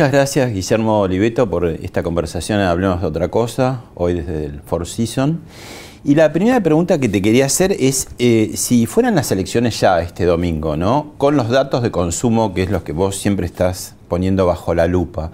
Muchas 0.00 0.12
gracias 0.12 0.54
Guillermo 0.54 1.00
Oliveto 1.00 1.50
por 1.50 1.66
esta 1.66 2.02
conversación 2.02 2.58
Hablemos 2.60 3.02
de 3.02 3.06
otra 3.06 3.28
cosa, 3.28 3.82
hoy 3.94 4.14
desde 4.14 4.46
el 4.46 4.62
Four 4.62 4.86
Season. 4.86 5.42
Y 6.04 6.14
la 6.14 6.32
primera 6.32 6.58
pregunta 6.62 6.98
que 6.98 7.10
te 7.10 7.20
quería 7.20 7.44
hacer 7.44 7.72
es 7.78 8.08
eh, 8.18 8.52
si 8.54 8.86
fueran 8.86 9.14
las 9.14 9.30
elecciones 9.30 9.78
ya 9.78 10.00
este 10.00 10.24
domingo, 10.24 10.74
¿no? 10.74 11.12
Con 11.18 11.36
los 11.36 11.50
datos 11.50 11.82
de 11.82 11.90
consumo, 11.90 12.54
que 12.54 12.62
es 12.62 12.70
los 12.70 12.82
que 12.82 12.92
vos 12.92 13.16
siempre 13.16 13.44
estás 13.44 13.94
poniendo 14.08 14.46
bajo 14.46 14.74
la 14.74 14.86
lupa, 14.86 15.32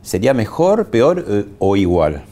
¿sería 0.00 0.32
mejor, 0.32 0.86
peor 0.86 1.26
eh, 1.28 1.44
o 1.58 1.76
igual? 1.76 2.22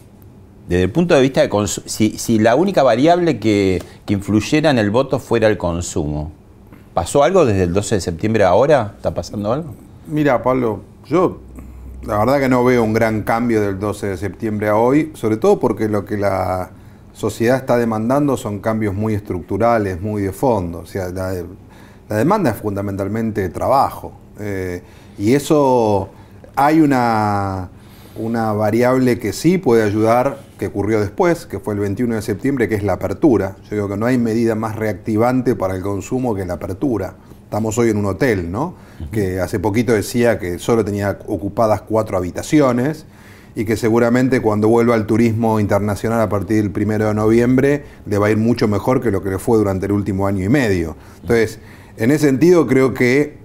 Desde 0.66 0.84
el 0.84 0.91
punto 0.91 1.14
de 1.14 1.20
vista 1.20 1.42
de 1.42 1.50
consumo, 1.50 1.86
si, 1.86 2.38
la 2.38 2.55
única 2.55 2.83
variable 2.83 3.38
que, 3.38 3.83
que 4.06 4.14
influyera 4.14 4.70
en 4.70 4.78
el 4.78 4.91
voto 4.91 5.19
fuera 5.19 5.47
el 5.47 5.58
consumo, 5.58 6.33
¿pasó 6.94 7.22
algo 7.22 7.44
desde 7.44 7.64
el 7.64 7.75
12 7.75 7.97
de 7.97 8.00
septiembre 8.00 8.44
a 8.44 8.48
ahora? 8.48 8.94
¿Está 8.97 9.12
pasando 9.12 9.53
algo? 9.53 9.75
Mira, 10.06 10.42
Pablo, 10.42 10.81
yo 11.11 11.41
la 12.02 12.18
verdad 12.18 12.40
que 12.40 12.48
no 12.48 12.64
veo 12.64 12.82
un 12.82 12.94
gran 12.94 13.22
cambio 13.22 13.60
del 13.60 13.78
12 13.78 14.08
de 14.08 14.16
septiembre 14.16 14.68
a 14.68 14.76
hoy, 14.76 15.12
sobre 15.14 15.36
todo 15.36 15.60
porque 15.60 15.88
lo 15.88 16.04
que 16.04 16.16
la 16.16 16.70
sociedad 17.12 17.56
está 17.56 17.76
demandando 17.76 18.36
son 18.36 18.60
cambios 18.60 18.94
muy 18.94 19.14
estructurales, 19.14 20.00
muy 20.00 20.22
de 20.22 20.32
fondo. 20.32 20.78
O 20.78 20.86
sea, 20.86 21.10
la, 21.10 21.34
demanda 22.08 22.50
es 22.50 22.56
fundamentalmente 22.56 23.48
trabajo. 23.50 24.12
Eh, 24.38 24.82
y 25.18 25.34
eso 25.34 26.08
hay 26.56 26.80
una, 26.80 27.68
una 28.16 28.52
variable 28.52 29.18
que 29.18 29.34
sí 29.34 29.58
puede 29.58 29.82
ayudar, 29.82 30.38
que 30.58 30.68
ocurrió 30.68 31.00
después, 31.00 31.44
que 31.44 31.58
fue 31.58 31.74
el 31.74 31.80
21 31.80 32.14
de 32.14 32.22
septiembre, 32.22 32.68
que 32.68 32.76
es 32.76 32.82
la 32.82 32.94
apertura. 32.94 33.56
Yo 33.64 33.76
digo 33.76 33.88
que 33.88 33.98
no 33.98 34.06
hay 34.06 34.16
medida 34.16 34.54
más 34.54 34.76
reactivante 34.76 35.54
para 35.54 35.74
el 35.74 35.82
consumo 35.82 36.34
que 36.34 36.46
la 36.46 36.54
apertura. 36.54 37.14
Estamos 37.50 37.77
hoy 37.78 37.91
en 37.91 37.97
un 37.97 38.06
hotel, 38.06 38.53
¿no? 38.53 38.77
Que 39.11 39.41
hace 39.41 39.59
poquito 39.59 39.93
decía 39.93 40.38
que 40.38 40.61
solo 40.61 40.84
tenía 40.84 41.19
ocupadas 41.27 41.81
cuatro 41.83 42.16
habitaciones 42.16 43.06
y 43.56 43.65
que 43.65 43.77
seguramente 43.77 44.41
cuando 44.41 44.69
vuelva 44.69 44.94
al 44.94 45.05
turismo 45.05 45.59
internacional 45.59 46.21
a 46.21 46.28
partir 46.28 46.62
del 46.62 46.71
primero 46.71 47.09
de 47.09 47.15
noviembre 47.15 47.87
le 48.06 48.19
va 48.19 48.28
a 48.28 48.31
ir 48.31 48.37
mucho 48.37 48.69
mejor 48.69 49.03
que 49.03 49.11
lo 49.11 49.21
que 49.25 49.31
le 49.31 49.41
fue 49.41 49.59
durante 49.59 49.87
el 49.87 49.93
último 49.93 50.28
año 50.28 50.44
y 50.44 50.49
medio. 50.49 50.94
Entonces, 51.22 51.59
en 51.97 52.12
ese 52.12 52.28
sentido 52.28 52.69
creo 52.69 52.94
que 52.94 53.38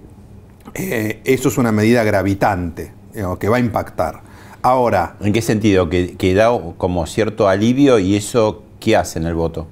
eh, 0.74 1.20
eso 1.24 1.48
es 1.48 1.58
una 1.58 1.72
medida 1.72 2.04
gravitante, 2.04 2.92
que 3.40 3.48
va 3.48 3.56
a 3.56 3.60
impactar. 3.60 4.22
Ahora... 4.62 5.16
¿En 5.20 5.32
qué 5.32 5.42
sentido? 5.42 5.90
¿Que, 5.90 6.16
¿Que, 6.16 6.32
da 6.32 6.50
como 6.78 7.06
cierto 7.06 7.48
alivio 7.48 7.98
y 7.98 8.14
eso 8.14 8.62
qué 8.78 8.94
hace 8.94 9.18
en 9.18 9.26
el 9.26 9.34
voto? 9.34 9.66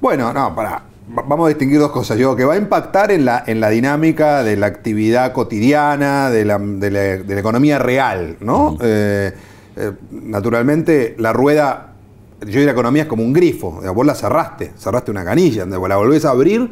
Bueno, 0.00 0.32
no, 0.32 0.54
para 0.54 0.87
vamos 1.08 1.46
a 1.46 1.48
distinguir 1.48 1.78
dos 1.78 1.90
cosas. 1.90 2.18
Yo 2.18 2.36
que 2.36 2.44
va 2.44 2.54
a 2.54 2.56
impactar 2.56 3.10
en 3.10 3.24
la, 3.24 3.42
en 3.46 3.60
la 3.60 3.70
dinámica 3.70 4.42
de 4.42 4.56
la 4.56 4.66
actividad 4.66 5.32
cotidiana, 5.32 6.30
de 6.30 6.44
la, 6.44 6.58
de 6.58 7.24
la, 7.26 7.38
economía 7.38 7.78
real, 7.78 8.36
¿no? 8.40 8.76
Eh, 8.80 9.32
eh, 9.76 9.92
naturalmente, 10.10 11.14
la 11.18 11.32
rueda, 11.32 11.94
yo 12.40 12.46
diría 12.46 12.66
la 12.66 12.72
economía 12.72 13.02
es 13.02 13.08
como 13.08 13.22
un 13.22 13.32
grifo. 13.32 13.80
Vos 13.94 14.06
la 14.06 14.14
cerraste, 14.14 14.72
cerraste 14.76 15.10
una 15.10 15.24
canilla, 15.24 15.64
la 15.64 15.78
volvés 15.78 16.24
a 16.24 16.30
abrir, 16.30 16.70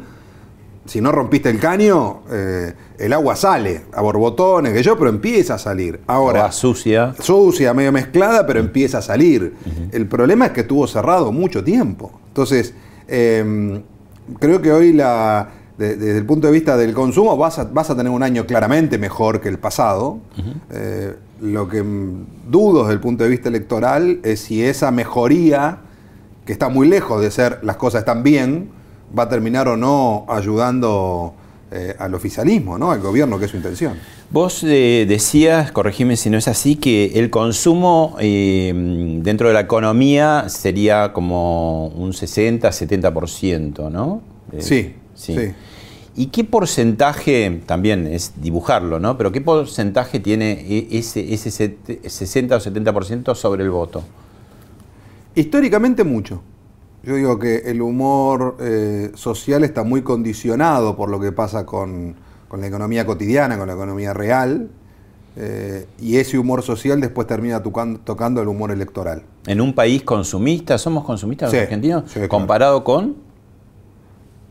si 0.85 1.01
no 1.01 1.11
rompiste 1.11 1.49
el 1.49 1.59
caño, 1.59 2.21
eh, 2.31 2.73
el 2.97 3.11
agua 3.13 3.35
sale 3.35 3.81
a 3.93 4.01
borbotones, 4.01 4.73
que 4.73 4.83
yo, 4.83 4.97
pero 4.97 5.09
empieza 5.09 5.55
a 5.55 5.59
salir. 5.59 5.99
Ahora, 6.07 6.51
sucia. 6.51 7.13
Sucia, 7.19 7.73
medio 7.73 7.91
mezclada, 7.91 8.47
pero 8.47 8.59
empieza 8.59 8.99
a 8.99 9.01
salir. 9.01 9.55
El 9.91 10.07
problema 10.07 10.45
es 10.47 10.51
que 10.51 10.61
estuvo 10.61 10.87
cerrado 10.87 11.31
mucho 11.31 11.63
tiempo. 11.63 12.19
Entonces, 12.29 12.73
creo 14.39 14.61
que 14.61 14.71
hoy 14.71 14.93
la, 14.93 15.49
desde 15.77 16.17
el 16.17 16.25
punto 16.25 16.47
de 16.47 16.53
vista 16.53 16.75
del 16.75 16.93
consumo 16.93 17.37
vas 17.37 17.59
a, 17.59 17.65
vas 17.65 17.89
a 17.89 17.95
tener 17.95 18.11
un 18.11 18.23
año 18.23 18.45
claramente 18.45 18.97
mejor 18.97 19.41
que 19.41 19.49
el 19.49 19.59
pasado. 19.59 20.19
Eh, 20.71 21.15
lo 21.41 21.67
que 21.67 21.83
dudo 22.49 22.81
desde 22.81 22.93
el 22.93 22.99
punto 22.99 23.23
de 23.23 23.29
vista 23.29 23.49
electoral 23.49 24.19
es 24.23 24.39
si 24.39 24.63
esa 24.63 24.89
mejoría, 24.91 25.79
que 26.45 26.53
está 26.53 26.69
muy 26.69 26.87
lejos 26.87 27.21
de 27.21 27.29
ser 27.29 27.59
las 27.61 27.77
cosas 27.77 27.99
están 27.99 28.23
bien, 28.23 28.71
va 29.17 29.23
a 29.23 29.29
terminar 29.29 29.67
o 29.67 29.77
no 29.77 30.25
ayudando 30.29 31.33
eh, 31.69 31.95
al 31.99 32.13
oficialismo, 32.15 32.77
¿no? 32.77 32.91
al 32.91 33.01
gobierno, 33.01 33.37
que 33.37 33.43
es 33.43 33.51
su 33.51 33.57
intención. 33.57 33.95
Vos 34.29 34.63
eh, 34.63 35.05
decías, 35.05 35.73
corregime 35.73 36.15
si 36.15 36.29
no 36.29 36.37
es 36.37 36.47
así, 36.47 36.77
que 36.77 37.19
el 37.19 37.29
consumo 37.29 38.15
eh, 38.21 38.71
dentro 39.21 39.49
de 39.49 39.53
la 39.53 39.59
economía 39.59 40.45
sería 40.47 41.11
como 41.11 41.87
un 41.87 42.13
60-70%, 42.13 43.91
¿no? 43.91 44.21
sí, 44.59 44.95
sí, 45.13 45.35
¿Y 46.15 46.27
qué 46.27 46.45
porcentaje, 46.45 47.61
también 47.65 48.07
es 48.07 48.31
dibujarlo, 48.37 48.99
¿no? 48.99 49.17
Pero 49.17 49.33
qué 49.33 49.41
porcentaje 49.41 50.21
tiene 50.21 50.65
e, 50.67 50.87
ese, 50.97 51.33
ese 51.33 51.51
60 51.51 52.55
o 52.55 52.59
70% 52.59 53.35
sobre 53.35 53.63
el 53.63 53.69
voto? 53.69 54.03
Históricamente 55.35 56.05
mucho. 56.05 56.41
Yo 57.07 57.15
digo 57.15 57.39
que 57.39 57.59
el 57.59 57.81
humor 57.81 58.57
eh, 58.59 59.11
social 59.15 59.63
está 59.63 59.83
muy 59.83 60.01
condicionado 60.01 60.97
por 60.97 61.09
lo 61.09 61.21
que 61.21 61.31
pasa 61.31 61.65
con, 61.65 62.15
la 62.51 62.67
economía 62.67 63.05
cotidiana, 63.05 63.57
con 63.57 63.65
la 63.65 63.75
economía 63.75 64.13
real, 64.13 64.67
eh, 65.37 65.87
y 65.99 66.17
ese 66.17 66.37
humor 66.37 66.63
social 66.63 66.99
después 66.99 67.25
termina 67.25 67.63
tocando, 67.63 68.41
el 68.41 68.49
humor 68.49 68.71
electoral. 68.71 69.23
En 69.45 69.61
un 69.61 69.73
país 69.73 70.03
consumista, 70.03 70.77
¿somos 70.77 71.05
consumistas 71.05 71.53
los 71.53 71.61
argentinos? 71.61 72.03
¿Comparado 72.27 72.83
con? 72.83 73.15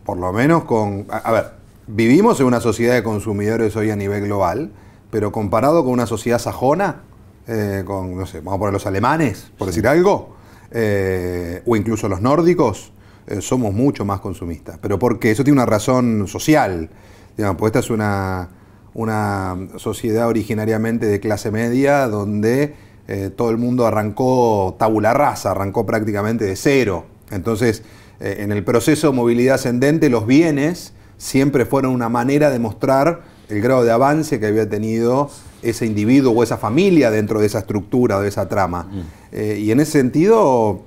Por 0.06 0.17
lo 0.17 0.33
menos 0.33 0.65
con... 0.65 1.05
A, 1.11 1.31
ver, 1.33 1.53
vivimos 1.87 2.41
en 2.41 2.47
una 2.47 2.61
sociedad 2.61 2.94
de 2.94 3.03
consumidores 3.03 3.77
hoy 3.77 3.91
a 3.91 3.97
nivel 3.97 4.25
global, 4.25 4.71
pero 5.11 5.31
comparado 5.31 5.84
con 5.84 5.93
una 5.93 6.06
sociedad 6.06 6.38
sajona, 6.38 7.03
eh, 7.49 7.83
con, 7.84 8.17
no 8.17 8.25
sé, 8.25 8.38
vamos 8.38 8.55
a 8.55 8.59
poner 8.61 8.73
los 8.73 8.87
alemanes, 8.87 9.53
por 9.58 9.67
decir 9.67 9.87
algo, 9.87 10.36
eh, 10.71 11.63
o 11.67 11.77
incluso 11.77 12.09
los 12.09 12.21
nórdicos, 12.21 12.93
eh, 13.27 13.41
somos 13.41 13.73
mucho 13.73 14.05
más 14.05 14.21
consumistas. 14.21 14.79
Pero 14.81 14.99
porque 14.99 15.31
eso 15.31 15.45
tiene 15.45 15.61
una 15.61 15.67
razón 15.67 16.27
social. 16.29 16.91
Digamos, 17.37 17.57
pues 17.59 17.71
esta 17.71 17.81
es 17.81 17.91
una, 17.91 18.49
una 18.95 19.57
sociedad 19.77 20.29
originariamente 20.29 21.07
de 21.07 21.21
clase 21.21 21.51
media 21.51 22.07
donde 22.09 22.75
eh, 23.09 23.31
todo 23.35 23.51
el 23.51 23.59
mundo 23.59 23.87
arrancó 23.87 24.77
tabula 24.79 25.13
rasa, 25.15 25.53
arrancó 25.53 25.87
prácticamente 25.87 26.45
de 26.45 26.57
cero. 26.57 27.07
Entonces, 27.31 27.83
en 28.19 28.51
el 28.51 28.65
proceso 28.65 29.09
de 29.09 29.13
movilidad 29.13 29.57
ascendente, 29.57 30.09
los 30.09 30.27
bienes 30.27 30.95
siempre 31.19 31.67
fueron 31.67 31.93
una 31.93 32.09
manera 32.09 32.49
de 32.49 32.59
mostrar 32.59 33.25
el 33.48 33.60
grado 33.60 33.84
de 33.84 33.93
avance 33.93 34.40
que 34.40 34.46
había 34.46 34.69
tenido 34.69 35.31
ese 35.62 35.87
individuo 35.87 36.32
o 36.32 36.43
esa 36.43 36.58
familia 36.58 37.10
dentro 37.10 37.40
de 37.40 37.46
esa 37.46 37.60
estructura 37.60 38.19
o 38.19 38.20
de 38.20 38.28
esa 38.28 38.48
trama. 38.48 38.84
Mm. 38.84 39.00
Eh, 39.32 39.58
y 39.60 39.70
en 39.70 39.81
ese 39.81 39.93
sentido, 39.93 40.82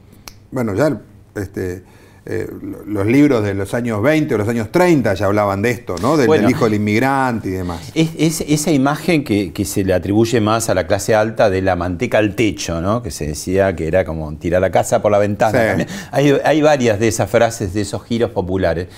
bueno, 0.52 0.74
ya 0.74 1.02
este, 1.36 1.84
eh, 2.26 2.48
los 2.86 3.08
libros 3.08 3.44
de 3.44 3.54
los 3.54 3.74
años 3.74 4.02
20 4.04 4.36
o 4.36 4.38
los 4.38 4.48
años 4.48 4.72
30 4.72 5.14
ya 5.16 5.26
hablaban 5.26 5.62
de 5.62 5.72
esto, 5.72 5.96
¿no? 6.02 6.16
Del, 6.16 6.50
hijo 6.50 6.66
del 6.66 6.76
inmigrante 6.76 7.50
y 7.50 7.54
demás. 7.54 7.92
Es, 7.96 8.42
esa 8.42 8.72
imagen 8.72 9.24
que, 9.24 9.66
se 9.66 9.84
le 9.84 9.94
atribuye 9.94 10.40
más 10.40 10.70
a 10.70 10.76
la 10.76 10.86
clase 10.86 11.16
alta 11.16 11.50
de 11.50 11.62
la 11.62 11.76
manteca 11.76 12.20
al 12.20 12.36
techo, 12.36 12.82
¿no? 12.82 13.02
Que 13.02 13.10
se 13.10 13.26
decía 13.26 13.76
que 13.76 13.88
era 13.88 14.06
como 14.06 14.32
tirar 14.36 14.62
la 14.62 14.70
casa 14.70 15.02
por 15.02 15.12
la 15.12 15.18
ventana. 15.18 15.86
Hay, 16.12 16.62
varias 16.62 17.00
de 17.00 17.08
esas 17.08 17.30
frases, 17.30 17.74
de 17.74 17.82
esos 17.82 18.04
giros 18.04 18.30
populares. 18.32 18.90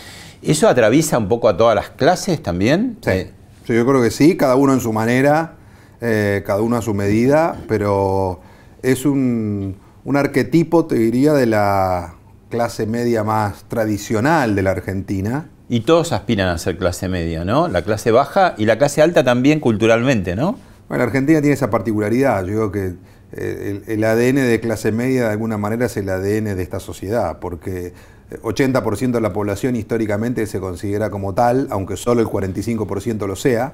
¿Eso 0.42 0.68
atraviesa 0.68 1.18
un 1.18 1.30
poco 1.30 1.48
a 1.48 1.56
todas 1.56 1.76
las 1.76 1.92
clases 1.92 2.42
también? 2.44 2.98
Sí, 3.02 3.12
eh, 3.12 3.32
yo 3.66 3.86
creo 3.86 4.02
que 4.02 4.12
sí, 4.12 4.38
cada 4.38 4.56
uno 4.56 4.74
en 4.74 4.80
su 4.80 4.94
manera, 4.94 5.56
eh, 6.02 6.44
cada 6.46 6.62
uno 6.62 6.78
a 6.78 6.82
su 6.82 6.94
medida, 6.94 7.58
pero 7.68 8.42
es 8.82 9.06
un 9.06 9.76
arquetipo, 10.16 10.86
te 10.86 10.96
diría, 10.96 11.34
de 11.34 11.46
la 11.46 12.16
clase 12.52 12.86
media 12.86 13.24
más 13.24 13.64
tradicional 13.68 14.56
de 14.56 14.62
la 14.62 14.72
Argentina. 14.72 15.50
Y 15.70 15.80
todos 15.80 16.12
aspiran 16.12 16.50
a 16.50 16.58
ser 16.60 16.78
clase 16.78 17.08
media, 17.08 17.46
¿no? 17.46 17.68
La 17.68 17.82
clase 17.82 18.12
baja 18.12 18.54
y 18.58 18.66
la 18.66 18.78
clase 18.78 19.02
alta 19.02 19.24
también 19.24 19.60
culturalmente, 19.60 20.36
¿no? 20.36 20.58
Bueno, 20.88 21.04
la 21.04 21.06
Argentina 21.06 21.40
tiene 21.40 21.54
esa 21.54 21.70
particularidad. 21.70 22.42
Yo 22.42 22.48
digo 22.48 22.72
que 22.72 22.96
eh, 23.32 23.82
el, 23.88 24.04
ADN 24.04 24.36
de 24.36 24.60
clase 24.60 24.92
media 24.92 25.24
de 25.24 25.30
alguna 25.32 25.58
manera 25.58 25.86
es 25.86 25.96
el 25.96 26.10
ADN 26.10 26.58
de 26.58 26.62
esta 26.62 26.82
sociedad, 26.82 27.40
porque 27.40 27.94
80% 28.42 29.02
eh, 29.02 29.12
de 29.12 29.22
la 29.22 29.34
población 29.34 29.76
históricamente 29.76 30.46
se 30.48 30.60
considera 30.60 31.10
como 31.10 31.34
tal, 31.34 31.68
aunque 31.70 31.98
solo 31.98 32.22
el 32.22 32.28
45% 32.28 33.28
lo 33.28 33.36
sea. 33.36 33.74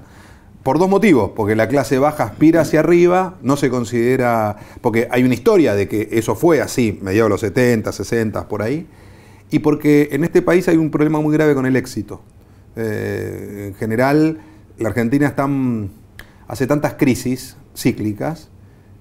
Por 0.64 0.80
dos 0.80 0.90
motivos, 0.90 1.32
porque 1.36 1.56
la 1.56 1.70
clase 1.70 1.98
baja 1.98 2.26
aspira 2.26 2.62
hacia 2.62 2.82
arriba, 2.82 3.38
no 3.42 3.56
se 3.56 3.70
considera, 3.70 4.58
porque 4.82 5.08
hay 5.12 5.24
una 5.24 5.34
historia 5.34 5.76
de 5.76 5.88
que 5.88 6.10
eso 6.12 6.36
fue 6.36 6.62
así, 6.62 7.00
mediados 7.02 7.28
de 7.28 7.34
los 7.34 7.42
70, 7.42 7.92
60, 7.92 8.48
por 8.50 8.62
ahí, 8.62 8.86
y 9.50 9.60
porque 9.60 10.10
en 10.12 10.26
este 10.26 10.42
país 10.42 10.68
hay 10.68 10.76
un 10.76 10.92
problema 10.92 11.22
muy 11.22 11.34
grave 11.34 11.56
con 11.56 11.66
el 11.66 11.78
éxito. 11.78 12.22
Eh, 12.76 13.68
en 13.70 13.76
general, 13.76 14.42
la 14.78 14.90
Argentina 14.90 15.28
está, 15.28 15.48
hace 16.48 16.68
tantas 16.68 16.96
crisis 16.96 17.56
cíclicas 17.74 18.50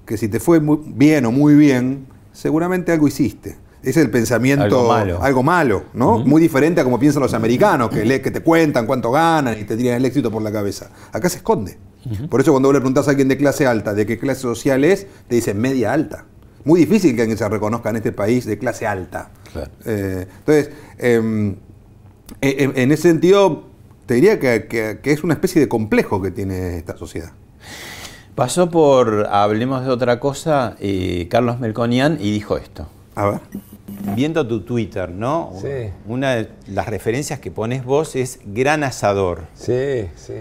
que 0.05 0.17
si 0.17 0.29
te 0.29 0.39
fue 0.39 0.61
bien 0.61 1.27
o 1.27 1.33
muy 1.33 1.55
bien, 1.57 2.07
seguramente 2.33 2.93
algo 2.93 3.09
hiciste 3.09 3.57
es 3.91 3.97
el 3.97 4.11
pensamiento 4.11 4.93
algo 4.93 5.43
malo, 5.43 5.85
¿no? 5.95 6.19
Muy 6.19 6.43
diferente 6.43 6.81
a 6.81 6.85
como 6.85 6.99
piensan 6.99 7.23
los 7.23 7.35
americanos, 7.35 7.89
que, 7.91 8.21
que 8.21 8.31
te 8.33 8.41
cuentan 8.41 8.85
cuánto 8.85 9.13
ganan 9.13 9.59
y 9.59 9.65
te 9.65 9.77
tiran 9.77 9.97
el 9.99 10.05
éxito 10.05 10.31
por 10.31 10.43
la 10.43 10.51
cabeza. 10.51 10.91
Acá 11.13 11.29
se 11.29 11.39
esconde. 11.39 11.79
Por 12.29 12.41
eso 12.41 12.53
cuando 12.53 12.69
vos 12.69 12.75
le 12.75 12.81
preguntás 12.81 13.07
a 13.09 13.11
alguien 13.11 13.29
de 13.29 13.37
clase 13.37 13.67
alta 13.67 13.95
de 13.95 14.07
qué 14.07 14.19
clase 14.19 14.43
social 14.43 14.85
es, 14.85 15.07
te 15.29 15.37
dicen 15.37 15.61
media 15.61 15.93
alta. 15.93 16.25
Muy 16.65 16.81
difícil 16.81 17.15
que 17.15 17.23
alguien 17.23 17.39
se 17.39 17.49
reconozca 17.49 17.91
en 17.91 17.97
este 17.97 18.13
país 18.13 18.45
de 18.45 18.59
clase 18.59 18.87
alta. 18.87 19.31
Eh, 19.85 20.27
entonces, 20.39 20.71
em, 20.99 21.57
e, 22.41 22.65
em, 22.65 22.73
en 22.75 22.93
ese 22.93 23.03
sentido, 23.03 23.65
te 24.07 24.15
diría 24.15 24.39
que, 24.39 25.01
es 25.03 25.25
una 25.25 25.35
especie 25.35 25.61
de 25.61 25.69
complejo 25.69 26.21
que 26.21 26.31
tiene 26.33 26.77
esta 26.79 26.97
sociedad. 26.97 27.33
Pasó 28.35 28.69
por 28.69 29.29
Hablemos 29.31 29.85
de 29.85 29.91
otra 29.91 30.21
cosa 30.21 30.77
eh, 30.81 31.27
Carlos 31.31 31.61
Melconian 31.61 32.19
y 32.21 32.33
dijo 32.33 32.57
esto. 32.57 32.89
A 33.15 33.27
ver 33.27 33.41
viendo 34.15 34.47
tu 34.47 34.61
Twitter, 34.61 35.11
¿no? 35.11 35.53
Sí. 35.61 35.91
Una 36.07 36.37
de 36.37 36.49
las 36.69 36.89
referencias 36.89 37.41
que 37.41 37.51
pones 37.51 37.85
vos 37.85 38.17
es 38.17 38.41
gran 38.45 38.85
asador. 38.85 39.43
Sí, 39.55 40.09
sí. 40.17 40.35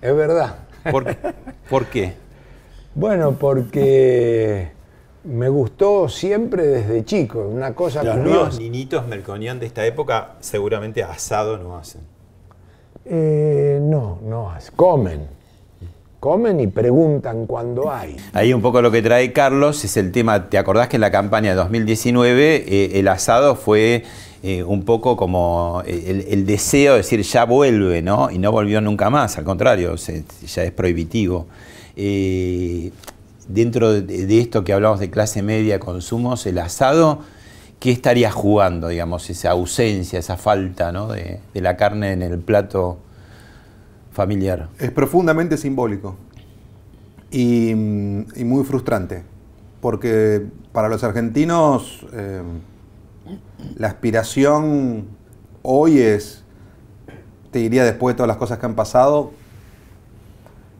Es 0.00 0.14
verdad. 0.14 0.56
¿Por, 0.90 1.86
qué? 1.86 2.14
Bueno, 2.94 3.32
porque 3.32 4.70
me 5.24 5.48
gustó 5.48 6.08
siempre 6.08 6.66
desde 6.66 7.04
chico, 7.04 7.40
una 7.40 7.74
cosa 7.74 8.02
Los 8.02 8.16
nuevos 8.16 8.58
niñitos 8.58 9.06
melconian 9.06 9.58
de 9.58 9.66
esta 9.66 9.84
época 9.84 10.36
seguramente 10.40 11.02
asado 11.02 11.58
no 11.58 11.76
hacen. 11.76 12.02
Eh, 13.04 13.78
no, 13.82 14.18
no 14.22 14.50
hacen. 14.50 14.74
Comen 14.76 15.37
comen 16.20 16.60
y 16.60 16.66
preguntan 16.66 17.46
cuando 17.46 17.92
hay. 17.92 18.16
Ahí 18.32 18.52
un 18.52 18.62
poco 18.62 18.82
lo 18.82 18.90
que 18.90 19.02
trae 19.02 19.32
Carlos 19.32 19.84
es 19.84 19.96
el 19.96 20.12
tema, 20.12 20.48
¿te 20.48 20.58
acordás 20.58 20.88
que 20.88 20.96
en 20.96 21.02
la 21.02 21.10
campaña 21.10 21.50
de 21.50 21.56
2019 21.56 22.64
eh, 22.66 22.98
el 22.98 23.08
asado 23.08 23.54
fue 23.54 24.04
eh, 24.42 24.62
un 24.62 24.84
poco 24.84 25.16
como 25.16 25.82
el, 25.86 26.46
deseo 26.46 26.92
de 26.92 26.98
decir 26.98 27.22
ya 27.22 27.44
vuelve, 27.44 28.02
¿no? 28.02 28.30
Y 28.30 28.38
no 28.38 28.52
volvió 28.52 28.80
nunca 28.80 29.10
más, 29.10 29.38
al 29.38 29.44
contrario, 29.44 29.94
ya 29.96 30.62
es 30.64 30.72
prohibitivo. 30.72 31.46
Eh, 31.96 32.90
dentro 33.48 33.92
de, 33.92 34.38
esto 34.40 34.62
que 34.64 34.72
hablamos 34.72 35.00
de 35.00 35.10
clase 35.10 35.42
media, 35.42 35.80
consumos, 35.80 36.46
el 36.46 36.58
asado, 36.58 37.20
¿qué 37.80 37.90
estaría 37.90 38.30
jugando, 38.30 38.88
digamos, 38.88 39.28
esa 39.30 39.50
ausencia, 39.50 40.18
esa 40.18 40.36
falta 40.36 40.92
de 40.92 41.60
la 41.60 41.76
carne 41.76 42.12
en 42.12 42.22
el 42.22 42.38
plato? 42.38 42.98
Familiar. 44.18 44.68
Es 44.80 44.90
profundamente 44.90 45.56
simbólico 45.56 46.16
y, 47.30 47.72
muy 47.72 48.64
frustrante, 48.64 49.22
porque 49.80 50.44
para 50.72 50.88
los 50.88 51.04
argentinos 51.04 52.04
eh, 52.12 52.42
la 53.76 53.86
aspiración 53.86 55.06
hoy 55.62 56.00
es, 56.00 56.42
te 57.52 57.60
diría 57.60 57.84
después 57.84 58.14
de 58.14 58.16
todas 58.16 58.26
las 58.26 58.38
cosas 58.38 58.58
que 58.58 58.66
han 58.66 58.74
pasado, 58.74 59.30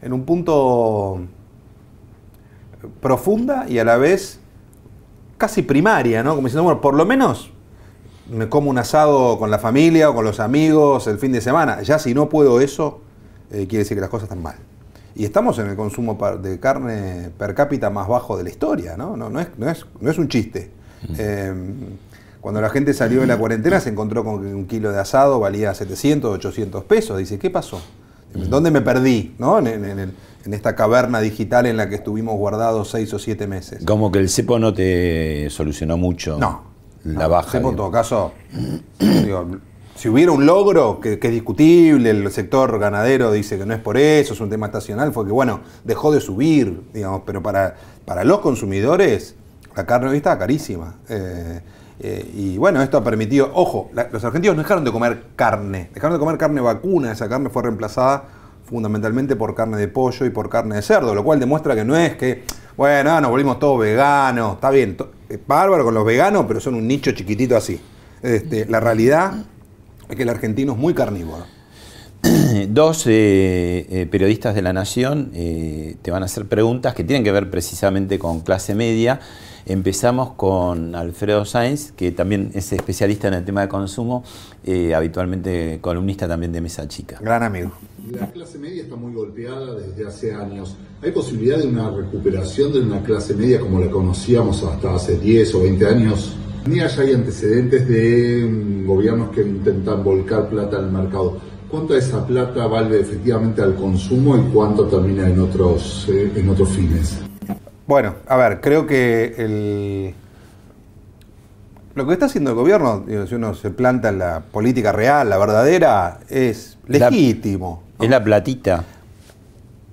en 0.02 0.12
un 0.12 0.25
punto 0.25 1.20
profunda 3.00 3.67
y 3.69 3.79
a 3.79 3.85
la 3.85 3.99
vez 3.99 4.40
casi 5.37 5.62
primaria, 5.62 6.25
¿no? 6.25 6.35
Como 6.35 6.49
diciendo, 6.49 6.64
bueno, 6.64 6.81
por 6.81 6.94
lo 6.94 7.06
menos 7.06 7.52
me 8.29 8.49
como 8.49 8.69
un 8.69 8.79
asado 8.79 9.38
con 9.38 9.52
la 9.52 9.61
familia 9.61 10.11
o 10.11 10.14
con 10.17 10.25
los 10.25 10.40
amigos 10.40 11.06
el 11.06 11.20
fin 11.20 11.31
de 11.31 11.40
semana. 11.40 11.82
Ya 11.82 12.00
si 12.00 12.14
no 12.14 12.29
puedo 12.29 12.61
eso, 12.61 13.02
eh, 13.50 13.67
quiere 13.67 13.79
decir 13.79 13.97
que 13.97 14.00
las 14.00 14.11
cosas 14.11 14.25
están 14.25 14.43
mal. 14.43 14.56
Y 15.15 15.25
estamos 15.25 15.59
en 15.59 15.69
el 15.69 15.77
consumo 15.77 16.17
de 16.41 16.61
carne 16.61 17.31
per 17.37 17.55
cápita 17.55 17.91
más 17.91 18.06
bajo 18.06 18.37
de 18.37 18.45
la 18.45 18.50
historia, 18.50 18.97
¿no? 18.97 19.17
No, 19.17 19.29
no, 19.29 19.41
es, 19.41 19.49
no, 19.56 19.69
es, 19.69 19.85
no 20.00 20.11
es 20.11 20.19
un 20.19 20.29
chiste. 20.29 20.71
Eh, 21.17 21.53
cuando 22.41 22.61
la 22.61 22.71
gente 22.71 22.95
salió 22.95 23.21
de 23.21 23.27
la 23.27 23.37
cuarentena 23.37 23.81
se 23.81 23.91
encontró 23.91 24.25
con 24.25 24.43
que 24.43 24.55
un 24.55 24.67
kilo 24.67 24.93
de 24.93 25.00
asado 25.00 25.41
valía 25.41 25.75
700, 25.75 26.37
800 26.37 26.85
pesos. 26.85 27.19
Dice, 27.19 27.39
¿qué 27.39 27.50
pasó? 27.50 27.81
¿Dónde 28.33 28.71
me 28.71 28.81
perdí? 28.81 29.35
¿no? 29.39 29.59
En, 29.59 30.29
esta 30.53 30.75
caverna 30.75 31.21
digital 31.21 31.67
en 31.67 31.77
la 31.77 31.91
que 31.91 31.97
estuvimos 31.97 32.37
guardados 32.37 32.89
seis 32.89 33.12
o 33.12 33.19
siete 33.19 33.47
meses. 33.47 33.85
Como 33.85 34.11
que 34.11 34.19
el 34.19 34.31
cepo 34.31 34.59
no 34.59 34.73
te 34.73 35.50
solucionó 35.50 35.99
mucho. 35.99 36.39
No. 36.39 36.62
La 37.05 37.29
baja. 37.29 37.49
El 37.49 37.53
cepo, 37.53 37.71
en 37.71 37.77
todo 37.77 37.91
caso, 37.91 38.33
si 39.99 40.09
hubiera 40.09 40.31
un 40.31 40.47
logro 40.47 41.00
que, 41.00 41.19
es 41.21 41.31
discutible, 41.31 42.11
el 42.11 42.31
sector 42.31 42.79
ganadero 42.79 43.33
dice 43.33 43.59
que 43.59 43.67
no 43.67 43.75
es 43.75 43.81
por 43.81 43.97
eso, 43.97 44.33
es 44.33 44.41
un 44.41 44.49
tema 44.49 44.67
estacional, 44.67 45.12
fue 45.12 45.27
que, 45.27 45.33
bueno, 45.33 45.59
dejó 45.83 46.12
de 46.12 46.21
subir, 46.21 46.85
digamos, 46.95 47.23
pero 47.27 47.43
para, 47.43 47.75
para 48.05 48.23
los 48.23 48.39
consumidores 48.39 49.35
la 49.75 49.85
carne 49.85 50.11
hoy 50.11 50.19
está 50.19 50.39
carísima. 50.39 50.95
Eh, 51.09 51.61
eh, 51.99 52.31
y 52.33 52.59
bueno, 52.59 52.81
esto 52.81 52.97
ha 52.97 53.02
permitido, 53.02 53.50
ojo, 53.52 53.90
los 54.12 54.23
argentinos 54.23 54.57
no 54.57 54.62
dejaron 54.62 54.85
de 54.85 54.93
comer 54.93 55.25
carne, 55.35 55.90
dejaron 55.93 56.17
de 56.17 56.21
comer 56.21 56.38
carne 56.38 56.61
vacuna, 56.61 57.11
esa 57.11 57.28
carne 57.28 57.49
fue 57.49 57.64
reemplazada 57.64 58.23
fundamentalmente 58.67 59.35
por 59.35 59.57
carne 59.57 59.78
de 59.78 59.88
pollo 59.88 60.25
y 60.26 60.31
por 60.31 60.49
carne 60.49 60.76
de 60.76 60.83
cerdo, 60.83 61.12
lo 61.12 61.25
cual 61.25 61.40
demuestra 61.40 61.75
que 61.75 61.85
no 61.85 61.97
es 61.97 62.14
que, 62.14 62.45
bueno, 62.76 63.21
nos 63.21 63.31
volvimos 63.31 63.59
todos 63.59 63.81
veganos, 63.81 64.55
está 64.55 64.71
bien, 64.71 64.97
bárbaro 65.45 65.85
con 65.85 65.95
los 65.95 66.05
veganos, 66.05 66.45
pero 66.47 66.61
son 66.61 66.76
un 66.76 66.87
nicho 66.87 67.11
chiquitito 67.11 67.57
así. 67.57 67.81
Este, 68.23 68.64
la 68.67 68.78
realidad 68.78 69.45
es 70.09 70.17
que 70.17 70.23
el 70.23 70.29
argentino 70.29 70.73
es 70.73 70.79
muy 70.79 70.95
carnívoro. 70.95 71.45
Dos 72.69 73.07
eh, 73.07 73.87
eh, 73.88 74.07
periodistas 74.07 74.55
de 74.55 74.62
La 74.62 74.73
Nación 74.73 75.31
eh, 75.35 75.97
te 76.03 76.11
van 76.11 76.23
a 76.23 76.27
hacer 76.27 76.47
preguntas 76.47 76.95
que 76.95 77.05
tienen 77.05 77.23
que 77.23 77.31
ver 77.31 77.50
precisamente 77.50 78.19
con 78.19 78.41
clase 78.41 78.75
media. 78.75 79.21
Empezamos 79.67 80.33
con 80.33 80.95
Alfredo 80.95 81.45
Sainz, 81.45 81.93
que 81.93 82.11
también 82.11 82.50
es 82.55 82.73
especialista 82.73 83.29
en 83.29 83.35
el 83.35 83.45
tema 83.45 83.61
de 83.61 83.69
consumo, 83.69 84.25
habitualmente 84.95 85.79
columnista 85.83 86.27
también 86.27 86.53
de 86.53 86.62
Mesa 86.62 86.88
Chica. 86.88 87.19
Gran 87.21 87.43
amigo. 87.43 87.73
La 88.11 88.31
clase 88.31 88.59
media 88.59 88.85
está 88.85 88.97
muy 88.97 89.12
golpeada 89.12 89.75
desde 89.75 90.07
hace 90.07 90.33
años. 90.33 90.75
¿Hay 91.03 91.12
posibilidad 91.12 91.59
de 91.59 91.67
una 91.67 91.91
recuperación 91.91 92.73
de 92.73 92.81
una 92.81 93.03
clase 93.03 93.35
media 93.35 93.61
como 93.61 93.79
la 93.79 93.91
conocíamos 93.91 94.62
hasta 94.62 94.95
hace 94.95 95.19
10 95.19 95.55
o 95.57 95.61
20 95.61 95.87
años? 95.87 96.35
Ya 96.67 96.87
hay 96.87 97.15
antecedentes 97.15 97.88
de 97.88 98.85
gobiernos 98.87 99.31
que 99.31 99.43
intentan 99.43 100.05
volcar 100.05 100.49
plata 100.49 100.77
al 100.77 100.91
mercado. 100.91 101.38
¿Cuánto 101.71 101.93
de 101.93 102.00
esa 102.00 102.27
plata 102.27 102.67
vale 102.67 103.00
efectivamente 103.00 103.62
al 103.62 103.75
consumo 103.75 104.37
y 104.37 104.43
cuánto 104.53 104.87
termina 104.87 105.29
en 105.29 105.38
otros, 105.41 106.07
eh, 106.11 106.33
en 106.35 106.49
otros 106.49 106.71
fines? 106.71 107.21
Bueno, 107.87 108.17
a 108.27 108.37
ver, 108.37 108.61
creo 108.61 108.87
que 108.87 109.35
el, 109.38 110.15
lo 111.95 112.07
que 112.07 112.12
está 112.12 112.27
haciendo 112.27 112.50
el 112.50 112.57
gobierno, 112.57 113.05
si 113.27 113.35
uno 113.35 113.55
se 113.55 113.71
planta 113.71 114.11
en 114.11 114.19
la 114.19 114.41
política 114.41 114.93
real, 114.93 115.29
la 115.29 115.38
verdadera, 115.38 116.21
es 116.29 116.79
legítimo. 116.87 117.83
Es 118.00 118.09
la 118.09 118.23
platita. 118.23 118.85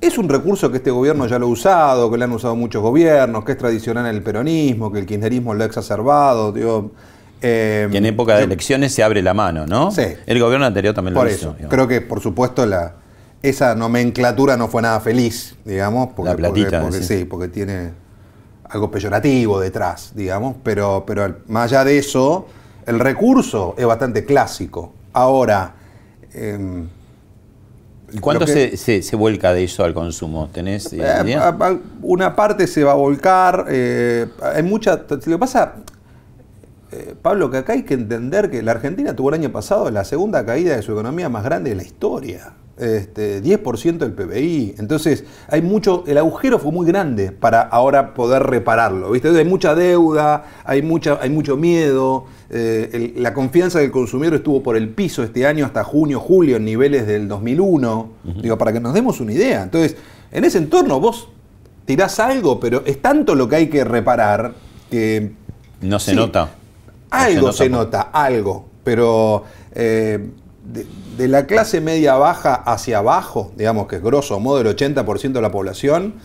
Es 0.06 0.20
un 0.20 0.30
recurso 0.30 0.70
que 0.70 0.78
este 0.78 0.92
gobierno 0.92 1.26
ya 1.26 1.40
lo 1.40 1.48
ha 1.48 1.50
usado, 1.50 2.12
que 2.12 2.18
lo 2.18 2.24
han 2.26 2.32
usado 2.32 2.56
muchos 2.56 2.82
gobiernos, 2.82 3.44
que 3.44 3.54
es 3.54 3.58
tradicional 3.58 4.06
en 4.06 4.16
el 4.16 4.22
peronismo, 4.22 4.92
que 4.92 5.00
el 5.00 5.06
kirchnerismo 5.08 5.54
lo 5.56 5.64
ha 5.64 5.66
exacerbado. 5.66 6.54
Eh, 7.42 7.88
Que 7.92 7.98
en 7.98 8.06
época 8.06 8.34
de 8.36 8.42
yo- 8.42 8.46
elecciones 8.46 8.94
se 8.94 9.04
abre 9.04 9.22
la 9.24 9.34
mano, 9.34 9.66
¿no? 9.66 9.92
Sí. 9.92 10.04
El 10.26 10.40
gobierno 10.40 10.66
anterior 10.66 10.94
también 10.94 11.16
lo 11.16 11.22
hizo. 11.26 11.36
eso, 11.36 11.50
digamos. 11.54 11.70
creo 11.74 11.88
que 11.88 12.02
por 12.02 12.20
supuesto 12.22 12.66
la, 12.66 12.94
esa 13.42 13.74
nomenclatura 13.76 14.56
no 14.58 14.68
fue 14.68 14.82
nada 14.84 15.00
feliz, 15.00 15.56
digamos, 15.66 16.10
porque, 16.16 16.32
La 16.32 16.38
platita, 16.38 16.82
porque- 16.82 17.02
sí, 17.04 17.26
porque 17.26 17.48
tiene 17.48 17.92
algo 18.70 18.90
peyorativo 18.92 19.60
detrás, 19.60 20.12
digamos, 20.16 20.56
pero, 20.64 21.04
pero 21.06 21.38
más 21.48 21.72
allá 21.72 21.84
de 21.84 21.98
eso, 21.98 22.48
el 22.86 23.00
recurso 23.00 23.74
es 23.78 23.86
bastante 23.86 24.24
clásico. 24.24 24.94
Ahora, 25.14 25.74
em, 26.34 26.88
¿Y 28.12 28.20
cuánto 28.20 28.46
que- 28.46 28.52
se, 28.54 28.78
se- 28.78 29.02
se 29.02 29.16
vuelca 29.16 29.54
de 29.54 29.64
eso 29.64 29.84
al 29.84 29.94
consumo? 29.94 30.50
¿Tenés 30.54 30.92
eh, 30.94 30.98
idea? 30.98 31.54
una 32.02 32.36
parte 32.36 32.68
se 32.68 32.84
va 32.84 32.92
a 32.92 32.96
volcar, 32.96 33.66
eh, 33.70 34.28
hay 34.42 34.64
mucha... 34.64 35.02
Lo 35.10 35.20
que 35.20 35.38
pasa, 35.38 35.76
eh, 36.92 37.16
Pablo, 37.22 37.50
que 37.50 37.58
acá 37.58 37.74
hay 37.74 37.84
que 37.84 37.94
entender 37.96 38.50
que 38.52 38.62
la 38.62 38.72
Argentina 38.72 39.16
tuvo 39.16 39.30
el 39.30 39.36
año 39.36 39.52
pasado 39.52 39.90
la 39.92 40.04
segunda 40.04 40.46
caída 40.46 40.76
de 40.76 40.82
su 40.82 40.92
economía 40.92 41.30
más 41.30 41.44
grande 41.44 41.72
de 41.72 41.76
la 41.78 41.84
historia. 41.84 42.54
Este, 42.78 43.42
10% 43.42 44.00
del 44.00 44.12
PBI. 44.12 44.76
Entonces, 44.80 45.24
hay 45.48 45.62
mucho, 45.62 46.04
el 46.08 46.18
agujero 46.18 46.60
fue 46.60 46.74
muy 46.74 46.86
grande 46.86 47.32
para 47.32 47.62
ahora 47.62 48.14
poder 48.14 48.44
repararlo. 48.44 49.12
¿viste? 49.12 49.30
Hay 49.30 49.46
mucha 49.46 49.76
deuda, 49.76 50.44
hay, 50.66 50.82
mucha, 50.82 51.18
hay 51.22 51.30
mucho 51.30 51.56
miedo. 51.56 52.26
eh, 52.50 52.90
el- 53.16 53.24
la 53.24 53.34
confianza 53.34 53.80
del 53.80 53.90
consumidor 53.92 54.36
estuvo 54.36 54.62
por 54.62 54.76
el 54.78 54.90
piso 54.90 55.24
este 55.24 55.48
año 55.48 55.66
hasta 55.66 55.84
junio, 55.84 56.20
julio, 56.20 56.58
en 56.58 56.66
niveles 56.66 57.08
del 57.08 57.28
2001. 57.28 58.10
Digo, 58.42 58.58
para 58.58 58.72
que 58.74 58.80
nos 58.80 58.94
demos 58.94 59.20
una 59.20 59.32
idea. 59.34 59.64
Entonces, 59.64 59.96
en 60.32 60.44
ese 60.44 60.58
entorno 60.60 61.00
vos 61.00 61.28
tirás 61.86 62.20
algo, 62.20 62.60
pero 62.60 62.84
es 62.86 63.02
tanto 63.02 63.34
lo 63.36 63.48
que 63.50 63.56
hay 63.56 63.68
que 63.70 63.84
reparar 63.84 64.54
que 64.92 65.32
no 65.82 65.98
se 66.00 66.12
sí, 66.12 66.18
nota. 66.18 66.50
algo 67.10 67.48
No 67.48 67.54
se 67.54 67.70
nota, 67.70 68.02
algo, 68.14 68.66
pero 68.84 69.44
eh, 69.74 70.30
de, 70.66 71.28
la 71.28 71.46
clase 71.46 71.82
media 71.82 72.16
baja 72.16 72.56
hacia 72.56 73.00
abajo, 73.00 73.52
digamos 73.56 73.88
que 73.88 73.98
es 73.98 74.04
grosso 74.04 74.40
modo 74.40 74.62
el 74.62 74.68
80% 74.68 75.34
de 75.34 75.42
la 75.42 75.52
población, 75.52 76.16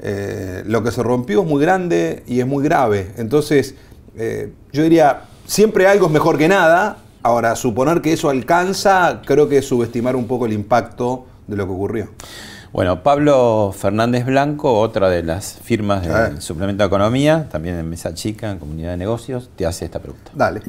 eh, 0.00 0.62
lo 0.66 0.82
que 0.82 0.90
se 0.90 1.02
rompió 1.02 1.42
es 1.42 1.48
muy 1.48 1.60
grande 1.60 2.22
y 2.26 2.40
es 2.40 2.46
muy 2.46 2.64
grave. 2.64 3.12
Entonces, 3.16 3.74
eh, 4.16 4.52
yo 4.72 4.82
diría, 4.82 5.22
siempre 5.46 5.86
algo 5.86 6.06
es 6.06 6.12
mejor 6.12 6.38
que 6.38 6.48
nada. 6.48 6.98
Ahora, 7.22 7.54
suponer 7.54 8.00
que 8.00 8.14
eso 8.14 8.30
alcanza, 8.30 9.20
creo 9.26 9.48
que 9.48 9.58
es 9.58 9.66
subestimar 9.66 10.16
un 10.16 10.26
poco 10.26 10.46
el 10.46 10.54
impacto 10.54 11.26
de 11.46 11.56
lo 11.56 11.66
que 11.66 11.72
ocurrió. 11.72 12.08
Bueno, 12.72 13.02
Pablo 13.02 13.74
Fernández 13.76 14.24
Blanco, 14.26 14.78
otra 14.78 15.08
de 15.10 15.24
las 15.24 15.58
firmas 15.60 16.02
del 16.02 16.12
Ah. 16.12 16.30
Suplemento 16.40 16.84
de 16.84 16.86
Economía, 16.86 17.48
también 17.50 17.76
en 17.76 17.88
Mesa 17.90 18.14
Chica, 18.14 18.48
en 18.52 18.58
Comunidad 18.58 18.92
de 18.92 18.96
Negocios, 18.96 19.50
te 19.56 19.66
hace 19.66 19.86
esta 19.86 19.98
pregunta. 19.98 20.30
Dale. 20.34 20.62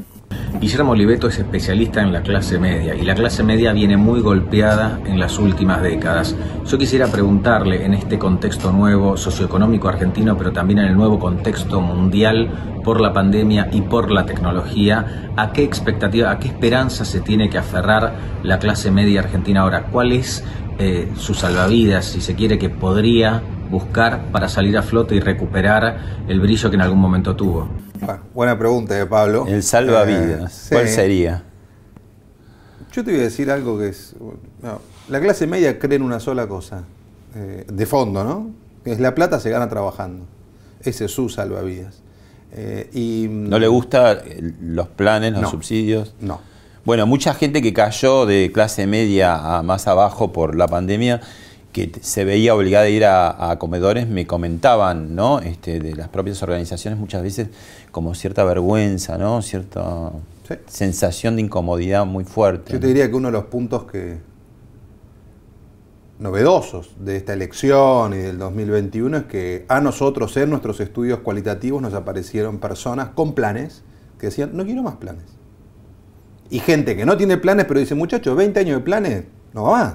Guillermo 0.59 0.91
Oliveto 0.93 1.27
es 1.27 1.37
especialista 1.37 2.01
en 2.01 2.11
la 2.11 2.23
clase 2.23 2.57
media 2.57 2.95
y 2.95 3.03
la 3.03 3.13
clase 3.13 3.43
media 3.43 3.71
viene 3.71 3.97
muy 3.97 4.19
golpeada 4.19 4.99
en 5.05 5.19
las 5.19 5.37
últimas 5.37 5.81
décadas. 5.83 6.35
Yo 6.65 6.77
quisiera 6.77 7.07
preguntarle 7.07 7.85
en 7.85 7.93
este 7.93 8.17
contexto 8.17 8.71
nuevo 8.71 9.15
socioeconómico 9.15 9.87
argentino, 9.87 10.37
pero 10.37 10.51
también 10.51 10.79
en 10.79 10.85
el 10.87 10.95
nuevo 10.95 11.19
contexto 11.19 11.81
mundial 11.81 12.49
por 12.83 12.99
la 12.99 13.13
pandemia 13.13 13.69
y 13.71 13.81
por 13.81 14.11
la 14.11 14.25
tecnología, 14.25 15.31
¿a 15.37 15.53
qué 15.53 15.63
expectativa, 15.63 16.31
a 16.31 16.39
qué 16.39 16.47
esperanza 16.47 17.05
se 17.05 17.21
tiene 17.21 17.49
que 17.49 17.59
aferrar 17.59 18.13
la 18.43 18.57
clase 18.57 18.89
media 18.89 19.19
argentina 19.21 19.61
ahora? 19.61 19.83
¿Cuál 19.91 20.11
es 20.11 20.43
eh, 20.79 21.11
su 21.17 21.33
salvavidas, 21.33 22.05
si 22.05 22.21
se 22.21 22.35
quiere, 22.35 22.57
que 22.57 22.69
podría 22.69 23.41
buscar 23.69 24.31
para 24.31 24.49
salir 24.49 24.77
a 24.77 24.81
flote 24.83 25.15
y 25.15 25.19
recuperar 25.19 26.23
el 26.27 26.39
brillo 26.41 26.69
que 26.69 26.75
en 26.75 26.81
algún 26.81 26.99
momento 26.99 27.35
tuvo? 27.35 27.69
Bueno, 27.99 28.19
buena 28.33 28.57
pregunta 28.57 28.95
de 28.95 29.05
Pablo. 29.05 29.45
El 29.47 29.63
salvavidas, 29.63 30.67
Eh, 30.71 30.75
¿cuál 30.75 30.87
sí. 30.87 30.95
sería? 30.95 31.43
Yo 32.91 33.03
te 33.05 33.11
voy 33.11 33.19
a 33.21 33.23
decir 33.23 33.49
algo 33.51 33.77
que 33.79 33.89
es. 33.89 34.15
no, 34.61 34.81
la 35.07 35.21
clase 35.21 35.47
media 35.47 35.79
cree 35.79 35.95
en 35.95 36.01
una 36.01 36.19
sola 36.19 36.47
cosa, 36.47 36.83
eh, 37.35 37.65
de 37.71 37.85
fondo, 37.85 38.23
¿no? 38.23 38.49
Que 38.83 38.91
es 38.91 38.99
la 38.99 39.15
plata 39.15 39.39
se 39.39 39.49
gana 39.49 39.69
trabajando. 39.69 40.25
Ese 40.81 41.05
es 41.05 41.11
su 41.11 41.29
salvavidas. 41.29 42.01
Eh, 42.53 42.89
y, 42.91 43.27
¿No 43.29 43.59
le 43.59 43.67
gustan 43.67 44.17
los 44.61 44.87
planes, 44.89 45.31
los 45.33 45.43
No. 45.43 45.49
subsidios? 45.51 46.15
No. 46.19 46.41
Bueno, 46.83 47.05
mucha 47.05 47.33
gente 47.33 47.61
que 47.61 47.73
cayó 47.73 48.25
de 48.25 48.51
clase 48.51 48.87
media 48.87 49.57
a 49.57 49.61
más 49.63 49.87
abajo 49.87 50.31
por 50.33 50.55
la 50.55 50.67
pandemia, 50.67 51.21
que 51.73 51.91
se 52.01 52.25
veía 52.25 52.55
obligada 52.55 52.85
a 52.85 52.89
ir 52.89 53.05
a, 53.05 53.51
a 53.51 53.59
comedores, 53.59 54.07
me 54.07 54.25
comentaban, 54.27 55.15
¿no? 55.15 55.39
Este, 55.39 55.79
de 55.79 55.95
las 55.95 56.09
propias 56.09 56.41
organizaciones 56.43 56.99
muchas 56.99 57.21
veces 57.23 57.49
como 57.91 58.13
cierta 58.15 58.43
vergüenza, 58.43 59.17
¿no? 59.17 59.41
Cierta 59.41 60.11
Sí. 60.47 60.55
sensación 60.67 61.35
de 61.35 61.43
incomodidad 61.43 62.05
muy 62.05 62.23
fuerte. 62.25 62.73
Yo 62.73 62.79
te 62.79 62.87
diría 62.87 63.07
que 63.09 63.15
uno 63.15 63.27
de 63.27 63.33
los 63.33 63.45
puntos 63.45 63.83
que 63.85 64.17
novedosos 66.19 66.91
de 66.99 67.15
esta 67.17 67.33
elección 67.33 68.13
y 68.13 68.17
del 68.17 68.37
2021 68.37 69.17
es 69.17 69.23
que 69.25 69.65
a 69.69 69.81
nosotros 69.81 70.35
en 70.37 70.49
nuestros 70.49 70.79
estudios 70.79 71.19
cualitativos 71.19 71.81
nos 71.81 71.93
aparecieron 71.93 72.59
personas 72.59 73.09
con 73.09 73.33
planes 73.33 73.83
que 74.19 74.27
decían, 74.27 74.51
no 74.53 74.65
quiero 74.65 74.83
más 74.83 74.95
planes. 74.95 75.23
Y 76.51 76.59
gente 76.59 76.95
que 76.95 77.05
no 77.05 77.17
tiene 77.17 77.37
planes, 77.37 77.65
pero 77.65 77.79
dice, 77.79 77.95
muchachos, 77.95 78.35
20 78.35 78.59
años 78.59 78.77
de 78.77 78.83
planes, 78.83 79.23
no 79.53 79.63
va 79.63 79.71
más. 79.71 79.93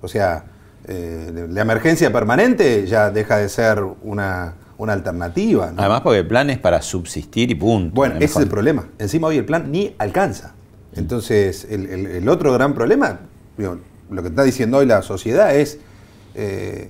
O 0.00 0.08
sea, 0.08 0.46
eh, 0.86 1.46
la 1.50 1.60
emergencia 1.62 2.10
permanente 2.12 2.86
ya 2.86 3.10
deja 3.10 3.36
de 3.36 3.48
ser 3.48 3.84
una, 4.02 4.54
una 4.78 4.94
alternativa. 4.94 5.70
¿no? 5.70 5.80
Además 5.80 6.00
porque 6.00 6.20
el 6.20 6.26
plan 6.26 6.48
es 6.50 6.58
para 6.58 6.80
subsistir 6.82 7.50
y 7.50 7.54
punto. 7.54 7.94
Bueno, 7.94 8.14
ese 8.16 8.24
es 8.24 8.36
el 8.36 8.48
problema. 8.48 8.88
Encima 8.98 9.28
hoy 9.28 9.36
el 9.36 9.44
plan 9.44 9.70
ni 9.70 9.94
alcanza. 9.98 10.54
Entonces, 10.96 11.66
el, 11.70 11.86
el- 11.86 12.06
el 12.06 12.28
otro 12.28 12.52
gran 12.54 12.72
problema, 12.74 13.20
digo, 13.58 13.78
lo 14.10 14.22
que 14.22 14.28
está 14.28 14.42
diciendo 14.42 14.78
hoy 14.78 14.86
la 14.86 15.02
sociedad 15.02 15.54
es, 15.54 15.78
eh, 16.34 16.88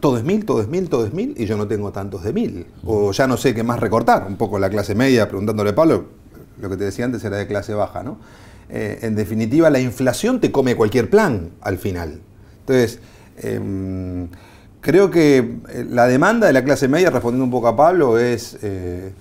todo 0.00 0.18
es 0.18 0.24
mil, 0.24 0.44
todo 0.44 0.60
es 0.60 0.68
mil, 0.68 0.90
todo 0.90 1.06
es 1.06 1.14
mil, 1.14 1.34
y 1.38 1.46
yo 1.46 1.56
no 1.56 1.66
tengo 1.66 1.90
tantos 1.92 2.22
de 2.22 2.34
mil. 2.34 2.66
O 2.84 3.10
ya 3.12 3.26
no 3.26 3.38
sé 3.38 3.54
qué 3.54 3.62
más 3.62 3.80
recortar. 3.80 4.26
Un 4.28 4.36
poco 4.36 4.58
la 4.58 4.68
clase 4.68 4.94
media, 4.94 5.26
preguntándole 5.28 5.70
a 5.70 5.74
Pablo, 5.74 6.04
lo 6.60 6.70
que 6.70 6.76
te 6.76 6.84
decía 6.84 7.04
antes 7.04 7.24
era 7.24 7.36
de 7.36 7.46
clase 7.46 7.74
baja, 7.74 8.02
¿no? 8.02 8.18
Eh, 8.70 8.98
en 9.02 9.16
definitiva, 9.16 9.70
la 9.70 9.80
inflación 9.80 10.40
te 10.40 10.52
come 10.52 10.76
cualquier 10.76 11.08
plan 11.08 11.50
al 11.60 11.78
final. 11.78 12.20
Entonces, 12.60 13.00
em, 13.38 14.28
creo 14.80 15.10
que 15.10 15.58
eh, 15.68 15.86
la 15.88 16.06
demanda 16.06 16.46
de 16.46 16.52
la 16.52 16.64
clase 16.64 16.88
media, 16.88 17.10
respondiendo 17.10 17.44
un 17.44 17.50
poco 17.50 17.68
a 17.68 17.76
Pablo, 17.76 18.18
es 18.18 18.54
eh, 18.62 19.12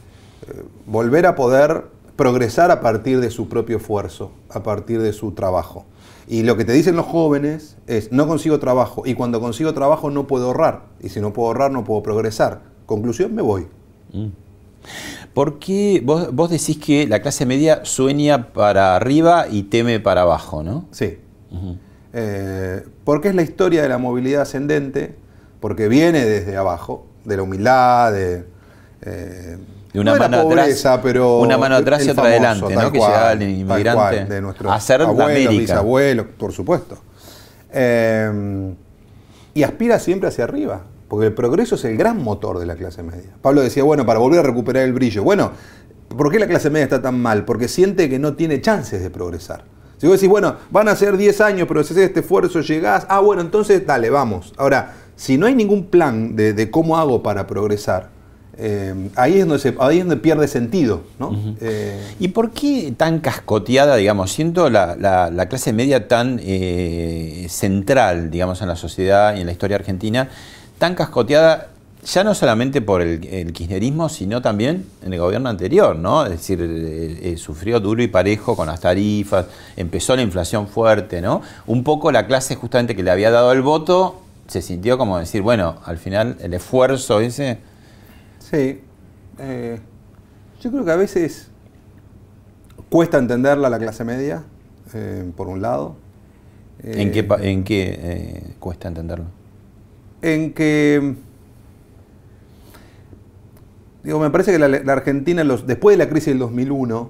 eh, 0.47 0.63
volver 0.85 1.25
a 1.25 1.35
poder 1.35 1.85
progresar 2.15 2.71
a 2.71 2.81
partir 2.81 3.19
de 3.19 3.29
su 3.29 3.47
propio 3.47 3.77
esfuerzo, 3.77 4.31
a 4.49 4.63
partir 4.63 5.01
de 5.01 5.13
su 5.13 5.31
trabajo. 5.31 5.85
Y 6.27 6.43
lo 6.43 6.57
que 6.57 6.65
te 6.65 6.73
dicen 6.73 6.95
los 6.95 7.05
jóvenes 7.05 7.77
es, 7.87 8.11
no 8.11 8.27
consigo 8.27 8.59
trabajo, 8.59 9.03
y 9.05 9.13
cuando 9.13 9.39
consigo 9.39 9.73
trabajo 9.73 10.09
no 10.09 10.27
puedo 10.27 10.47
ahorrar, 10.47 10.83
y 10.99 11.09
si 11.09 11.21
no 11.21 11.31
puedo 11.31 11.47
ahorrar 11.47 11.71
no 11.71 11.83
puedo 11.83 12.03
progresar. 12.03 12.61
Conclusión, 12.85 13.33
me 13.33 13.41
voy. 13.41 13.67
¿Por 14.11 14.31
qué 15.59 16.01
vos, 16.03 16.33
vos 16.33 16.49
decís 16.49 16.77
que 16.77 17.07
la 17.07 17.21
clase 17.21 17.45
media 17.45 17.81
sueña 17.83 18.53
para 18.53 18.95
arriba 18.95 19.45
y 19.49 19.63
teme 19.63 19.99
para 19.99 20.21
abajo, 20.23 20.63
no? 20.63 20.85
Sí. 20.91 21.17
Eh, 22.13 22.83
porque 23.03 23.29
es 23.29 23.35
la 23.35 23.41
historia 23.43 23.81
de 23.81 23.89
la 23.89 23.97
movilidad 23.97 24.41
ascendente, 24.41 25.15
porque 25.59 25.87
viene 25.87 26.25
desde 26.25 26.57
abajo, 26.57 27.05
de 27.25 27.37
la 27.37 27.43
humildad, 27.43 28.11
de... 28.13 28.45
eh, 29.01 29.57
De 29.93 29.99
una 29.99 30.13
no 30.13 30.19
mano 30.19 30.41
pobreza, 30.43 30.93
atrás- 30.93 30.99
pero 31.03 31.39
una 31.39 31.57
mano 31.57 31.75
atrás 31.75 32.05
y 32.05 32.09
otra 32.09 32.23
adelante, 32.25 32.73
¿no? 32.75 32.91
Que 32.91 32.97
llegaba 32.99 33.31
el 33.33 33.41
inmigrante 33.43 33.93
cual, 33.93 34.29
de 34.29 34.41
nuestros 34.41 34.71
a 35.09 35.13
la 35.17 35.23
abuelos, 35.23 35.47
América. 35.47 35.73
bisabuelos, 35.73 36.25
por 36.37 36.53
supuesto. 36.53 36.97
Eh, 37.71 38.73
y 39.53 39.63
aspira 39.63 39.99
siempre 39.99 40.29
hacia 40.29 40.43
arriba, 40.45 40.81
porque 41.07 41.27
el 41.27 41.33
progreso 41.33 41.75
es 41.75 41.85
el 41.85 41.97
gran 41.97 42.21
motor 42.23 42.59
de 42.59 42.65
la 42.65 42.75
clase 42.75 43.03
media. 43.03 43.31
Pablo 43.41 43.61
decía, 43.61 43.83
bueno, 43.83 44.05
para 44.05 44.19
volver 44.19 44.39
a 44.39 44.43
recuperar 44.43 44.83
el 44.83 44.93
brillo. 44.93 45.23
Bueno, 45.23 45.51
¿por 46.09 46.31
qué 46.31 46.39
la 46.39 46.47
clase 46.47 46.69
media 46.69 46.83
está 46.85 47.01
tan 47.01 47.19
mal? 47.21 47.45
Porque 47.45 47.67
siente 47.67 48.09
que 48.09 48.19
no 48.19 48.33
tiene 48.33 48.59
chances 48.61 49.01
de 49.01 49.09
progresar. 49.09 49.63
Si 49.97 50.05
vos 50.07 50.17
decís, 50.17 50.29
bueno, 50.29 50.55
van 50.69 50.87
a 50.89 50.95
ser 50.95 51.17
10 51.17 51.41
años, 51.41 51.67
pero 51.67 51.83
si 51.83 51.93
haces 51.93 52.05
este 52.09 52.19
esfuerzo 52.19 52.61
llegás, 52.61 53.05
ah, 53.09 53.19
bueno, 53.19 53.41
entonces 53.41 53.85
dale, 53.85 54.09
vamos. 54.09 54.53
Ahora, 54.57 54.93
si 55.15 55.37
no 55.37 55.45
hay 55.47 55.55
ningún 55.55 55.85
plan 55.85 56.35
de, 56.35 56.53
de 56.53 56.69
cómo 56.69 56.97
hago 56.97 57.23
para 57.23 57.47
progresar, 57.47 58.09
eh, 58.59 59.09
ahí, 59.15 59.39
es 59.39 59.47
donde 59.47 59.59
se- 59.59 59.75
ahí 59.79 59.97
es 59.99 60.03
donde 60.03 60.17
pierde 60.17 60.47
sentido, 60.47 61.01
¿no? 61.19 61.31
Eh, 61.61 61.99
¿Y 62.19 62.27
por 62.29 62.51
qué 62.51 62.93
tan 62.97 63.19
cascoteada, 63.19 63.95
digamos, 63.95 64.31
siendo 64.31 64.69
la, 64.69 64.95
la- 64.95 65.29
la 65.31 65.47
clase 65.47 65.73
media 65.73 66.07
tan 66.07 66.39
eh, 66.43 67.45
central, 67.49 68.29
digamos, 68.31 68.61
en 68.61 68.67
la 68.67 68.75
sociedad 68.75 69.35
y 69.35 69.41
en 69.41 69.45
la 69.45 69.51
historia 69.51 69.77
argentina, 69.77 70.29
tan 70.77 70.95
cascoteada 70.95 71.69
ya 72.03 72.23
no 72.23 72.33
solamente 72.33 72.81
por 72.81 73.01
el, 73.01 73.25
el 73.27 73.51
kirchnerismo, 73.51 74.07
sino 74.07 74.41
también 74.41 74.85
en 75.03 75.13
el 75.13 75.19
gobierno 75.19 75.49
anterior, 75.49 75.95
¿no? 75.95 76.23
Es 76.25 76.31
decir, 76.31 76.59
eh, 76.61 77.33
eh, 77.33 77.37
sufrió 77.37 77.79
duro 77.79 78.01
y 78.01 78.07
parejo 78.07 78.55
con 78.55 78.67
las 78.67 78.79
tarifas, 78.79 79.47
empezó 79.75 80.15
la 80.15 80.21
inflación 80.21 80.67
fuerte, 80.67 81.21
¿no? 81.21 81.41
Un 81.65 81.83
poco 81.83 82.11
la 82.11 82.25
clase 82.25 82.55
justamente 82.55 82.95
que 82.95 83.03
le 83.03 83.11
había 83.11 83.29
dado 83.29 83.51
el 83.51 83.61
voto 83.61 84.21
se 84.47 84.61
sintió 84.61 84.97
como 84.97 85.17
decir, 85.19 85.41
bueno, 85.41 85.75
al 85.83 85.97
final 85.97 86.37
el 86.39 86.53
esfuerzo 86.53 87.19
ese... 87.19 87.57
Sí. 88.39 88.81
Eh, 89.39 89.79
yo 90.61 90.71
creo 90.71 90.85
que 90.85 90.91
a 90.91 90.95
veces 90.95 91.49
cuesta 92.89 93.17
entenderla 93.17 93.69
la 93.69 93.77
clase 93.77 94.05
media, 94.05 94.43
por 95.35 95.49
un 95.49 95.61
lado. 95.61 95.97
¿En 96.81 97.11
qué, 97.11 97.27
en 97.41 97.63
qué 97.65 98.53
cuesta 98.59 98.87
entenderlo? 98.87 99.36
En 100.21 100.53
que 100.53 101.15
digo, 104.03 104.19
me 104.19 104.29
parece 104.29 104.51
que 104.51 104.59
la, 104.59 104.67
la 104.67 104.93
Argentina 104.93 105.43
los- 105.43 105.67
después 105.67 105.97
de 105.97 106.03
la 106.03 106.09
crisis 106.09 106.27
del 106.27 106.39
2001 106.39 107.09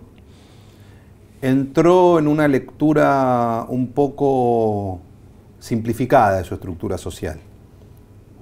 entró 1.42 2.20
en 2.20 2.28
una 2.28 2.48
lectura 2.48 3.66
un 3.70 3.88
poco 3.90 5.00
simplificada 5.60 6.38
de 6.40 6.44
su 6.44 6.56
estructura 6.56 6.98
social 6.98 7.40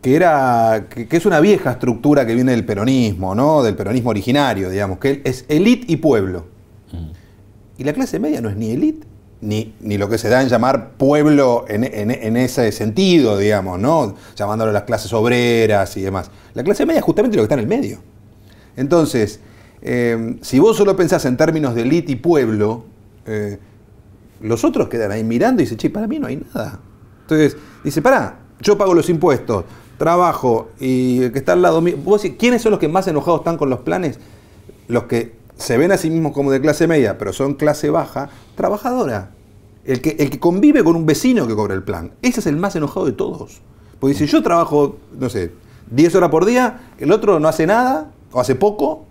que 0.02 0.16
era 0.16 0.86
que, 0.90 1.08
que 1.08 1.18
es 1.18 1.26
una 1.26 1.40
vieja 1.40 1.72
estructura 1.72 2.26
que 2.28 2.36
viene 2.36 2.52
del 2.52 2.64
peronismo, 2.64 3.34
¿no? 3.34 3.64
Del 3.64 3.76
peronismo 3.76 4.12
originario, 4.12 4.70
digamos, 4.70 5.00
que 5.00 5.22
es 5.26 5.46
élite 5.50 5.92
y 5.92 5.96
pueblo. 5.98 6.46
Y 7.80 7.84
la 7.84 7.92
clase 7.92 8.20
media 8.20 8.40
no 8.40 8.50
es 8.50 8.56
ni 8.56 8.70
élite, 8.70 9.08
ni, 9.46 9.74
ni 9.80 9.98
lo 9.98 10.10
que 10.10 10.18
se 10.18 10.28
da 10.30 10.42
en 10.42 10.50
llamar 10.50 10.92
pueblo 10.98 11.66
en, 11.68 11.84
en- 11.84 12.36
ese 12.38 12.72
sentido, 12.72 13.38
digamos, 13.38 13.80
¿no? 13.80 14.16
Llamándolo 14.36 14.72
las 14.72 14.84
clases 14.84 15.14
obreras 15.14 15.96
y 15.98 16.02
demás. 16.02 16.32
La 16.54 16.64
clase 16.64 16.86
media 16.86 17.00
es 17.00 17.06
justamente 17.06 17.38
lo 17.38 17.42
que 17.42 17.46
está 17.46 17.54
en 17.56 17.62
el 17.62 17.68
medio. 17.68 18.00
Entonces, 18.76 19.40
eh, 19.82 20.38
si 20.42 20.60
vos 20.60 20.76
solo 20.76 20.96
pensás 20.96 21.26
en 21.26 21.38
términos 21.38 21.76
de 21.76 21.84
élite 21.84 22.12
y 22.14 22.16
pueblo, 22.16 22.86
eh, 23.26 23.60
los 24.42 24.64
otros 24.64 24.90
quedan 24.90 25.12
ahí 25.12 25.24
mirando 25.24 25.62
y 25.62 25.66
dicen, 25.66 25.78
che, 25.78 25.90
para 25.90 26.08
mí 26.08 26.20
no 26.20 26.28
hay 26.28 26.44
nada. 26.54 26.80
Entonces, 27.22 27.56
dice, 27.84 28.02
pará, 28.02 28.40
yo 28.60 28.78
pago 28.78 28.94
los 28.94 29.10
impuestos, 29.10 29.64
trabajo 29.98 30.70
y 30.80 31.24
el 31.24 31.32
que 31.32 31.40
está 31.40 31.54
al 31.54 31.62
lado 31.62 31.82
mío. 31.82 31.96
Vos 32.04 32.22
decís, 32.22 32.38
¿quiénes 32.40 32.62
son 32.62 32.72
los 32.72 32.80
que 32.80 32.88
más 32.90 33.08
enojados 33.08 33.42
están 33.42 33.58
con 33.58 33.70
los 33.70 33.80
planes? 33.80 34.20
Los 34.88 35.04
que 35.04 35.36
se 35.56 35.78
ven 35.78 35.92
a 35.92 35.98
sí 35.98 36.10
mismos 36.10 36.34
como 36.34 36.52
de 36.52 36.60
clase 36.60 36.86
media, 36.88 37.18
pero 37.18 37.32
son 37.32 37.54
clase 37.54 37.90
baja, 37.90 38.30
trabajadora. 38.56 39.32
El 39.86 40.02
que, 40.02 40.16
el 40.20 40.30
que 40.30 40.40
convive 40.40 40.84
con 40.84 40.96
un 40.96 41.06
vecino 41.06 41.48
que 41.48 41.56
cobra 41.56 41.76
el 41.76 41.84
plan. 41.84 42.12
Ese 42.22 42.40
es 42.40 42.48
el 42.48 42.58
más 42.58 42.76
enojado 42.76 43.06
de 43.06 43.12
todos. 43.12 43.62
Porque 44.00 44.14
dice, 44.14 44.28
yo 44.28 44.42
trabajo, 44.42 44.98
no 45.18 45.30
sé, 45.30 45.52
10 45.92 46.16
horas 46.16 46.30
por 46.30 46.46
día, 46.46 46.90
el 46.98 47.12
otro 47.12 47.40
no 47.40 47.48
hace 47.48 47.68
nada, 47.68 48.12
o 48.32 48.40
hace 48.40 48.56
poco, 48.56 49.06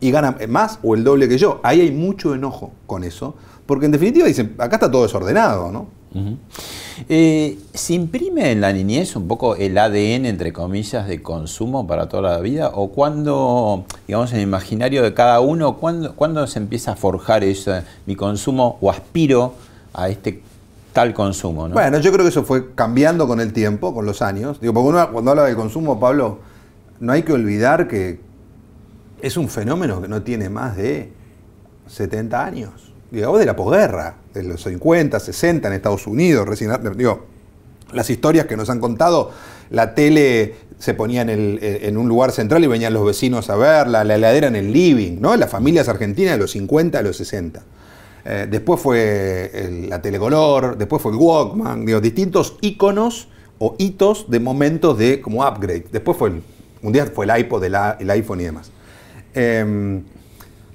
y 0.00 0.10
gana 0.10 0.36
más 0.48 0.78
o 0.82 0.94
el 0.94 1.04
doble 1.04 1.28
que 1.28 1.38
yo. 1.38 1.60
Ahí 1.62 1.80
hay 1.80 1.90
mucho 1.90 2.34
enojo 2.34 2.72
con 2.86 3.04
eso. 3.04 3.34
Porque 3.66 3.86
en 3.86 3.92
definitiva 3.92 4.26
dicen, 4.26 4.54
acá 4.58 4.76
está 4.76 4.90
todo 4.90 5.02
desordenado, 5.02 5.70
¿no? 5.70 5.98
Eh, 7.08 7.58
¿Se 7.74 7.92
imprime 7.92 8.50
en 8.50 8.62
la 8.62 8.72
niñez 8.72 9.14
un 9.14 9.28
poco 9.28 9.56
el 9.56 9.76
ADN, 9.76 10.24
entre 10.24 10.54
comillas, 10.54 11.06
de 11.06 11.20
consumo 11.20 11.86
para 11.86 12.08
toda 12.08 12.22
la 12.22 12.40
vida? 12.40 12.72
¿O 12.74 12.88
cuándo, 12.88 13.84
digamos, 14.06 14.32
en 14.32 14.38
el 14.38 14.44
imaginario 14.44 15.02
de 15.02 15.12
cada 15.12 15.40
uno, 15.40 15.76
cuándo, 15.76 16.14
cuándo 16.16 16.46
se 16.46 16.58
empieza 16.58 16.92
a 16.92 16.96
forjar 16.96 17.44
eso, 17.44 17.72
mi 18.06 18.16
consumo 18.16 18.78
o 18.80 18.90
aspiro 18.90 19.52
a 20.02 20.08
este 20.08 20.42
tal 20.92 21.12
consumo? 21.14 21.68
¿no? 21.68 21.74
Bueno, 21.74 21.98
yo 21.98 22.10
creo 22.12 22.24
que 22.24 22.30
eso 22.30 22.44
fue 22.44 22.74
cambiando 22.74 23.26
con 23.26 23.40
el 23.40 23.52
tiempo, 23.52 23.94
con 23.94 24.06
los 24.06 24.22
años. 24.22 24.60
Digo, 24.60 24.72
porque 24.74 24.88
uno 24.88 25.12
cuando 25.12 25.30
habla 25.32 25.44
del 25.44 25.56
consumo, 25.56 25.98
Pablo, 26.00 26.38
no 27.00 27.12
hay 27.12 27.22
que 27.22 27.32
olvidar 27.32 27.88
que 27.88 28.20
es 29.20 29.36
un 29.36 29.48
fenómeno 29.48 30.00
que 30.00 30.08
no 30.08 30.22
tiene 30.22 30.48
más 30.48 30.76
de 30.76 31.10
70 31.88 32.44
años. 32.44 32.92
Digamos, 33.10 33.38
de 33.38 33.46
la 33.46 33.56
posguerra, 33.56 34.16
de 34.34 34.42
los 34.42 34.62
50, 34.62 35.18
60 35.18 35.68
en 35.68 35.74
Estados 35.74 36.06
Unidos, 36.06 36.46
recién, 36.46 36.70
las 37.92 38.10
historias 38.10 38.46
que 38.46 38.56
nos 38.56 38.68
han 38.68 38.80
contado, 38.80 39.30
la 39.70 39.94
tele 39.94 40.56
se 40.78 40.92
ponía 40.94 41.22
en, 41.22 41.30
el- 41.30 41.58
en 41.62 41.96
un 41.96 42.06
lugar 42.06 42.32
central 42.32 42.62
y 42.62 42.66
venían 42.66 42.92
los 42.92 43.04
vecinos 43.06 43.48
a 43.50 43.56
verla, 43.56 44.04
la 44.04 44.16
heladera 44.16 44.48
en 44.48 44.56
el 44.56 44.72
living, 44.72 45.20
¿no? 45.20 45.34
Las 45.36 45.50
familias 45.50 45.88
argentinas 45.88 46.32
de 46.34 46.38
los 46.38 46.50
50 46.52 46.98
a 46.98 47.02
los 47.02 47.16
60. 47.16 47.62
Eh, 48.24 48.46
después 48.50 48.80
fue 48.80 49.50
el- 49.54 49.88
la 49.88 50.02
telecolor, 50.02 50.76
después 50.76 51.00
fue 51.00 51.12
el 51.12 51.18
Walkman, 51.18 51.86
digo, 51.86 52.00
distintos 52.00 52.56
iconos 52.60 53.28
o 53.58 53.74
hitos 53.78 54.30
de 54.30 54.40
momentos 54.40 54.98
de 54.98 55.20
como 55.20 55.46
upgrade. 55.46 55.86
Después 55.90 56.16
fue 56.16 56.28
el, 56.30 56.42
un 56.82 56.92
día 56.92 57.06
fue 57.06 57.26
el 57.26 57.38
iPod, 57.40 57.64
el, 57.64 58.10
iPhone 58.10 58.40
y 58.40 58.44
demás. 58.44 58.70
Eh, 59.34 60.00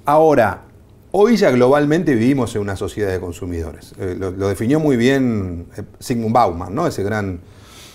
ahora, 0.04 0.62
hoy 1.12 1.36
ya 1.36 1.50
globalmente 1.50 2.14
vivimos 2.14 2.54
en 2.56 2.62
una 2.62 2.76
sociedad 2.76 3.10
de 3.12 3.20
consumidores. 3.20 3.94
Eh, 3.98 4.16
lo, 4.18 4.30
lo 4.32 4.48
definió 4.48 4.80
muy 4.80 4.96
bien 4.96 5.66
eh, 5.76 5.82
Sigmund 6.00 6.34
Bauman, 6.34 6.74
¿no? 6.74 6.86
ese 6.86 7.02
gran 7.02 7.40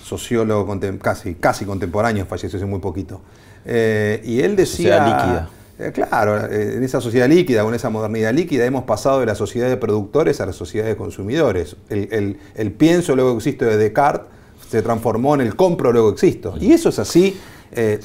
sociólogo 0.04 0.66
contem- 0.74 0.98
casi, 1.00 1.36
casi 1.36 1.66
contemporáneo, 1.66 2.26
falleció 2.26 2.58
hace 2.58 2.66
muy 2.66 2.80
poquito. 2.80 3.22
Y 3.66 4.40
él 4.42 4.56
decía... 4.56 4.98
Sociedad 4.98 5.06
líquida. 5.06 5.50
Eh, 5.80 5.94
claro, 5.94 6.38
eh, 6.52 6.76
en 6.76 6.84
esa 6.84 7.00
sociedad 7.00 7.30
líquida, 7.30 7.64
con 7.64 7.74
esa 7.74 7.90
modernidad 7.90 8.34
líquida, 8.34 8.66
hemos 8.66 8.84
pasado 8.84 9.22
de 9.22 9.26
la 9.26 9.36
sociedad 9.36 9.70
de 9.70 9.78
productores 9.78 10.42
a 10.42 10.46
la 10.46 10.52
sociedad 10.52 10.86
de 10.86 10.98
consumidores. 10.98 11.78
El, 11.90 12.72
pienso, 12.78 13.16
luego 13.16 13.38
existo 13.38 13.64
de 13.64 13.78
Descartes, 13.78 14.28
se 14.70 14.82
transformó 14.82 15.36
en 15.36 15.42
el 15.42 15.56
compro, 15.56 15.94
luego 15.94 16.10
existo. 16.10 16.56
Y 16.60 16.74
eso 16.74 16.90
es 16.90 17.00
así. 17.00 17.40
eh, 17.72 18.00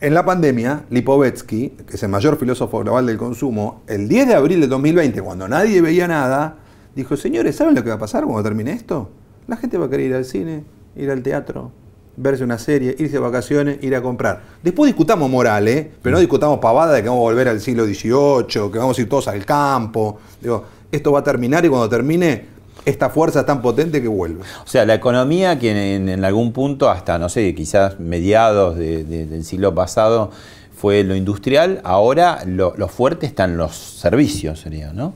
en 0.00 0.12
la 0.12 0.24
pandemia, 0.24 0.84
Lipovetsky, 0.90 1.70
que 1.86 1.94
es 1.94 2.02
el 2.02 2.08
mayor 2.08 2.36
filósofo 2.36 2.80
global 2.80 3.06
del 3.06 3.16
consumo, 3.16 3.82
el 3.86 4.08
10 4.08 4.28
de 4.28 4.34
abril 4.34 4.60
de 4.60 4.66
2020, 4.66 5.22
cuando 5.22 5.46
nadie 5.46 5.80
veía 5.80 6.08
nada, 6.08 6.56
dijo, 6.96 7.16
señores, 7.16 7.54
¿saben 7.54 7.76
lo 7.76 7.84
que 7.84 7.90
va 7.90 7.94
a 7.94 7.98
pasar 7.98 8.24
cuando 8.24 8.42
termine 8.42 8.72
esto? 8.72 9.10
La 9.46 9.56
gente 9.56 9.78
va 9.78 9.86
a 9.86 9.90
querer 9.90 10.06
ir 10.06 10.14
al 10.14 10.24
cine, 10.24 10.64
ir 10.96 11.10
al 11.12 11.22
teatro, 11.22 11.70
verse 12.20 12.42
una 12.44 12.58
serie, 12.58 12.94
irse 12.98 13.14
de 13.14 13.18
vacaciones, 13.20 13.78
ir 13.82 13.94
a 13.94 14.02
comprar. 14.02 14.42
Después 14.62 14.88
discutamos 14.88 15.30
moral, 15.30 15.68
¿eh? 15.68 15.90
pero 16.02 16.14
no 16.16 16.20
discutamos 16.20 16.58
pavada 16.58 16.92
de 16.94 17.02
que 17.02 17.08
vamos 17.08 17.20
a 17.20 17.24
volver 17.30 17.48
al 17.48 17.60
siglo 17.60 17.84
XVIII, 17.84 18.70
que 18.72 18.78
vamos 18.78 18.98
a 18.98 19.00
ir 19.00 19.08
todos 19.08 19.28
al 19.28 19.44
campo. 19.44 20.18
Digo, 20.40 20.64
esto 20.90 21.12
va 21.12 21.20
a 21.20 21.24
terminar 21.24 21.64
y 21.64 21.68
cuando 21.68 21.88
termine, 21.88 22.46
esta 22.84 23.08
fuerza 23.10 23.40
es 23.40 23.46
tan 23.46 23.60
potente 23.62 24.00
que 24.02 24.08
vuelve. 24.08 24.40
O 24.64 24.66
sea, 24.68 24.84
la 24.86 24.94
economía 24.94 25.58
que 25.58 25.94
en, 25.96 26.08
en 26.08 26.24
algún 26.24 26.52
punto, 26.52 26.88
hasta, 26.90 27.18
no 27.18 27.28
sé, 27.28 27.54
quizás 27.54 28.00
mediados 28.00 28.76
de- 28.76 29.04
de- 29.04 29.26
del 29.26 29.44
siglo 29.44 29.74
pasado, 29.74 30.30
fue 30.76 31.02
lo 31.04 31.14
industrial, 31.16 31.80
ahora 31.84 32.42
lo, 32.46 32.72
lo 32.76 32.88
fuerte 32.88 33.26
están 33.26 33.56
los 33.56 33.76
servicios, 33.76 34.60
sería, 34.60 34.92
¿no? 34.92 35.12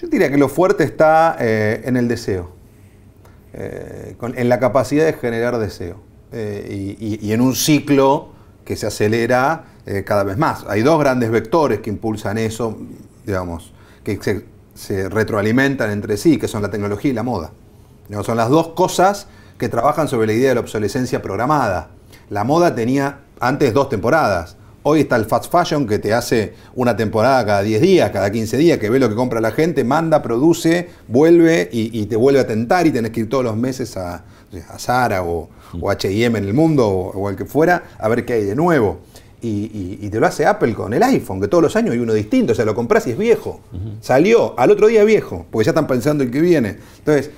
Yo 0.00 0.08
diría 0.08 0.30
que 0.30 0.38
lo 0.38 0.48
fuerte 0.48 0.84
está 0.84 1.36
eh, 1.38 1.82
en 1.84 1.96
el 1.96 2.08
deseo, 2.08 2.50
eh, 3.54 4.16
en 4.20 4.48
la 4.48 4.58
capacidad 4.58 5.04
de 5.04 5.12
generar 5.12 5.58
deseo 5.58 5.96
eh, 6.32 6.96
y, 6.98 7.32
en 7.32 7.42
un 7.42 7.54
ciclo 7.54 8.30
que 8.64 8.76
se 8.76 8.86
acelera 8.86 9.64
eh, 9.84 10.04
cada 10.04 10.24
vez 10.24 10.38
más. 10.38 10.64
Hay 10.68 10.82
dos 10.82 10.98
grandes 10.98 11.30
vectores 11.30 11.80
que 11.80 11.90
impulsan 11.90 12.38
eso, 12.38 12.78
digamos, 13.26 13.74
que 14.04 14.18
se, 14.74 15.08
retroalimentan 15.10 15.90
entre 15.90 16.16
sí, 16.16 16.38
que 16.38 16.48
son 16.48 16.62
la 16.62 16.70
tecnología 16.70 17.10
y 17.10 17.14
la 17.14 17.22
moda. 17.22 17.50
Son 18.22 18.36
las 18.36 18.48
dos 18.48 18.68
cosas 18.68 19.26
que 19.58 19.68
trabajan 19.68 20.08
sobre 20.08 20.26
la 20.26 20.32
idea 20.32 20.48
de 20.50 20.54
la 20.56 20.60
obsolescencia 20.60 21.20
programada. 21.20 21.90
La 22.30 22.44
moda 22.44 22.74
tenía 22.74 23.20
antes 23.38 23.74
dos 23.74 23.88
temporadas. 23.88 24.56
Hoy 24.84 25.00
está 25.00 25.14
el 25.16 25.26
fast 25.26 25.50
fashion 25.52 25.86
que 25.86 25.98
te 26.00 26.12
hace 26.12 26.54
una 26.74 26.96
temporada 26.96 27.46
cada 27.46 27.62
10 27.62 27.80
días, 27.80 28.10
cada 28.10 28.30
15 28.32 28.56
días, 28.56 28.78
que 28.78 28.90
ve 28.90 28.98
lo 28.98 29.08
que 29.08 29.14
compra 29.14 29.40
la 29.40 29.52
gente, 29.52 29.84
manda, 29.84 30.22
produce, 30.22 30.88
vuelve 31.06 31.68
y, 31.72 32.00
y 32.00 32.06
te 32.06 32.16
vuelve 32.16 32.40
a 32.40 32.46
tentar 32.46 32.86
y 32.86 32.90
tenés 32.90 33.12
que 33.12 33.20
ir 33.20 33.28
todos 33.28 33.44
los 33.44 33.56
meses 33.56 33.96
a, 33.96 34.24
a 34.68 34.78
Zara 34.80 35.22
o, 35.22 35.48
o 35.80 35.90
H&M 35.90 36.36
en 36.36 36.44
el 36.44 36.52
mundo 36.52 36.88
o, 36.88 37.10
o 37.16 37.30
el 37.30 37.36
que 37.36 37.44
fuera 37.44 37.84
a 37.98 38.08
ver 38.08 38.24
qué 38.24 38.32
hay 38.32 38.44
de 38.44 38.56
nuevo. 38.56 38.98
Y, 39.40 39.48
y- 39.48 39.98
y 40.02 40.08
te 40.10 40.18
lo 40.20 40.26
hace 40.26 40.46
Apple 40.46 40.74
con 40.74 40.92
el 40.94 41.02
iPhone, 41.02 41.40
que 41.40 41.48
todos 41.48 41.62
los 41.62 41.74
años 41.76 41.92
hay 41.92 41.98
uno 42.00 42.12
distinto, 42.14 42.52
o 42.52 42.54
sea, 42.56 42.64
lo 42.64 42.74
compras 42.74 43.06
y 43.06 43.10
es 43.10 43.18
viejo. 43.18 43.60
Salió, 44.00 44.58
al 44.58 44.70
otro 44.72 44.86
día 44.88 45.02
viejo, 45.04 45.46
porque 45.50 45.64
ya 45.66 45.70
están 45.70 45.86
pensando 45.86 46.22
el 46.24 46.30
que 46.30 46.40
viene. 46.40 46.76
Entonces, 46.98 47.30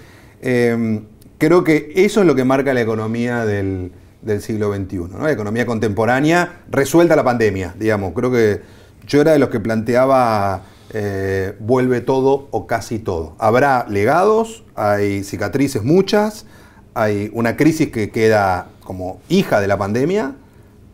eh, 0.42 1.00
creo 1.38 1.62
que 1.64 1.92
eso 1.96 2.20
es 2.20 2.26
lo 2.26 2.34
que 2.34 2.44
marca 2.44 2.72
la 2.74 2.80
economía 2.82 3.44
del, 3.46 3.92
del 4.24 4.40
siglo 4.40 4.74
XXI, 4.74 4.96
¿no? 4.96 5.18
la 5.20 5.32
economía 5.32 5.66
contemporánea 5.66 6.62
resuelta 6.70 7.14
la 7.14 7.24
pandemia, 7.24 7.74
digamos. 7.78 8.12
Creo 8.14 8.30
que 8.30 8.62
yo 9.06 9.20
era 9.20 9.32
de 9.32 9.38
los 9.38 9.50
que 9.50 9.60
planteaba 9.60 10.62
eh, 10.92 11.56
vuelve 11.60 12.00
todo 12.00 12.48
o 12.50 12.66
casi 12.66 12.98
todo. 12.98 13.34
Habrá 13.38 13.86
legados, 13.88 14.64
hay 14.74 15.24
cicatrices 15.24 15.82
muchas, 15.82 16.46
hay 16.94 17.30
una 17.34 17.56
crisis 17.56 17.90
que 17.90 18.10
queda 18.10 18.68
como 18.84 19.20
hija 19.28 19.60
de 19.60 19.66
la 19.66 19.76
pandemia, 19.76 20.36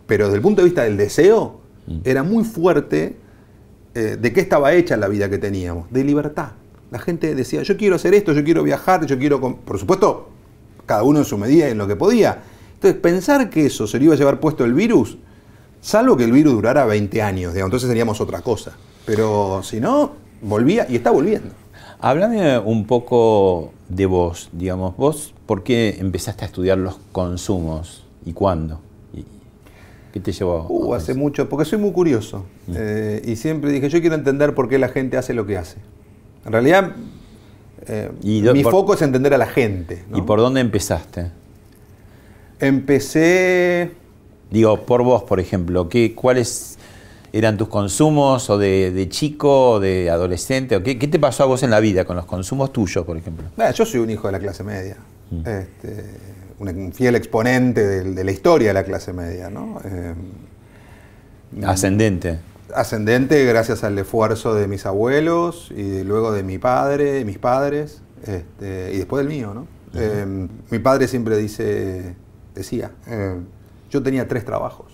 pero 0.07 0.25
desde 0.25 0.37
el 0.37 0.43
punto 0.43 0.63
de 0.63 0.67
vista 0.67 0.83
del 0.83 0.97
deseo, 0.97 1.61
era 2.05 2.23
muy 2.23 2.45
fuerte 2.45 3.17
eh, 3.95 4.17
de 4.21 4.33
qué 4.33 4.41
estaba 4.41 4.73
hecha 4.75 4.97
la 4.97 5.09
vida 5.09 5.29
que 5.29 5.39
teníamos, 5.39 5.91
de 5.91 6.05
libertad. 6.05 6.53
La 6.91 6.99
gente 6.99 7.35
decía, 7.35 7.63
yo 7.63 7.77
quiero 7.77 7.97
hacer 7.97 8.15
esto, 8.15 8.33
yo 8.33 8.45
quiero 8.45 8.63
viajar, 8.63 9.07
yo 9.07 9.19
quiero... 9.19 9.41
com-". 9.41 9.57
Por 9.57 9.79
supuesto, 9.79 10.29
cada 10.87 11.03
uno 11.03 11.21
en 11.21 11.25
su 11.25 11.37
medida 11.37 11.69
y 11.69 11.73
en 11.73 11.79
lo 11.79 11.87
que 11.87 11.97
podía. 11.97 12.43
Entonces, 12.81 12.99
pensar 13.03 13.51
que 13.51 13.67
eso 13.67 13.87
se 13.87 13.99
lo 13.99 14.05
iba 14.05 14.15
a 14.15 14.17
llevar 14.17 14.41
puesto 14.41 14.65
el 14.65 14.73
virus, 14.73 15.19
salvo 15.83 16.17
que 16.17 16.25
el 16.25 16.33
virus 16.33 16.55
durara 16.55 16.87
20 16.87 17.21
años, 17.21 17.53
digamos, 17.53 17.69
entonces 17.69 17.89
seríamos 17.89 18.23
otra 18.23 18.41
cosa. 18.41 18.73
Pero 19.05 19.61
si 19.63 19.81
no, 19.81 20.13
volvía 20.41 20.87
y 20.89 20.97
está 20.97 21.11
volviendo. 21.11 21.51
Háblame 22.01 22.59
un 22.59 22.87
poco 22.87 23.75
de 23.91 24.07
vos, 24.07 24.49
digamos, 24.53 24.97
vos, 24.97 25.35
¿por 25.45 25.63
qué 25.63 25.99
empezaste 26.01 26.45
a 26.45 26.47
estudiar 26.47 26.79
los 26.79 26.99
consumos 27.13 28.07
y 28.25 28.33
cuándo? 28.33 28.81
¿Qué 30.15 30.19
te 30.21 30.33
llevó? 30.33 30.67
Uh, 30.71 30.95
hace 30.95 31.13
mucho, 31.13 31.51
porque 31.51 31.67
soy 31.67 31.79
muy 31.79 31.93
curioso. 31.93 32.47
Eh, 32.75 33.21
y 33.27 33.37
siempre 33.37 33.71
dije, 33.73 33.91
yo 33.91 34.01
quiero 34.01 34.15
entender 34.17 34.55
por 34.55 34.71
qué 34.71 34.79
la 34.79 34.89
gente 34.89 35.19
hace 35.19 35.35
lo 35.35 35.45
que 35.47 35.59
hace. 35.59 35.77
En 36.47 36.53
realidad, 36.53 36.93
eh, 37.87 38.11
Y 38.23 38.41
mi 38.41 38.63
por- 38.63 38.73
foco 38.73 38.95
es 38.95 39.03
entender 39.03 39.35
a 39.35 39.39
la 39.39 39.47
gente. 39.47 40.03
¿no? 40.11 40.17
¿Y 40.19 40.23
por 40.23 40.41
dónde 40.41 40.63
empezaste? 40.63 41.31
Empecé 42.61 43.91
Digo, 44.51 44.85
por 44.85 45.03
vos, 45.05 45.23
por 45.23 45.39
ejemplo, 45.39 45.89
¿qué, 45.89 46.13
¿cuáles 46.15 46.77
eran 47.33 47.57
tus 47.57 47.69
consumos 47.69 48.51
o 48.51 48.59
de, 48.59 48.91
de 48.91 49.09
chico, 49.09 49.73
o 49.73 49.81
de 49.81 50.11
adolescente? 50.11 50.75
O 50.75 50.83
qué, 50.83 50.99
qué 50.99 51.07
te 51.07 51.21
pasó 51.21 51.45
a 51.45 51.47
vos 51.47 51.63
en 51.63 51.71
la 51.71 51.79
vida 51.79 52.05
con 52.05 52.17
los 52.17 52.25
consumos 52.27 52.73
tuyos, 52.73 53.05
por 53.07 53.17
ejemplo? 53.17 53.47
Ah, 53.57 53.71
yo 53.71 53.87
soy 53.87 54.01
un 54.01 54.11
hijo 54.11 54.27
de 54.27 54.33
la 54.33 54.41
clase 54.41 54.65
media, 54.65 54.97
Mm. 55.31 55.47
este, 55.47 56.05
un, 56.59 56.93
fiel 56.93 57.15
exponente 57.15 57.87
de, 57.87 58.25
la 58.25 58.33
historia 58.33 58.69
de 58.69 58.75
la 58.75 58.83
clase 58.83 59.13
media, 59.13 59.49
¿no? 59.49 59.81
Eh, 59.85 60.15
Ascendente. 61.65 62.41
ascendente 62.75 63.45
gracias 63.45 63.85
al 63.85 63.97
esfuerzo 63.97 64.55
de 64.57 64.67
mis 64.67 64.87
abuelos 64.87 65.71
y 65.71 66.03
luego 66.03 66.33
de 66.33 66.43
mi 66.43 66.59
padre, 66.59 67.25
mis 67.25 67.39
padres, 67.39 68.03
este, 68.27 68.91
y 68.93 68.99
después 68.99 69.25
del 69.25 69.33
mío, 69.33 69.55
¿no? 69.55 69.69
Eh, 69.95 70.49
mi 70.71 70.79
padre 70.81 71.07
siempre 71.07 71.37
dice, 71.37 72.17
decía, 72.61 72.93
eh, 73.07 73.37
yo 73.91 74.03
tenía 74.03 74.27
tres 74.29 74.45
trabajos. 74.45 74.87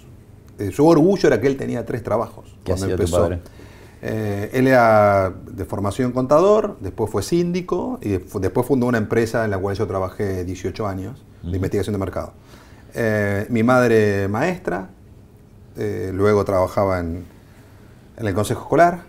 Eh, 0.58 0.70
su 0.72 0.86
orgullo 0.86 1.26
era 1.28 1.40
que 1.40 1.46
él 1.46 1.56
tenía 1.56 1.84
tres 1.84 2.02
trabajos. 2.02 2.56
¿Qué 2.64 2.72
cuando 2.72 2.86
tu 2.86 2.92
empezó. 2.92 3.20
padre? 3.22 3.40
Eh, 4.02 4.50
él 4.52 4.66
era 4.68 5.32
de 5.50 5.64
formación 5.64 6.12
contador, 6.12 6.76
después 6.80 7.10
fue 7.10 7.22
síndico 7.22 7.98
y 8.02 8.10
después 8.10 8.66
fundó 8.66 8.86
una 8.86 8.98
empresa 8.98 9.44
en 9.44 9.50
la 9.50 9.58
cual 9.58 9.74
yo 9.74 9.86
trabajé 9.86 10.44
18 10.44 10.86
años 10.86 11.24
de 11.42 11.56
investigación 11.56 11.94
de 11.94 11.98
mercado. 11.98 12.32
Eh, 12.94 13.46
mi 13.48 13.62
madre 13.62 14.28
maestra, 14.28 14.90
eh, 15.76 16.10
luego 16.14 16.44
trabajaba 16.44 17.00
en, 17.00 17.24
en 18.16 18.26
el 18.26 18.34
consejo 18.34 18.62
escolar. 18.62 19.04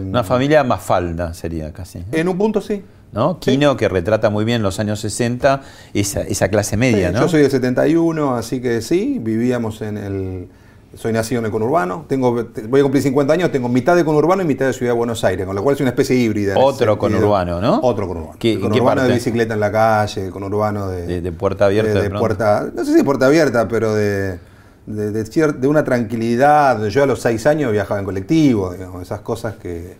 Una 0.00 0.24
familia 0.24 0.62
más 0.64 0.82
falda 0.82 1.34
sería 1.34 1.72
casi. 1.72 2.04
En 2.12 2.28
un 2.28 2.38
punto 2.38 2.60
sí. 2.60 2.82
¿No? 3.14 3.38
Quino, 3.38 3.76
que 3.78 3.88
retrata 3.88 4.28
muy 4.28 4.44
bien 4.44 4.62
los 4.62 4.78
años 4.80 5.00
60, 5.00 5.62
esa, 5.94 6.20
esa 6.22 6.48
clase 6.48 6.76
media, 6.76 7.08
Sí, 7.08 7.14
¿no? 7.14 7.20
Yo 7.22 7.28
soy 7.28 7.42
del 7.42 7.50
71, 7.50 8.36
así 8.36 8.60
que 8.60 8.82
sí, 8.82 9.18
vivíamos 9.22 9.80
en 9.80 9.96
el... 9.96 10.48
Soy 10.96 11.12
nacido 11.12 11.40
en 11.40 11.46
el 11.46 11.50
conurbano, 11.50 12.04
tengo, 12.08 12.44
te- 12.44 12.68
voy 12.68 12.78
a 12.78 12.82
cumplir 12.84 13.02
50 13.02 13.32
años, 13.32 13.50
tengo 13.50 13.68
mitad 13.68 13.96
de 13.96 14.04
conurbano 14.04 14.42
y 14.42 14.44
mitad 14.46 14.66
de 14.66 14.72
Ciudad 14.72 14.92
de 14.92 14.96
Buenos 14.98 15.24
Aires, 15.24 15.44
con 15.44 15.56
lo 15.56 15.62
cual 15.64 15.74
soy 15.76 15.82
una 15.84 15.90
especie 15.90 16.14
híbrida. 16.14 16.54
Otro 16.56 16.96
conurbano, 16.98 17.60
¿no? 17.60 17.80
Otro 17.82 18.06
conurbano. 18.06 18.36
¿Qué- 18.38 18.52
el 18.52 18.58
en 18.58 18.62
qué 18.62 18.68
conurbano 18.68 19.02
de 19.02 19.08
bicicleta 19.14 19.54
en 19.54 19.60
la 19.60 19.72
calle, 19.72 20.26
el 20.26 20.30
conurbano 20.30 20.86
de... 20.88 21.06
De- 21.06 21.20
de 21.20 21.32
puerta 21.32 21.64
abierta 21.66 22.00
De, 22.00 22.10
puerta, 22.10 22.68
no 22.72 22.84
sé 22.84 22.92
si 22.92 22.96
de 22.98 23.02
puerta 23.02 23.26
abierta, 23.26 23.66
pero 23.66 23.92
de, 23.92 24.38
de, 24.86 25.10
de 25.10 25.52
de 25.54 25.66
una 25.66 25.82
tranquilidad. 25.82 26.86
Yo 26.86 27.02
a 27.02 27.06
los 27.06 27.20
6 27.20 27.44
años 27.48 27.72
viajaba 27.72 27.98
en 27.98 28.06
colectivo, 28.06 28.72
digamos, 28.72 29.02
esas 29.02 29.18
cosas 29.20 29.54
que, 29.56 29.96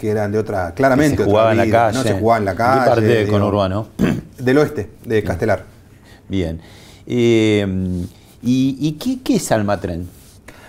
que 0.00 0.08
eran 0.10 0.32
de 0.32 0.38
otra, 0.38 0.72
claramente. 0.72 1.18
se 1.18 1.22
otra 1.22 1.30
jugaba 1.30 1.50
en 1.52 1.58
la 1.58 1.70
calle. 1.70 1.98
¿no? 1.98 2.02
Se 2.02 2.12
jugaba 2.14 2.38
en 2.38 2.44
la 2.46 2.50
¿En 2.52 2.56
calle. 2.56 2.80
qué 2.80 2.86
parte 2.86 3.02
de 3.02 3.28
conurbano? 3.28 3.88
Del 4.38 4.56
oeste, 4.58 4.90
de 5.04 5.22
Castelar. 5.22 5.64
Bien. 6.26 6.58
Eh, 7.06 7.66
¿Y, 8.42 8.76
y 8.80 8.92
qué, 8.92 9.18
qué 9.22 9.36
es 9.36 9.52
Almatren? 9.52 10.08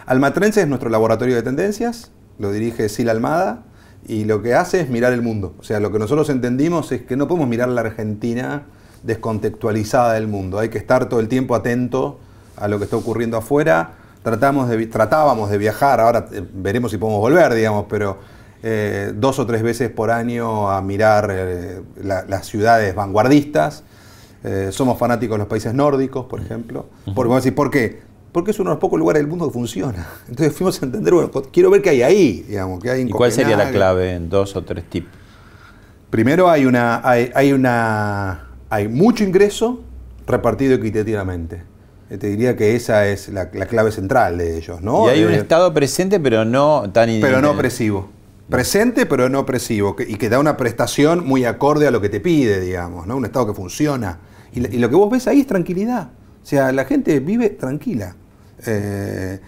Almatrense 0.06 0.62
es 0.62 0.68
nuestro 0.68 0.90
laboratorio 0.90 1.36
de 1.36 1.44
tendencias, 1.44 2.12
lo 2.40 2.52
dirige 2.52 2.90
Sil 2.92 3.08
Almada 3.08 3.64
y 4.06 4.26
lo 4.26 4.42
que 4.42 4.54
hace 4.54 4.82
es 4.82 4.90
mirar 4.90 5.14
el 5.14 5.22
mundo. 5.22 5.56
O 5.60 5.64
sea, 5.64 5.80
lo 5.80 5.94
que 5.94 6.00
nosotros 6.00 6.30
entendimos 6.30 6.92
es 6.92 7.04
que 7.04 7.16
no 7.16 7.30
podemos 7.30 7.48
mirar 7.48 7.70
la 7.70 7.82
Argentina 7.82 8.64
descontextualizada 9.04 10.14
del 10.14 10.28
mundo. 10.28 10.60
Hay 10.60 10.68
que 10.68 10.78
estar 10.78 11.08
todo 11.08 11.22
el 11.22 11.30
tiempo 11.30 11.56
atento 11.56 12.20
a 12.58 12.68
lo 12.68 12.80
que 12.80 12.84
está 12.84 12.98
ocurriendo 12.98 13.38
afuera. 13.38 13.92
Tratamos 14.24 14.68
de, 14.68 14.86
tratábamos 14.88 15.50
de 15.50 15.58
viajar, 15.58 16.02
ahora 16.02 16.28
eh, 16.34 16.44
veremos 16.54 16.92
si 16.92 16.98
podemos 16.98 17.22
volver, 17.22 17.54
digamos, 17.54 17.86
pero 17.90 18.18
eh, 18.64 19.12
dos 19.16 19.40
o 19.40 19.46
tres 19.46 19.64
veces 19.64 19.90
por 19.90 20.12
año 20.12 20.70
a 20.70 20.82
mirar 20.82 21.30
eh, 21.32 21.82
la- 22.04 22.26
las 22.28 22.46
ciudades 22.46 22.94
vanguardistas. 22.96 23.84
Eh, 24.44 24.70
somos 24.72 24.98
fanáticos 24.98 25.36
de 25.36 25.40
los 25.40 25.48
países 25.48 25.74
nórdicos, 25.74 26.26
por 26.26 26.42
ejemplo. 26.42 26.88
Porque 27.06 27.16
vamos 27.30 27.36
a 27.38 27.40
decir, 27.42 27.56
¿por 27.56 27.70
qué? 27.70 28.02
Porque 28.32 28.52
es 28.52 28.60
uno 28.60 28.70
de 28.72 28.76
los 28.76 28.80
pocos 28.80 28.98
lugares 29.00 29.22
del 29.22 29.28
mundo 29.30 29.48
que 29.48 29.54
funciona. 29.54 30.08
Entonces 30.30 30.56
fuimos 30.56 30.82
a 30.82 30.86
entender, 30.86 31.14
bueno, 31.14 31.32
quiero 31.52 31.70
ver 31.70 31.82
qué 31.82 31.90
hay 31.92 32.02
ahí, 32.02 32.46
digamos, 32.48 32.82
qué 32.82 32.90
hay 32.92 33.02
en 33.02 33.10
¿Y 33.10 33.12
cuál 33.12 33.32
sería 33.32 33.58
la 33.58 33.70
clave 33.72 34.14
en 34.14 34.30
dos 34.30 34.56
o 34.56 34.64
tres 34.64 34.84
tips? 34.90 35.08
Primero 36.10 36.50
hay 36.50 36.66
una, 36.66 37.08
hay, 37.08 37.32
hay 37.34 37.54
una, 37.54 38.48
hay 38.70 38.88
mucho 38.88 39.24
ingreso 39.24 39.82
repartido 40.28 40.76
equitativamente. 40.76 41.64
Te 42.10 42.28
diría 42.28 42.58
que 42.58 42.76
esa 42.76 43.08
es 43.08 43.30
la, 43.30 43.50
la 43.54 43.66
clave 43.66 43.92
central 43.94 44.38
de 44.38 44.58
ellos, 44.58 44.82
¿no? 44.82 45.06
y 45.06 45.10
hay 45.10 45.24
un 45.24 45.32
Eh, 45.32 45.38
estado 45.38 45.74
presente, 45.74 46.20
pero 46.20 46.44
no 46.44 46.90
tan... 46.92 47.10
pero 47.22 47.42
no 47.42 47.52
opresivo. 47.52 48.10
Presente, 48.52 49.06
pero 49.06 49.30
no 49.30 49.40
opresivo. 49.40 49.96
y 50.06 50.18
que 50.18 50.28
da 50.28 50.38
una 50.38 50.58
prestación 50.58 51.26
muy 51.26 51.46
acorde 51.46 51.88
a 51.88 51.92
lo 51.92 52.02
que 52.02 52.10
te 52.10 52.20
pide, 52.20 52.60
digamos, 52.60 53.08
¿no? 53.08 53.16
Un 53.16 53.24
Estado 53.24 53.48
que 53.48 53.54
funciona. 53.54 54.20
Y, 54.54 54.60
lo 54.60 54.90
que 54.90 54.96
vos 54.96 55.10
ves 55.10 55.26
ahí 55.28 55.40
es 55.40 55.48
tranquilidad. 55.48 56.10
O 56.44 56.46
sea, 56.46 56.74
la 56.74 56.84
gente 56.84 57.22
vive 57.22 57.52
tranquila. 57.52 58.14
Eh, 58.66 59.40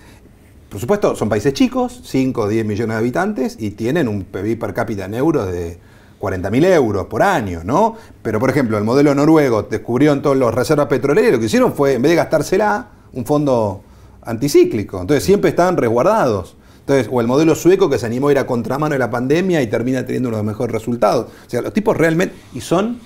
por 0.70 0.80
supuesto, 0.80 1.18
son 1.18 1.28
países 1.28 1.54
chicos, 1.54 2.02
5 2.06 2.42
o 2.42 2.48
10 2.48 2.66
millones 2.66 2.96
de 2.96 3.00
habitantes, 3.00 3.58
y 3.60 3.72
tienen 3.72 4.08
un 4.08 4.24
PIB 4.24 4.58
per 4.58 4.74
cápita 4.74 5.04
en 5.04 5.16
euros 5.16 5.52
de 5.52 5.78
40.000 6.22 6.66
euros 6.74 7.06
por 7.08 7.24
año, 7.24 7.62
¿no? 7.66 7.98
Pero, 8.22 8.40
por 8.40 8.50
ejemplo, 8.50 8.78
el 8.78 8.86
modelo 8.86 9.14
noruego 9.14 9.64
descubrieron 9.64 10.22
todas 10.22 10.38
las 10.38 10.54
reservas 10.54 10.88
petroleras 10.88 11.30
y 11.30 11.34
lo 11.34 11.40
que 11.40 11.48
hicieron 11.48 11.74
fue, 11.74 11.96
en 11.96 12.02
vez 12.02 12.12
de 12.12 12.16
gastársela, 12.16 12.88
un 13.12 13.26
fondo 13.26 13.84
anticíclico. 14.22 15.02
Entonces, 15.02 15.26
siempre 15.26 15.50
estaban 15.50 15.76
resguardados. 15.76 16.56
Entonces, 16.86 17.08
o 17.12 17.22
el 17.22 17.28
modelo 17.28 17.56
sueco 17.56 17.90
que 17.90 17.98
se 17.98 18.06
animó 18.06 18.28
a 18.28 18.32
ir 18.34 18.40
a 18.40 18.46
contramano 18.46 18.94
de 18.94 19.00
la 19.00 19.10
pandemia 19.10 19.62
y 19.62 19.68
termina 19.68 20.06
teniendo 20.06 20.30
uno 20.30 20.38
de 20.38 20.44
los 20.44 20.48
mejores 20.52 20.74
resultados. 20.74 21.28
O 21.48 21.50
sea, 21.50 21.62
los 21.62 21.72
tipos 21.74 21.96
realmente, 21.96 22.36
y 22.54 22.60
son 22.62 23.00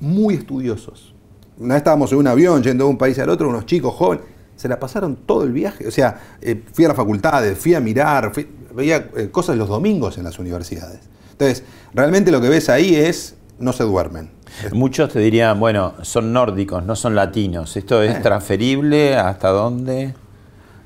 muy 0.00 0.34
estudiosos. 0.34 1.12
Una 1.58 1.74
vez 1.74 1.80
estábamos 1.80 2.12
en 2.12 2.18
un 2.18 2.26
avión 2.26 2.62
yendo 2.62 2.84
de 2.84 2.90
un 2.90 2.98
país 2.98 3.18
al 3.18 3.30
otro, 3.30 3.48
unos 3.48 3.66
chicos 3.66 3.94
jóvenes, 3.94 4.24
se 4.56 4.68
la 4.68 4.78
pasaron 4.78 5.16
todo 5.16 5.42
el 5.42 5.52
viaje. 5.52 5.86
O 5.88 5.90
sea, 5.90 6.20
eh, 6.40 6.62
fui 6.72 6.84
a 6.84 6.88
las 6.88 6.96
facultades, 6.96 7.58
fui 7.58 7.74
a 7.74 7.80
mirar, 7.80 8.32
fui- 8.32 8.46
veía 8.74 9.08
eh, 9.16 9.28
cosas 9.30 9.56
los 9.56 9.68
domingos 9.68 10.16
en 10.18 10.24
las 10.24 10.38
universidades. 10.38 11.00
Entonces, 11.32 11.64
realmente 11.94 12.30
lo 12.30 12.40
que 12.40 12.48
ves 12.48 12.68
ahí 12.68 12.94
es, 12.94 13.34
no 13.58 13.72
se 13.72 13.84
duermen. 13.84 14.30
Muchos 14.72 15.12
te 15.12 15.18
dirían, 15.18 15.58
bueno, 15.58 15.94
son 16.02 16.32
nórdicos, 16.32 16.84
no 16.84 16.94
son 16.94 17.14
latinos. 17.14 17.76
¿Esto 17.76 18.02
Eh. 18.02 18.08
es 18.10 18.22
transferible? 18.22 19.16
¿Hasta 19.16 19.48
dónde? 19.48 20.14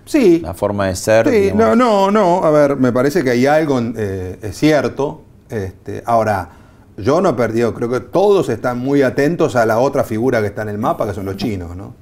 Sí, 0.04 0.40
La 0.40 0.54
forma 0.54 0.88
de 0.88 0.96
ser. 0.96 1.28
Sí, 1.28 1.36
digamos. 1.36 1.76
no, 1.76 2.10
no, 2.10 2.10
no. 2.10 2.44
A 2.44 2.50
ver, 2.50 2.76
me 2.76 2.92
parece 2.92 3.22
que 3.22 3.30
hay 3.30 3.46
algo, 3.46 3.80
eh, 3.96 4.38
es 4.42 4.56
cierto. 4.56 5.22
Este, 5.48 6.02
ahora, 6.06 6.48
yo 6.96 7.20
no 7.20 7.30
he 7.30 7.34
perdido, 7.34 7.74
creo 7.74 7.88
que 7.88 8.00
todos 8.00 8.48
están 8.48 8.78
muy 8.78 9.02
atentos 9.02 9.56
a 9.56 9.66
la 9.66 9.78
otra 9.78 10.04
figura 10.04 10.40
que 10.40 10.48
está 10.48 10.62
en 10.62 10.70
el 10.70 10.78
mapa, 10.78 11.06
que 11.06 11.14
son 11.14 11.26
los 11.26 11.36
chinos, 11.36 11.76
¿no? 11.76 11.94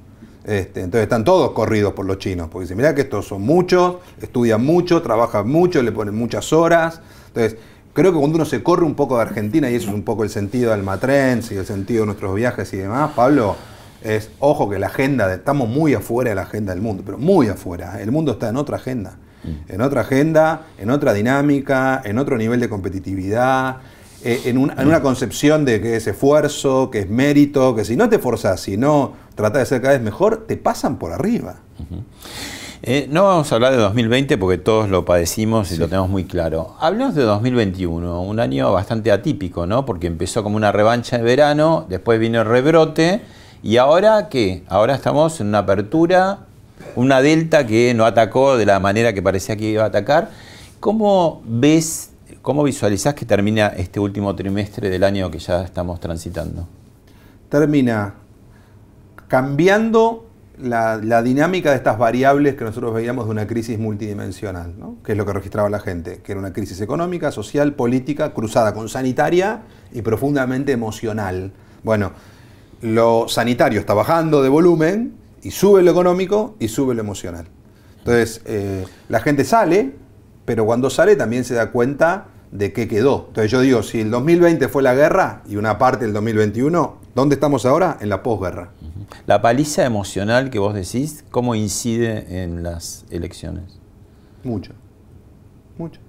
Este, 0.44 0.80
entonces 0.80 1.02
están 1.02 1.24
todos 1.24 1.50
corridos 1.52 1.92
por 1.92 2.06
los 2.06 2.18
chinos, 2.18 2.48
porque 2.50 2.64
dicen, 2.64 2.78
mirá 2.78 2.94
que 2.94 3.02
estos 3.02 3.26
son 3.26 3.42
muchos, 3.42 3.96
estudian 4.20 4.64
mucho, 4.64 5.02
trabajan 5.02 5.46
mucho, 5.48 5.82
le 5.82 5.92
ponen 5.92 6.14
muchas 6.14 6.52
horas. 6.54 7.02
Entonces, 7.28 7.58
creo 7.92 8.12
que 8.12 8.18
cuando 8.18 8.36
uno 8.36 8.44
se 8.46 8.62
corre 8.62 8.84
un 8.84 8.94
poco 8.94 9.16
de 9.16 9.22
Argentina, 9.22 9.70
y 9.70 9.74
eso 9.74 9.88
es 9.88 9.94
un 9.94 10.04
poco 10.04 10.24
el 10.24 10.30
sentido 10.30 10.70
del 10.70 10.82
Matrens 10.82 11.52
y 11.52 11.56
el 11.56 11.66
sentido 11.66 12.00
de 12.00 12.06
nuestros 12.06 12.34
viajes 12.34 12.72
y 12.72 12.78
demás, 12.78 13.10
Pablo, 13.14 13.56
es, 14.02 14.30
ojo 14.40 14.68
que 14.68 14.78
la 14.78 14.86
agenda, 14.86 15.26
de- 15.28 15.34
estamos 15.36 15.68
muy 15.68 15.94
afuera 15.94 16.30
de 16.30 16.36
la 16.36 16.42
agenda 16.42 16.72
del 16.72 16.82
mundo, 16.82 17.02
pero 17.04 17.18
muy 17.18 17.48
afuera. 17.48 18.00
El 18.00 18.10
mundo 18.12 18.32
está 18.32 18.48
en 18.48 18.56
otra 18.56 18.76
agenda, 18.76 19.16
en 19.68 19.80
otra 19.80 20.02
agenda, 20.02 20.62
en 20.78 20.90
otra 20.90 21.12
dinámica, 21.14 22.00
en 22.04 22.18
otro 22.18 22.36
nivel 22.36 22.60
de 22.60 22.68
competitividad, 22.68 23.76
eh, 24.24 24.42
en, 24.46 24.58
un- 24.58 24.72
en 24.76 24.86
una 24.88 25.00
concepción 25.00 25.64
de 25.64 25.80
que 25.80 25.96
es 25.96 26.06
esfuerzo, 26.06 26.90
que 26.90 27.00
es 27.00 27.08
mérito, 27.10 27.74
que 27.74 27.84
si 27.84 27.96
no 27.96 28.08
te 28.08 28.16
esforzás, 28.16 28.60
si 28.60 28.76
no 28.76 29.12
tratás 29.34 29.62
de 29.62 29.66
ser 29.66 29.80
cada 29.82 29.94
vez 29.94 30.02
mejor, 30.02 30.44
te 30.46 30.56
pasan 30.56 30.98
por 30.98 31.12
arriba. 31.12 31.56
Eh, 32.82 33.08
no 33.10 33.24
vamos 33.24 33.50
a 33.50 33.54
hablar 33.56 33.72
de 33.72 33.78
2020 33.78 34.38
porque 34.38 34.56
todos 34.58 34.88
lo 34.88 35.04
padecimos 35.04 35.72
y 35.72 35.76
lo 35.78 35.88
tenemos 35.88 36.08
muy 36.08 36.24
claro. 36.24 36.76
Hablemos 36.78 37.14
de 37.16 37.22
2021, 37.22 38.22
un 38.22 38.38
año 38.38 38.72
bastante 38.72 39.10
atípico, 39.10 39.66
¿no? 39.66 39.84
Porque 39.84 40.06
empezó 40.06 40.44
como 40.44 40.56
una 40.56 40.70
revancha 40.70 41.18
de 41.18 41.24
verano, 41.24 41.86
después 41.88 42.20
vino 42.20 42.40
el 42.40 42.46
rebrote 42.46 43.20
y 43.62 43.76
ahora 43.76 44.28
¿qué? 44.28 44.62
Ahora 44.68 44.94
estamos 44.94 45.40
en 45.40 45.48
una 45.48 45.58
apertura, 45.58 46.40
una 46.96 47.20
delta 47.22 47.66
que 47.66 47.94
no 47.94 48.04
atacó 48.04 48.56
de 48.56 48.66
la 48.66 48.80
manera 48.80 49.12
que 49.12 49.22
parecía 49.22 49.56
que 49.56 49.64
iba 49.64 49.84
a 49.84 49.86
atacar. 49.86 50.30
¿Cómo 50.80 51.42
ves, 51.44 52.10
cómo 52.42 52.62
visualizás 52.62 53.14
que 53.14 53.26
termina 53.26 53.68
este 53.68 54.00
último 54.00 54.34
trimestre 54.36 54.90
del 54.90 55.04
año 55.04 55.30
que 55.30 55.38
ya 55.38 55.62
estamos 55.62 55.98
transitando? 56.00 56.66
termina 57.48 58.14
cambiando 59.26 60.26
la, 60.60 60.96
la 60.96 61.22
dinámica 61.22 61.70
de 61.70 61.76
estas 61.76 61.98
variables 61.98 62.56
que 62.56 62.64
nosotros 62.64 62.94
veíamos 62.94 63.26
de 63.26 63.30
una 63.30 63.46
crisis 63.46 63.78
multidimensional, 63.78 64.74
¿no? 64.78 64.96
que 65.04 65.12
es 65.12 65.18
lo 65.18 65.24
que 65.24 65.32
registraba 65.32 65.68
la 65.70 65.80
gente, 65.80 66.20
que 66.22 66.32
era 66.32 66.40
una 66.40 66.52
crisis 66.52 66.80
económica, 66.80 67.30
social, 67.30 67.74
política, 67.74 68.32
cruzada 68.32 68.74
con 68.74 68.88
sanitaria 68.88 69.62
y 69.92 70.02
profundamente 70.02 70.72
emocional. 70.72 71.52
Bueno, 71.84 72.12
lo 72.80 73.28
sanitario 73.28 73.80
está 73.80 73.94
bajando 73.94 74.42
de 74.42 74.48
volumen 74.48 75.14
Y 75.42 75.50
sube 75.52 75.82
lo 75.82 75.90
económico 75.90 76.56
y 76.58 76.68
sube 76.68 76.94
lo 76.94 77.00
emocional. 77.00 77.46
Entonces, 77.98 78.42
eh, 78.44 78.84
la 79.08 79.20
gente 79.20 79.44
sale, 79.44 79.94
pero 80.44 80.66
cuando 80.66 80.90
sale 80.90 81.14
también 81.14 81.44
se 81.44 81.54
da 81.54 81.70
cuenta 81.70 82.26
de 82.50 82.72
qué 82.72 82.88
quedó. 82.88 83.26
Entonces 83.28 83.50
yo 83.50 83.60
digo, 83.60 83.82
si 83.82 84.00
el 84.00 84.10
2020 84.10 84.68
fue 84.68 84.82
la 84.82 84.94
guerra 84.94 85.42
y 85.48 85.56
una 85.56 85.78
parte 85.78 86.04
del 86.04 86.14
2021, 86.14 86.96
¿dónde 87.14 87.34
estamos 87.34 87.66
ahora? 87.66 87.98
En 88.00 88.08
la 88.08 88.22
posguerra. 88.22 88.70
La 89.26 89.42
paliza 89.42 89.84
emocional 89.84 90.50
que 90.50 90.58
vos 90.58 90.74
decís, 90.74 91.24
¿cómo 91.30 91.54
incide 91.54 92.42
en 92.42 92.62
las 92.62 93.04
elecciones? 93.10 93.78
Mucho. 94.44 94.72
Mucho. 95.76 96.00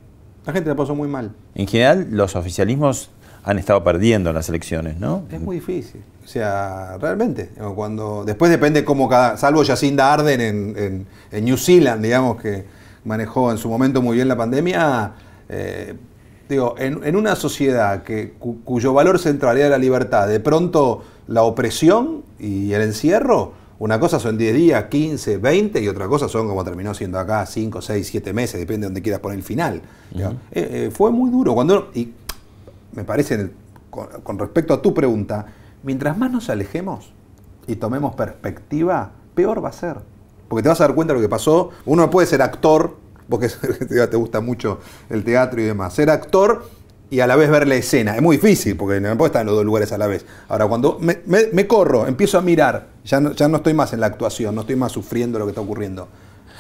La 0.46 0.54
gente 0.54 0.70
la 0.70 0.76
pasó 0.76 0.96
muy 0.96 1.08
mal. 1.08 1.32
En 1.56 1.68
general, 1.68 2.08
los 2.12 2.36
oficialismos 2.36 3.12
han 3.44 3.60
estado 3.60 3.84
perdiendo 3.84 4.30
en 4.30 4.36
las 4.36 4.50
elecciones, 4.50 4.98
¿no? 5.00 5.24
Es 5.32 5.40
muy 5.40 5.58
difícil. 5.58 6.02
O 6.30 6.32
sea, 6.32 6.96
realmente. 7.02 7.50
Cuando, 7.74 8.24
después 8.24 8.52
depende 8.52 8.86
cómo 8.86 9.10
cada. 9.10 9.36
Salvo 9.36 9.66
Jacinda 9.66 10.14
Arden 10.14 10.40
en, 10.40 11.08
en, 11.32 11.44
New 11.44 11.58
Zealand, 11.58 12.04
digamos, 12.04 12.40
que 12.40 12.66
manejó 13.04 13.50
en 13.50 13.58
su 13.58 13.68
momento 13.68 14.04
muy 14.04 14.16
bien 14.16 14.28
la 14.28 14.38
pandemia. 14.38 15.14
Eh, 15.50 15.96
digo, 16.48 16.76
en, 16.78 17.16
una 17.16 17.36
sociedad 17.36 18.04
que, 18.04 18.34
cuyo 18.64 18.94
valor 18.94 19.18
central 19.18 19.58
era 19.58 19.70
la 19.70 19.80
libertad, 19.80 20.28
de 20.28 20.40
pronto 20.40 21.04
la 21.26 21.42
opresión 21.42 22.22
y 22.38 22.74
el 22.74 22.84
encierro, 22.84 23.54
una 23.80 24.00
cosa 24.00 24.20
son 24.20 24.38
10 24.38 24.54
días, 24.54 24.84
15, 24.84 25.38
20 25.38 25.82
y 25.82 25.88
otra 25.88 26.08
cosa 26.08 26.30
son 26.30 26.48
como 26.48 26.64
terminó 26.64 26.94
siendo 26.94 27.18
acá 27.18 27.44
5, 27.48 27.82
6, 27.82 28.08
7 28.08 28.34
meses, 28.34 28.60
depende 28.60 28.82
de 28.82 28.90
donde 28.90 29.02
quieras 29.02 29.20
poner 29.20 29.40
el 29.40 29.44
final. 29.44 29.82
Eh, 30.14 30.30
eh, 30.52 30.92
fue 30.94 31.10
muy 31.10 31.32
duro. 31.32 31.56
Cuando, 31.56 31.90
y 31.96 32.12
me 32.94 33.04
parece, 33.04 33.50
con, 33.90 34.38
respecto 34.38 34.76
a 34.76 34.82
tu 34.82 34.94
pregunta, 34.94 35.48
mientras 35.84 36.18
más 36.18 36.32
nos 36.32 36.50
alejemos 36.50 37.12
y 37.68 37.76
tomemos 37.76 38.16
perspectiva, 38.16 39.12
peor 39.36 39.64
va 39.64 39.70
a 39.70 39.74
ser. 39.74 39.98
Porque 40.48 40.64
te 40.64 40.70
vas 40.70 40.82
a 40.82 40.86
dar 40.86 40.96
cuenta 40.96 41.14
de 41.14 41.20
lo 41.20 41.24
que 41.24 41.30
pasó. 41.30 41.70
Uno 41.86 42.04
no 42.04 42.10
puede 42.10 42.28
ser 42.28 42.42
actor 42.42 42.96
vos 43.30 43.40
que 43.40 43.48
te 44.08 44.18
gusta 44.18 44.42
mucho 44.42 44.80
el 45.10 45.24
teatro 45.24 45.62
y 45.62 45.66
demás, 45.66 45.94
ser 45.94 46.10
actor 46.10 46.66
y 47.12 47.22
a 47.22 47.28
la 47.28 47.36
vez 47.36 47.50
ver 47.50 47.68
la 47.68 47.76
escena. 47.76 48.16
Es 48.16 48.22
muy 48.22 48.38
difícil 48.38 48.76
porque 48.76 49.00
no 49.00 49.16
puedo 49.18 49.28
estar 49.28 49.42
en 49.42 49.48
los 49.48 49.56
dos 49.56 49.66
lugares 49.66 49.92
a 49.92 49.98
la 49.98 50.08
vez. 50.08 50.26
Ahora, 50.48 50.68
cuando 50.68 51.00
me, 51.00 51.68
corro, 51.68 52.08
empiezo 52.08 52.38
a 52.38 52.42
mirar, 52.42 52.88
ya 53.06 53.20
no, 53.20 53.32
ya 53.32 53.48
no 53.48 53.58
estoy 53.58 53.74
más 53.74 53.94
en 53.94 54.02
la 54.02 54.08
actuación, 54.08 54.54
no 54.54 54.62
estoy 54.62 54.76
más 54.76 54.92
sufriendo 54.92 55.40
lo 55.40 55.46
que 55.46 55.52
está 55.52 55.62
ocurriendo. 55.62 56.08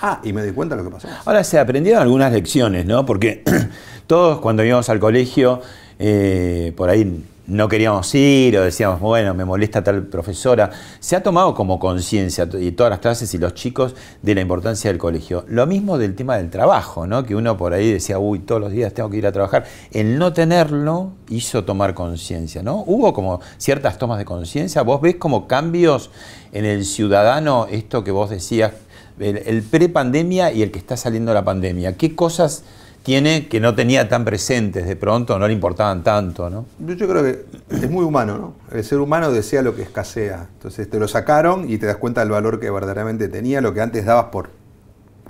Ah, 0.02 0.22
y 0.24 0.32
me 0.32 0.44
di 0.44 0.52
cuenta 0.52 0.76
de 0.76 0.84
lo 0.84 0.90
que 0.90 0.96
pasó. 0.96 1.10
Ahora 1.26 1.44
se 1.44 1.60
aprendieron 1.60 2.02
algunas 2.02 2.32
lecciones, 2.32 2.86
¿no? 2.86 3.06
Porque 3.06 3.44
todos 4.08 4.40
cuando 4.40 4.64
íbamos 4.64 4.90
al 4.90 5.00
colegio, 5.00 5.62
eh, 6.00 6.74
por 6.78 6.90
ahí 6.90 7.26
no 7.50 7.68
queríamos 7.68 8.14
ir 8.16 8.58
o 8.58 8.64
decíamos, 8.64 9.00
bueno, 9.00 9.34
me 9.34 9.44
molesta 9.44 9.84
tal 9.84 10.04
profesora. 10.04 10.70
Se 11.00 11.16
ha 11.16 11.24
tomado 11.24 11.54
como 11.56 11.80
conciencia, 11.80 12.48
y 12.60 12.72
todas 12.72 12.92
las 12.92 13.00
clases 13.00 13.34
y 13.34 13.38
los 13.38 13.54
chicos, 13.56 13.96
de 14.22 14.36
la 14.36 14.42
importancia 14.42 14.90
del 14.92 15.00
colegio. 15.00 15.46
Lo 15.48 15.66
mismo 15.66 15.98
del 15.98 16.16
tema 16.16 16.38
del 16.38 16.50
trabajo, 16.50 17.08
¿no? 17.08 17.24
que 17.24 17.36
uno 17.36 17.58
por 17.58 17.74
ahí 17.74 17.92
decía, 17.92 18.20
uy, 18.20 18.40
todos 18.40 18.62
los 18.62 18.72
días 18.72 18.94
tengo 18.94 19.10
que 19.10 19.18
ir 19.18 19.28
a 19.28 19.32
trabajar. 19.32 19.66
El 19.92 20.20
no 20.20 20.32
tenerlo 20.32 21.14
hizo 21.30 21.66
tomar 21.66 21.94
conciencia. 21.96 22.62
¿no? 22.62 22.84
Hubo 22.86 23.14
como 23.14 23.42
ciertas 23.58 23.98
tomas 23.98 24.20
de 24.20 24.26
conciencia. 24.26 24.84
¿Vos 24.84 25.02
ves 25.02 25.16
como 25.16 25.48
cambios 25.48 26.12
en 26.52 26.66
el 26.66 26.86
ciudadano, 26.86 27.68
esto 27.70 28.04
que 28.04 28.12
vos 28.12 28.30
decías, 28.30 28.74
el, 29.20 29.38
el 29.38 29.64
pre-pandemia 29.64 30.52
y 30.52 30.62
el 30.62 30.72
que 30.72 30.80
está 30.80 30.96
saliendo 30.98 31.34
la 31.34 31.44
pandemia? 31.44 31.98
¿Qué 31.98 32.16
cosas 32.16 32.64
tiene 33.04 33.48
que 33.48 33.60
no 33.60 33.76
tenía 33.76 34.10
tan 34.10 34.26
presentes 34.26 34.86
de 34.86 34.96
pronto, 34.96 35.40
no 35.40 35.48
le 35.48 35.54
importaban 35.54 36.04
tanto, 36.04 36.50
¿no? 36.50 36.66
Yo 36.80 37.08
creo 37.08 37.24
que 37.24 37.46
es 37.70 37.90
muy 37.90 38.04
humano, 38.04 38.38
¿no? 38.38 38.54
El 38.78 38.84
ser 38.84 39.00
humano 39.00 39.32
desea 39.32 39.62
lo 39.62 39.76
que 39.76 39.84
escasea. 39.84 40.48
Entonces 40.54 40.90
te 40.90 41.00
lo 41.00 41.08
sacaron 41.08 41.70
y 41.70 41.78
te 41.78 41.86
das 41.86 41.98
cuenta 41.98 42.22
del 42.22 42.32
valor 42.32 42.60
que 42.60 42.70
verdaderamente 42.70 43.30
tenía, 43.30 43.62
lo 43.62 43.74
que 43.74 43.82
antes 43.82 44.06
dabas 44.06 44.26
por, 44.26 44.50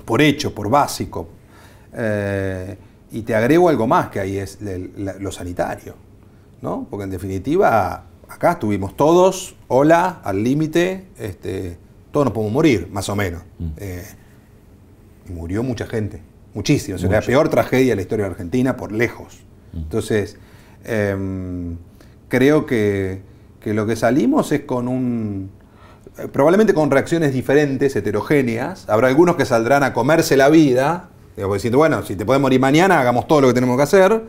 por 0.05 0.21
hecho, 0.21 0.53
por 0.53 0.69
básico. 0.69 1.29
Eh, 1.93 2.77
y 3.11 3.21
te 3.21 3.35
agrego 3.35 3.69
algo 3.69 3.87
más 3.87 4.09
que 4.09 4.19
ahí 4.19 4.37
es 4.37 4.59
lo 4.61 5.31
sanitario, 5.31 5.95
¿no? 6.61 6.87
Porque 6.89 7.03
en 7.03 7.11
definitiva, 7.11 8.05
acá 8.27 8.53
estuvimos 8.53 8.95
todos, 8.95 9.55
hola, 9.67 10.21
al 10.23 10.43
límite, 10.43 11.07
este, 11.17 11.77
todos 12.11 12.25
nos 12.25 12.33
podemos 12.33 12.53
morir, 12.53 12.87
más 12.91 13.09
o 13.09 13.15
menos. 13.15 13.41
Mm. 13.57 13.67
Eh, 13.77 14.05
y 15.27 15.31
murió 15.31 15.63
mucha 15.63 15.85
gente 15.85 16.28
muchísimo. 16.53 16.97
Es 16.97 17.03
la 17.03 17.21
peor 17.21 17.49
tragedia 17.49 17.91
de 17.91 17.95
la 17.97 18.01
historia 18.01 18.25
de 18.25 18.31
Argentina 18.31 18.77
por 18.77 18.91
lejos. 18.91 19.39
Mm. 19.73 19.77
Entonces, 19.77 20.37
em, 20.83 21.77
creo 22.27 22.65
que, 22.65 23.21
lo 23.65 23.85
que 23.85 23.95
salimos 23.95 24.51
es 24.51 24.61
con 24.61 24.87
un... 24.87 25.51
Eh, 26.17 26.27
probablemente 26.31 26.73
con 26.73 26.89
reacciones 26.89 27.33
diferentes, 27.33 27.95
heterogéneas. 27.95 28.87
Habrá 28.89 29.07
algunos 29.07 29.35
que 29.35 29.45
saldrán 29.45 29.83
a 29.83 29.93
comerse 29.93 30.37
la 30.37 30.49
vida, 30.49 31.09
diciendo, 31.53 31.77
bueno, 31.77 32.03
si 32.03 32.15
te 32.15 32.25
podemos 32.25 32.43
morir 32.43 32.59
mañana, 32.59 32.99
hagamos 32.99 33.27
todo 33.27 33.41
lo 33.41 33.47
que 33.47 33.53
tenemos 33.53 33.77
que 33.77 33.83
hacer. 33.83 34.23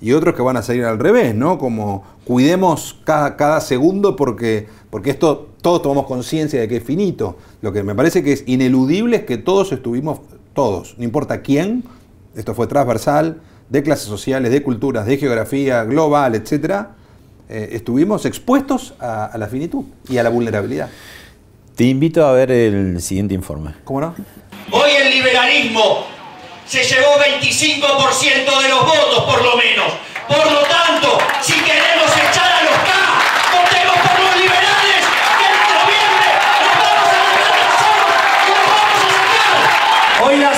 Y 0.00 0.12
otros 0.12 0.34
que 0.34 0.42
van 0.42 0.56
a 0.56 0.62
salir 0.62 0.84
al 0.84 0.98
revés, 0.98 1.34
¿no? 1.34 1.58
Como 1.58 2.02
cuidemos 2.24 3.00
cada, 3.04 3.36
cada 3.36 3.60
segundo 3.60 4.16
porque, 4.16 4.66
porque 4.90 5.10
esto 5.10 5.52
todos 5.62 5.80
tomamos 5.80 6.06
conciencia 6.06 6.60
de 6.60 6.68
que 6.68 6.78
es 6.78 6.82
finito. 6.82 7.38
Lo 7.62 7.72
que 7.72 7.82
me 7.84 7.94
parece 7.94 8.22
que 8.22 8.32
es 8.32 8.42
ineludible 8.46 9.18
es 9.18 9.22
que 9.24 9.38
todos 9.38 9.72
estuvimos 9.72 10.20
todos, 10.54 10.96
no 10.98 11.04
importa 11.04 11.42
quién, 11.42 11.84
esto 12.36 12.54
fue 12.54 12.66
transversal, 12.66 13.40
de 13.68 13.82
clases 13.82 14.06
sociales, 14.06 14.52
de 14.52 14.62
culturas, 14.62 15.06
de 15.06 15.16
geografía, 15.16 15.84
global, 15.84 16.34
etc., 16.34 16.88
eh, 17.48 17.70
estuvimos 17.72 18.24
expuestos 18.24 18.94
a, 19.00 19.36
la 19.36 19.46
finitud 19.46 19.84
y 20.08 20.16
a 20.16 20.22
la 20.22 20.30
vulnerabilidad. 20.30 20.88
Te 21.76 21.84
invito 21.84 22.24
a 22.24 22.32
ver 22.32 22.50
el 22.50 23.02
siguiente 23.02 23.34
informe. 23.34 23.74
¿Cómo 23.84 24.00
no? 24.00 24.14
Hoy 24.70 24.90
el 24.90 25.10
liberalismo 25.10 26.06
se 26.66 26.82
llevó 26.82 27.16
25% 27.40 28.62
de 28.62 28.68
los 28.68 28.80
votos, 28.80 29.24
por 29.24 29.42
lo 29.42 29.56
menos. 29.56 29.92
Por 30.28 30.52
lo 30.52 30.60
tanto, 30.60 31.18
si 31.42 31.52
queremos 31.52 32.10
echar 32.30 32.52
a 32.52 32.62
los 32.64 32.91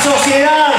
sociedad 0.05 0.74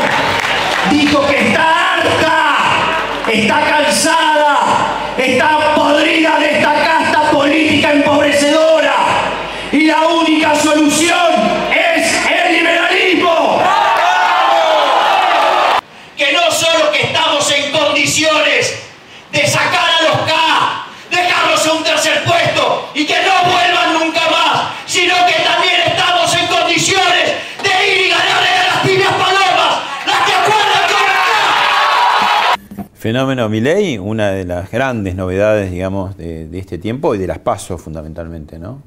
Fenómeno 33.06 33.48
Milei, 33.50 34.00
una 34.00 34.32
de 34.32 34.46
las 34.46 34.72
grandes 34.72 35.14
novedades, 35.14 35.70
digamos, 35.70 36.18
de, 36.18 36.50
este 36.58 36.80
tiempo 36.80 37.14
y 37.14 37.20
de 37.20 37.28
las 37.28 37.38
pasos 37.38 37.80
fundamentalmente, 37.80 38.58
¿no? 38.58 38.82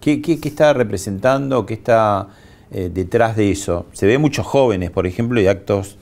¿Qué, 0.00 0.22
está 0.42 0.72
representando? 0.72 1.66
¿Qué 1.66 1.74
está 1.74 2.28
eh, 2.70 2.90
detrás 2.90 3.36
de 3.36 3.50
eso? 3.50 3.84
Se 3.92 4.06
ve 4.06 4.16
muchos 4.16 4.46
jóvenes, 4.46 4.90
por 4.90 5.06
ejemplo, 5.06 5.38
y 5.38 5.46
actos 5.46 5.98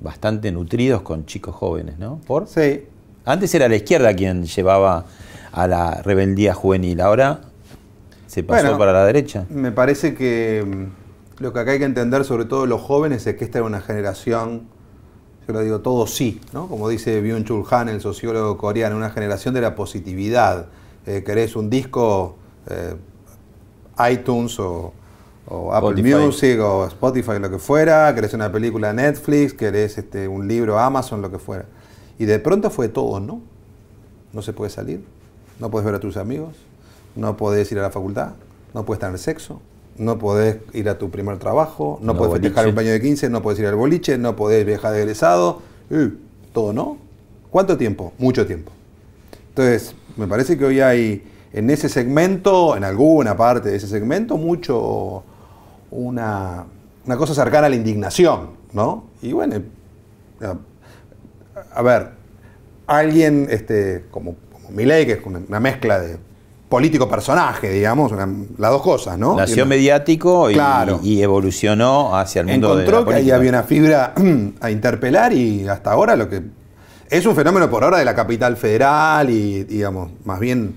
bastante 0.00 0.52
nutridos 0.52 1.02
con 1.02 1.26
chicos 1.26 1.52
jóvenes, 1.52 1.98
¿no? 1.98 2.20
¿Por? 2.24 2.46
Sí. 2.46 2.84
Antes 3.24 3.52
era 3.52 3.68
la 3.68 3.74
izquierda 3.74 4.14
quien 4.14 4.44
llevaba 4.44 5.04
a 5.50 5.66
la 5.66 6.00
rebeldía 6.00 6.54
juvenil, 6.54 7.00
ahora 7.00 7.40
se 8.28 8.44
pasó 8.44 8.78
para 8.78 8.92
la 8.92 9.04
derecha. 9.04 9.46
Me 9.50 9.72
parece 9.72 10.14
que 10.14 10.64
mm, 10.64 11.42
lo 11.42 11.52
que 11.52 11.58
acá 11.58 11.72
hay 11.72 11.80
que 11.80 11.86
entender, 11.86 12.24
sobre 12.24 12.44
todo 12.44 12.66
los 12.66 12.82
jóvenes, 12.82 13.26
es 13.26 13.34
que 13.34 13.44
esta 13.44 13.58
era 13.58 13.66
una 13.66 13.80
generación, 13.80 14.75
yo 15.46 15.52
lo 15.52 15.60
digo 15.60 15.80
todo 15.80 16.06
sí, 16.06 16.40
¿no? 16.52 16.68
Como 16.68 16.88
dice 16.88 17.22
Byung-Chul 17.22 17.66
Han, 17.70 17.88
el 17.88 18.00
sociólogo 18.00 18.56
coreano, 18.56 18.96
una 18.96 19.10
generación 19.10 19.54
de 19.54 19.60
la 19.60 19.74
positividad. 19.74 20.66
Eh, 21.06 21.22
querés 21.24 21.54
un 21.56 21.70
disco, 21.70 22.36
eh, 22.68 22.96
iTunes 24.10 24.58
o 24.58 24.92
o 25.48 25.72
Apple 25.72 26.02
Music 26.02 26.58
o 26.60 26.86
Spotify, 26.86 27.38
lo 27.38 27.50
que 27.50 27.58
fuera, 27.58 28.12
querés 28.14 28.34
una 28.34 28.50
película 28.50 28.92
Netflix, 28.92 29.54
querés 29.54 29.96
este, 29.98 30.26
un 30.26 30.48
libro 30.48 30.78
Amazon, 30.78 31.22
lo 31.22 31.30
que 31.30 31.38
fuera. 31.38 31.66
Y 32.18 32.24
de 32.24 32.38
pronto 32.38 32.70
fue 32.70 32.88
todo, 32.88 33.20
¿no? 33.20 33.40
No 34.32 34.42
se 34.42 34.52
puede 34.52 34.70
salir, 34.70 35.04
no 35.60 35.70
puedes 35.70 35.86
ver 35.86 35.94
a 35.94 36.00
tus 36.00 36.16
amigos, 36.16 36.56
no 37.14 37.36
podés 37.36 37.70
ir 37.70 37.78
a 37.78 37.82
la 37.82 37.90
facultad, 37.90 38.32
no 38.74 38.84
puedes 38.84 39.00
tener 39.00 39.18
sexo, 39.18 39.60
no 39.98 40.18
podés 40.18 40.58
ir 40.72 40.88
a 40.88 40.98
tu 40.98 41.10
primer 41.10 41.38
trabajo, 41.38 41.98
no, 42.02 42.16
puedes 42.16 42.34
festejar 42.34 42.68
un 42.68 42.74
baño 42.74 42.90
de 42.90 43.00
15, 43.00 43.30
no 43.30 43.42
puedes 43.42 43.58
ir 43.60 43.66
al 43.66 43.74
boliche, 43.74 44.18
no 44.18 44.36
podés 44.36 44.64
viajar 44.64 44.92
de 44.92 45.02
egresado, 45.02 45.62
todo, 46.52 46.72
¿no? 46.72 46.98
¿Cuánto 47.50 47.76
tiempo? 47.76 48.12
Mucho 48.18 48.46
tiempo. 48.46 48.72
Entonces, 49.50 49.94
me 50.16 50.26
parece 50.26 50.58
que 50.58 50.64
hoy 50.64 50.80
hay 50.80 51.24
en 51.52 51.70
ese 51.70 51.88
segmento, 51.88 52.76
en 52.76 52.84
alguna 52.84 53.36
parte 53.36 53.70
de 53.70 53.76
ese 53.76 53.88
segmento, 53.88 54.36
mucho 54.36 55.22
una, 55.90 56.66
una 57.06 57.16
cosa 57.16 57.34
cercana 57.34 57.66
a 57.66 57.70
la 57.70 57.76
indignación, 57.76 58.50
¿no? 58.72 59.04
Y 59.22 59.32
bueno, 59.32 59.62
a, 61.74 61.82
ver, 61.82 62.10
alguien 62.86 63.46
este, 63.50 64.04
como, 64.10 64.36
como 64.52 64.70
Milei, 64.70 65.06
que 65.06 65.12
es 65.12 65.20
una 65.24 65.60
mezcla 65.60 66.00
de 66.00 66.18
político-personaje, 66.68 67.70
digamos, 67.70 68.12
las 68.12 68.70
dos 68.70 68.82
cosas, 68.82 69.18
¿no? 69.18 69.36
Nació 69.36 69.66
mediático 69.66 70.50
y, 70.50 71.22
evolucionó 71.22 72.16
hacia 72.16 72.40
el 72.40 72.48
mundo 72.48 72.72
Encontró 72.72 72.98
de 72.98 73.04
la 73.04 73.10
que 73.10 73.22
ahí 73.22 73.30
había 73.30 73.50
una 73.50 73.62
fibra 73.62 74.14
a 74.60 74.70
interpelar 74.70 75.32
y 75.32 75.66
hasta 75.68 75.92
ahora 75.92 76.16
lo 76.16 76.28
que... 76.28 76.42
Es 77.08 77.24
un 77.24 77.36
fenómeno 77.36 77.70
por 77.70 77.84
ahora 77.84 77.98
de 77.98 78.04
la 78.04 78.16
capital 78.16 78.56
federal 78.56 79.30
y, 79.30 79.62
digamos, 79.62 80.10
más 80.24 80.40
bien, 80.40 80.74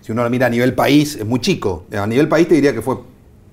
si 0.00 0.10
uno 0.12 0.24
lo 0.24 0.30
mira 0.30 0.46
a 0.46 0.50
nivel 0.50 0.74
país, 0.74 1.16
es 1.16 1.26
muy 1.26 1.40
chico. 1.40 1.84
A 1.92 2.06
nivel 2.06 2.28
país 2.28 2.48
te 2.48 2.54
diría 2.54 2.72
que 2.72 2.80
fue 2.80 2.96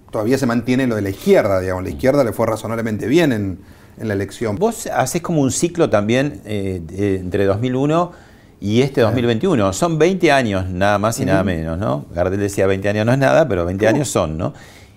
todavía 0.10 0.38
se 0.38 0.46
mantiene 0.46 0.88
lo 0.88 0.96
de 0.96 1.02
la 1.02 1.10
izquierda, 1.10 1.60
digamos. 1.60 1.84
La 1.84 1.89
izquierda 1.89 2.24
le 2.24 2.32
fue 2.32 2.48
razonablemente 2.48 3.08
bien 3.08 3.34
en, 3.34 3.60
la 3.98 4.13
elección. 4.13 4.56
Vos 4.56 4.88
haces 4.88 5.22
como 5.22 5.41
un 5.41 5.52
ciclo 5.52 5.89
también 5.89 6.41
eh, 6.46 7.19
entre 7.22 7.46
2001 7.46 8.12
y 8.63 8.82
este 8.82 9.02
2021. 9.02 9.73
Son 9.73 9.99
20 9.99 10.32
años, 10.32 10.69
nada 10.69 10.97
más 10.97 11.19
y 11.19 11.26
nada 11.26 11.43
menos, 11.43 11.78
¿no? 11.78 12.06
Gardel 12.15 12.39
decía 12.39 12.65
20 12.65 12.88
años 12.88 13.06
no 13.06 13.12
es 13.12 13.17
nada, 13.17 13.45
pero 13.45 13.65
20 13.65 13.89
años 13.89 14.08
son, 14.08 14.38
¿no? 14.38 14.54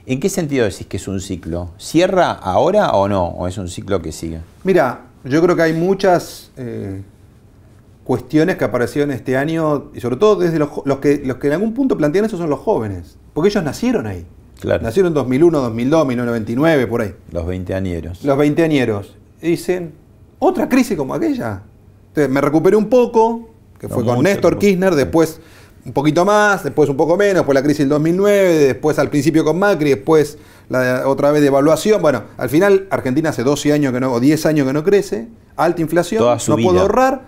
¿En 0.07 0.20
qué 0.20 0.29
sentido 0.29 0.64
decís 0.64 0.87
que 0.87 0.98
es 0.98 1.09
un 1.09 1.20
ciclo? 1.20 1.72
¿Cierra 1.76 2.31
ahora 2.31 2.92
o 2.92 3.09
no? 3.09 3.26
¿O 3.26 3.48
es 3.48 3.59
un 3.59 3.66
ciclo 3.66 4.00
que 4.00 4.12
sigue? 4.12 4.38
Mira, 4.62 5.07
yo 5.24 5.42
creo 5.42 5.57
que 5.57 5.62
hay 5.62 5.72
muchas 5.72 6.52
eh, 6.57 7.02
cuestiones 8.05 8.55
que 8.55 8.64
aparecieron 8.64 9.11
este 9.11 9.37
año, 9.37 9.90
y 9.92 9.98
sobre 9.98 10.14
todo 10.14 10.37
desde 10.37 10.61
los, 10.61 10.70
que, 11.00 11.22
los 11.24 11.38
que 11.38 11.48
en 11.48 11.55
algún 11.55 11.74
punto 11.74 11.98
plantean 11.98 12.26
eso 12.26 12.38
son 12.38 12.48
los 12.48 12.61
jóvenes, 12.61 13.18
porque 13.35 13.48
ellos 13.48 13.64
nacieron 13.64 14.07
ahí. 14.07 14.24
Claro. 14.61 14.85
Nacieron 14.85 15.09
en 15.09 15.14
2001, 15.14 15.61
2002, 15.61 16.07
1999, 16.07 16.87
por 16.87 17.00
ahí. 17.00 17.14
Los 17.33 17.44
20 17.44 17.74
añeros. 17.74 18.24
Los 18.24 18.38
20 18.38 18.62
añeros. 18.62 19.16
Y 19.42 19.48
dicen, 19.48 19.92
otra 20.38 20.68
crisis 20.68 20.96
como 20.96 21.14
aquella. 21.14 21.62
Entonces, 22.11 22.33
me 22.33 22.40
recuperé 22.40 22.76
un 22.76 22.88
poco, 22.88 23.55
que 23.78 23.88
fue 23.88 24.04
con 24.04 24.22
Néstor 24.22 24.58
Kirchner, 24.58 24.94
después 24.94 25.40
un 25.86 25.92
poquito 25.92 26.24
más, 26.24 26.64
después 26.64 26.88
un 26.88 26.96
poco 26.96 27.16
menos, 27.16 27.36
después 27.36 27.54
la 27.54 27.62
crisis 27.62 27.80
del 27.80 27.90
2009, 27.90 28.54
después 28.66 28.98
al 28.98 29.08
principio 29.08 29.44
con 29.44 29.58
Macri, 29.58 29.90
después 29.90 30.36
la, 30.68 31.04
otra 31.06 31.30
vez 31.30 31.40
de 31.42 31.46
evaluación. 31.46 32.02
Bueno, 32.02 32.24
al 32.36 32.48
final 32.48 32.88
Argentina 32.90 33.30
hace 33.30 33.44
12 33.44 33.72
años 33.72 33.92
que 33.92 34.00
no, 34.00 34.12
o 34.12 34.18
10 34.18 34.46
años 34.46 34.66
que 34.66 34.72
no 34.72 34.82
crece, 34.82 35.28
alta 35.54 35.80
inflación, 35.80 36.24
no 36.48 36.56
puedo 36.56 36.80
ahorrar, 36.80 37.26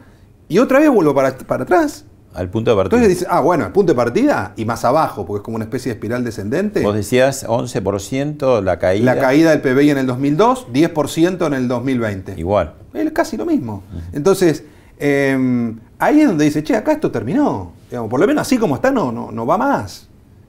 y 0.48 0.58
otra 0.58 0.80
vez 0.80 0.90
vuelvo 0.90 1.14
para, 1.14 1.37
para 1.38 1.62
atrás. 1.62 2.04
Al 2.34 2.50
punto 2.50 2.70
de 2.70 2.76
partida. 2.76 2.98
Entonces 2.98 3.18
dice, 3.20 3.26
ah, 3.30 3.40
bueno, 3.40 3.66
el 3.66 3.72
punto 3.72 3.92
de 3.92 3.96
partida 3.96 4.52
y 4.56 4.64
más 4.64 4.84
abajo, 4.84 5.24
porque 5.24 5.40
es 5.40 5.44
como 5.44 5.56
una 5.56 5.64
especie 5.64 5.90
de 5.90 5.94
espiral 5.94 6.24
descendente. 6.24 6.82
Vos 6.82 6.94
decías 6.94 7.46
11% 7.46 8.62
la 8.62 8.78
caída. 8.78 9.14
La 9.14 9.20
caída 9.20 9.50
del 9.50 9.61
PBI 9.61 9.90
en 9.90 9.98
el 9.98 10.06
2002, 10.06 10.66
10% 10.72 11.46
en 11.46 11.54
el 11.54 11.68
2020. 11.68 12.34
Igual. 12.38 12.74
Es 12.92 13.11
casi 13.12 13.37
lo 13.37 13.46
mismo. 13.46 13.82
Entonces, 14.12 14.64
Em, 14.98 15.78
ahí 15.98 16.20
es 16.20 16.28
donde 16.28 16.44
dice, 16.44 16.62
che, 16.62 16.74
acá 16.74 16.92
esto 16.92 17.11
terminó. 17.11 17.72
por 17.90 18.20
lo 18.20 18.26
menos 18.26 18.42
así 18.42 18.58
como 18.58 18.74
está, 18.74 18.90
no, 18.90 19.12
no, 19.12 19.30
no 19.30 19.46
va 19.46 19.58
más. 19.58 20.08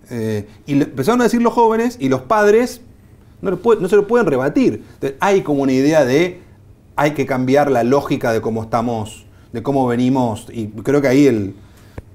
Eh, 0.09 0.47
y 0.65 0.81
empezaron 0.81 1.21
a 1.21 1.25
decir 1.25 1.41
los 1.41 1.53
jóvenes 1.53 1.97
y 1.99 2.09
los 2.09 2.21
padres 2.21 2.81
no, 3.41 3.87
se 3.87 3.95
lo 3.95 4.07
pueden 4.07 4.27
rebatir. 4.27 4.83
hay 5.19 5.41
como 5.41 5.63
una 5.63 5.71
idea 5.71 6.03
de 6.03 6.41
hay 6.95 7.11
que 7.11 7.25
cambiar 7.25 7.71
la 7.71 7.83
lógica 7.83 8.33
de 8.33 8.41
cómo 8.41 8.63
estamos, 8.63 9.25
de 9.53 9.63
cómo 9.63 9.87
venimos. 9.87 10.47
Y 10.51 10.67
creo 10.67 11.01
que 11.01 11.07
ahí 11.07 11.55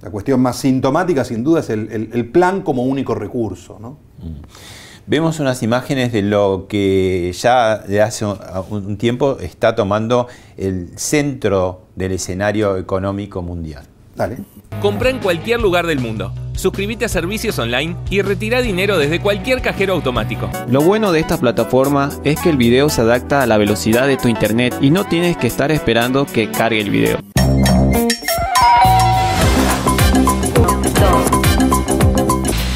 la 0.03 0.11
cuestión 0.11 0.43
más 0.43 0.57
sintomática, 0.57 1.25
sin 1.25 1.43
duda, 1.43 1.61
es 1.61 1.71
el, 1.71 2.29
plan 2.31 2.63
como 2.63 2.83
único 2.83 3.15
recurso. 3.15 3.79
¿no? 3.81 3.97
Mm. 4.19 4.84
Vemos 5.07 5.39
unas 5.39 5.63
imágenes 5.63 6.13
de 6.13 6.23
lo 6.23 6.67
que 6.67 7.31
ya 7.39 7.77
de 7.79 8.01
hace 8.01 8.25
un 8.25 8.97
tiempo 8.97 9.39
está 9.39 9.75
tomando 9.75 10.29
el 10.57 10.99
centro 10.99 11.83
del 11.95 12.13
escenario 12.13 12.79
económico 12.79 13.43
mundial. 13.43 13.85
Dale. 14.17 14.39
Compra 14.81 15.11
en 15.11 15.19
cualquier 15.19 15.61
lugar 15.61 15.87
del 15.87 15.99
mundo. 15.99 16.33
Suscríbete 16.55 17.05
a 17.05 17.09
servicios 17.09 17.59
online 17.59 17.97
y 18.09 18.23
retira 18.23 18.63
dinero 18.63 18.97
desde 18.97 19.21
cualquier 19.21 19.61
cajero 19.61 19.93
automático. 19.93 20.49
Lo 20.69 20.81
bueno 20.81 21.13
de 21.13 21.21
esta 21.21 21.37
plataforma 21.37 22.09
es 22.25 22.41
que 22.41 22.49
el 22.49 22.57
video 22.57 22.89
se 22.89 23.03
adapta 23.03 23.43
a 23.43 23.47
la 23.47 23.59
velocidad 23.59 24.07
de 24.07 24.17
tu 24.17 24.29
internet 24.29 24.75
y 24.81 24.91
no 24.91 25.05
tienes 25.05 25.37
que 25.37 25.49
estar 25.49 25.71
esperando 25.71 26.25
que 26.25 26.51
cargue 26.51 26.81
el 26.81 26.91
video. 26.91 27.19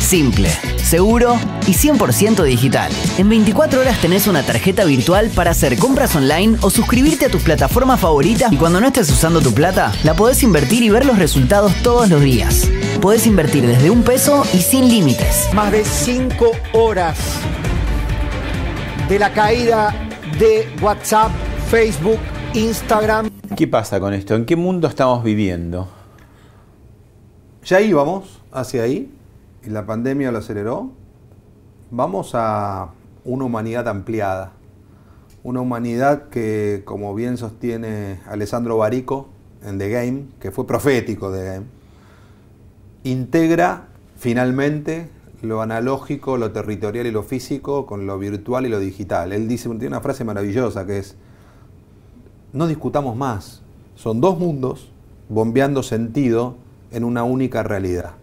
Simple 0.01 0.68
seguro 0.89 1.37
y 1.67 1.73
100% 1.73 2.43
digital. 2.45 2.91
En 3.19 3.29
24 3.29 3.81
horas 3.81 4.01
tenés 4.01 4.27
una 4.27 4.43
tarjeta 4.43 4.87
virtual 4.87 5.31
para 5.35 5.51
hacer 5.51 5.79
compras 5.79 6.17
online 6.17 6.57
o 6.63 6.71
suscribirte 6.71 7.27
a 7.27 7.29
tus 7.29 7.43
plataformas 7.43 8.01
favoritas 8.01 8.51
y 8.51 8.57
cuando 8.57 8.81
no 8.81 8.87
estés 8.87 9.11
usando 9.11 9.43
tu 9.43 9.53
plata, 9.53 9.93
la 10.03 10.15
podés 10.15 10.43
invertir 10.43 10.83
y 10.83 10.89
ver 10.89 11.05
los 11.05 11.19
resultados 11.19 11.75
todos 11.83 12.09
los 12.09 12.23
días. 12.23 12.71
Podés 13.03 13.27
invertir 13.27 13.67
desde 13.67 13.91
un 13.91 14.03
peso 14.03 14.45
y 14.55 14.59
sin 14.59 14.89
límites. 14.89 15.51
Más 15.53 15.71
de 15.71 15.85
5 15.85 16.53
horas 16.73 17.19
de 19.11 19.19
la 19.19 19.31
caída 19.35 19.95
de 20.39 20.69
WhatsApp, 20.81 21.31
Facebook, 21.71 22.19
Instagram. 22.55 23.31
¿Qué 23.55 23.69
pasa 23.69 24.01
con 24.01 24.15
esto? 24.15 24.35
¿En 24.35 24.47
qué 24.47 24.57
mundo 24.57 24.89
estamos 24.89 25.23
viviendo? 25.23 25.87
Ya 27.65 27.83
íbamos 27.83 28.41
hacia 28.51 28.85
ahí, 28.85 29.11
y 29.65 29.71
la 29.71 29.87
pandemia 29.87 30.31
lo 30.31 30.39
aceleró, 30.39 30.91
vamos 31.91 32.33
a 32.35 32.91
una 33.25 33.45
humanidad 33.45 33.89
ampliada. 33.89 34.53
Una 35.43 35.61
humanidad 35.61 36.29
que, 36.29 36.83
como 36.85 37.15
bien 37.15 37.37
sostiene 37.37 38.21
Alessandro 38.27 38.77
Barico 38.77 39.29
en 39.65 39.79
The 39.79 39.89
Game, 39.89 40.25
que 40.41 40.51
fue 40.51 40.67
profético 40.67 41.31
de 41.31 41.45
Game, 41.45 41.67
integra 43.05 43.89
finalmente 44.17 45.11
lo 45.43 45.63
analógico, 45.63 46.37
lo 46.37 46.51
territorial 46.51 47.07
y 47.07 47.13
lo 47.13 47.23
físico 47.23 47.87
con 47.87 48.07
lo 48.07 48.19
virtual 48.19 48.67
y 48.67 48.69
lo 48.69 48.81
digital. 48.81 49.33
Él 49.33 49.49
dice, 49.49 49.69
tiene 49.71 49.89
una 49.89 50.01
frase 50.01 50.25
maravillosa 50.25 50.85
que 50.87 50.99
es, 50.99 51.17
no 52.53 52.67
discutamos 52.67 53.17
más, 53.17 53.63
son 53.95 54.21
dos 54.21 54.39
mundos 54.39 54.91
bombeando 55.29 55.83
sentido 55.83 56.57
en 56.91 57.05
una 57.05 57.23
única 57.23 57.63
realidad 57.63 58.18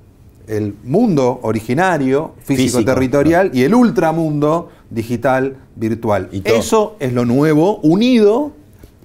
el 0.47 0.75
mundo 0.83 1.39
originario, 1.43 2.33
físico-territorial, 2.43 3.51
y 3.53 3.63
el 3.63 3.73
ultramundo 3.73 4.69
digital 4.89 5.57
virtual. 5.75 6.29
Y 6.31 6.41
Eso 6.45 6.95
es 6.99 7.13
lo 7.13 7.25
nuevo, 7.25 7.77
unido 7.77 8.51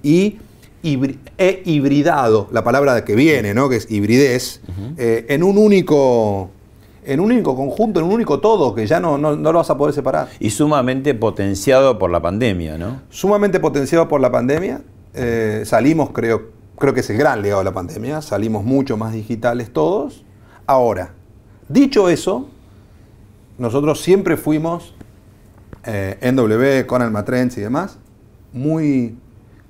y 0.03 0.37
e 0.83 1.61
hibridado, 1.65 2.47
la 2.51 2.63
palabra 2.63 3.05
que 3.05 3.15
viene, 3.15 3.53
¿no? 3.53 3.69
que 3.69 3.75
es 3.75 3.91
hibridez, 3.91 4.61
eh, 4.97 5.25
en 5.29 5.43
un 5.43 5.57
único 5.57 6.49
en 7.03 7.19
un 7.19 7.31
único 7.31 7.55
conjunto, 7.55 7.99
en 7.99 8.05
un 8.05 8.13
único 8.13 8.39
todo, 8.39 8.75
que 8.75 8.85
ya 8.85 8.99
no, 8.99 9.17
no, 9.17 9.35
lo 9.35 9.53
vas 9.53 9.69
a 9.71 9.77
poder 9.77 9.93
separar. 9.93 10.27
Y 10.39 10.51
sumamente 10.51 11.15
potenciado 11.15 11.97
por 11.97 12.11
la 12.11 12.21
pandemia, 12.21 12.77
¿no? 12.77 13.01
Sumamente 13.09 13.59
potenciado 13.59 14.07
por 14.07 14.21
la 14.21 14.31
pandemia. 14.31 14.81
Eh, 15.15 15.63
salimos, 15.65 16.11
creo, 16.11 16.49
creo 16.77 16.93
que 16.93 16.99
es 16.99 17.09
el 17.09 17.17
gran 17.17 17.41
legado 17.41 17.61
de 17.61 17.65
la 17.65 17.73
pandemia, 17.73 18.21
salimos 18.21 18.63
mucho 18.63 18.97
más 18.97 19.13
digitales 19.13 19.73
todos. 19.73 20.23
Ahora, 20.67 21.13
Dicho 21.71 22.09
eso, 22.09 22.49
nosotros 23.57 24.01
siempre 24.01 24.35
fuimos, 24.35 24.93
eh, 25.85 26.17
NW, 26.21 26.85
Conan 26.85 27.13
Matrens 27.13 27.57
y 27.57 27.61
demás, 27.61 27.97
muy 28.51 29.15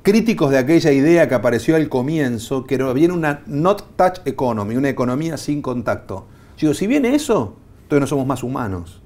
críticos 0.02 0.50
de 0.50 0.58
aquella 0.58 0.92
idea 0.92 1.30
que 1.30 1.36
apareció 1.36 1.76
al 1.76 1.90
comienzo, 1.90 2.66
que 2.66 2.78
viene 2.94 3.14
una 3.14 3.44
not 3.46 3.96
touch 3.96 4.20
economy, 4.26 4.78
una 4.78 4.90
economía 4.90 5.38
sin 5.38 5.62
contacto. 5.62 6.26
Digo, 6.60 6.74
si 6.74 6.88
viene 6.88 7.14
eso, 7.14 7.56
entonces 7.84 8.02
no 8.02 8.08
somos 8.08 8.26
más 8.26 8.42
humanos. 8.42 9.00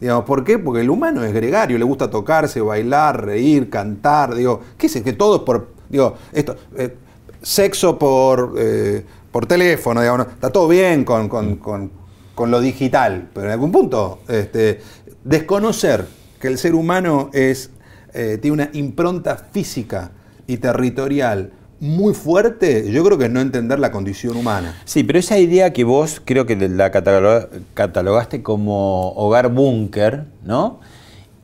Digamos, 0.00 0.24
¿Por 0.24 0.42
qué? 0.42 0.58
Porque 0.58 0.80
el 0.80 0.88
humano 0.88 1.22
es 1.22 1.34
gregario, 1.34 1.76
le 1.76 1.84
gusta 1.84 2.08
tocarse, 2.08 2.62
bailar, 2.62 3.26
reír, 3.26 3.68
cantar. 3.68 4.34
Digo, 4.34 4.62
¿qué 4.78 4.86
es? 4.86 5.02
Que 5.02 5.12
todo 5.12 5.36
es 5.36 5.42
por. 5.42 5.68
Digo, 5.90 6.14
esto. 6.32 6.56
Eh, 6.76 6.96
sexo 7.42 7.98
por, 7.98 8.54
eh, 8.56 9.04
por 9.30 9.44
teléfono, 9.44 10.00
digamos, 10.00 10.28
está 10.28 10.50
todo 10.50 10.66
bien 10.66 11.04
con, 11.04 11.28
con 11.28 11.56
con 11.56 12.05
lo 12.50 12.60
digital, 12.60 13.28
pero 13.34 13.46
en 13.46 13.52
algún 13.52 13.72
punto 13.72 14.20
este, 14.28 14.80
desconocer 15.24 16.06
que 16.40 16.48
el 16.48 16.58
ser 16.58 16.74
humano 16.74 17.30
es, 17.32 17.70
eh, 18.14 18.38
tiene 18.40 18.52
una 18.52 18.70
impronta 18.72 19.36
física 19.36 20.12
y 20.46 20.58
territorial 20.58 21.50
muy 21.80 22.14
fuerte, 22.14 22.90
yo 22.90 23.04
creo 23.04 23.18
que 23.18 23.24
es 23.24 23.30
no 23.30 23.40
entender 23.40 23.78
la 23.78 23.90
condición 23.90 24.36
humana. 24.36 24.80
Sí, 24.84 25.04
pero 25.04 25.18
esa 25.18 25.38
idea 25.38 25.72
que 25.72 25.84
vos 25.84 26.22
creo 26.24 26.46
que 26.46 26.56
la 26.56 26.90
catalogaste 26.90 28.42
como 28.42 29.10
hogar 29.12 29.50
búnker, 29.50 30.24
¿no? 30.44 30.80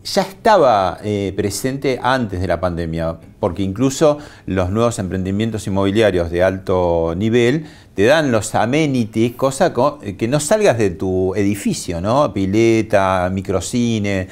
Ya 0.04 0.22
estaba 0.22 0.98
eh, 1.04 1.32
presente 1.36 1.98
antes 2.02 2.40
de 2.40 2.46
la 2.48 2.60
pandemia, 2.60 3.16
porque 3.38 3.62
incluso 3.62 4.18
los 4.46 4.70
nuevos 4.70 4.98
emprendimientos 4.98 5.66
inmobiliarios 5.66 6.30
de 6.30 6.42
alto 6.42 7.14
nivel 7.16 7.66
te 7.94 8.04
dan 8.06 8.32
los 8.32 8.54
amenities, 8.54 9.34
cosa 9.36 9.72
co- 9.72 10.00
que 10.18 10.26
no 10.28 10.40
salgas 10.40 10.78
de 10.78 10.90
tu 10.90 11.34
edificio, 11.36 12.00
¿no? 12.00 12.32
Pileta, 12.32 13.30
microcine, 13.32 14.28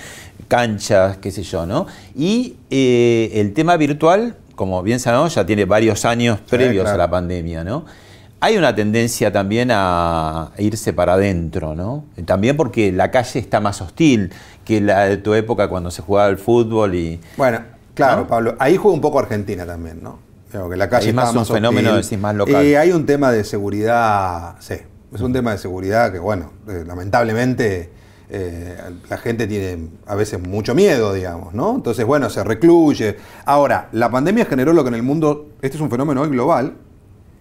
canchas, 0.49 1.19
qué 1.19 1.31
sé 1.31 1.43
yo, 1.45 1.67
¿no? 1.67 1.87
Y 2.17 2.57
eh, 2.71 3.31
el 3.35 3.53
tema 3.53 3.77
virtual, 3.77 4.37
como 4.57 4.83
bien 4.83 4.99
sabemos, 4.99 5.35
ya 5.35 5.47
tiene 5.47 5.65
varios 5.67 6.05
años 6.05 6.41
previos 6.41 6.83
claro. 6.85 6.95
a 6.95 6.99
la 6.99 7.11
pandemia, 7.11 7.63
¿no? 7.65 7.85
Hay 8.43 8.57
una 8.57 8.75
tendencia 8.75 9.31
también 9.31 9.69
a 9.71 10.53
irse 10.57 10.93
para 10.95 11.15
adentro, 11.15 11.75
¿no? 11.75 12.05
También 12.25 12.57
porque 12.57 12.91
la 12.91 13.11
calle 13.11 13.39
está 13.39 13.61
más 13.61 13.83
hostil 13.83 14.33
que 14.65 14.81
la 14.81 15.07
de 15.07 15.19
tu 15.19 15.35
época 15.35 15.69
cuando 15.69 15.91
se 15.91 16.01
jugaba 16.01 16.29
al 16.29 16.39
fútbol 16.39 16.95
y... 16.95 17.21
Bueno, 17.37 17.61
claro, 17.95 18.27
Pablo, 18.27 18.57
ahí 18.59 18.77
juega 18.77 18.95
un 18.95 19.01
poco 19.03 19.19
Argentina 19.19 19.67
también, 19.67 20.03
¿no? 20.03 20.19
Que 20.51 20.77
la 20.77 20.89
calle 20.89 21.11
Es 21.11 21.15
más 21.15 21.29
estaba 21.29 21.41
un 21.41 21.47
fenómeno, 21.47 21.91
hostil. 21.91 22.03
decís, 22.03 22.19
más 22.19 22.35
local. 22.35 22.65
Y 22.65 22.75
hay 22.75 22.93
un 22.93 23.07
tema 23.07 23.31
de 23.31 23.45
seguridad, 23.45 24.57
sí, 24.59 24.77
es 25.15 25.21
un 25.21 25.33
tema 25.33 25.53
de 25.53 25.59
seguridad 25.59 26.11
que, 26.11 26.19
bueno, 26.19 26.53
eh, 26.67 26.83
lamentablemente 26.87 27.91
eh, 28.31 28.77
la 29.09 29.19
gente 29.19 29.47
tiene 29.47 29.91
a 30.07 30.15
veces 30.15 30.41
mucho 30.41 30.75
miedo, 30.75 31.13
digamos, 31.13 31.53
¿no? 31.53 31.75
Entonces, 31.75 32.07
bueno, 32.07 32.31
se 32.31 32.43
recluye. 32.43 33.17
Ahora, 33.45 33.89
la 33.93 34.11
pandemia 34.11 34.47
generó 34.47 34.73
lo 34.73 34.83
que 34.83 34.89
en 34.89 34.95
el 34.95 35.03
mundo, 35.03 35.51
este 35.63 35.77
es 35.77 35.81
un 35.83 35.91
fenómeno 35.91 36.23
hoy 36.23 36.31
global, 36.31 36.75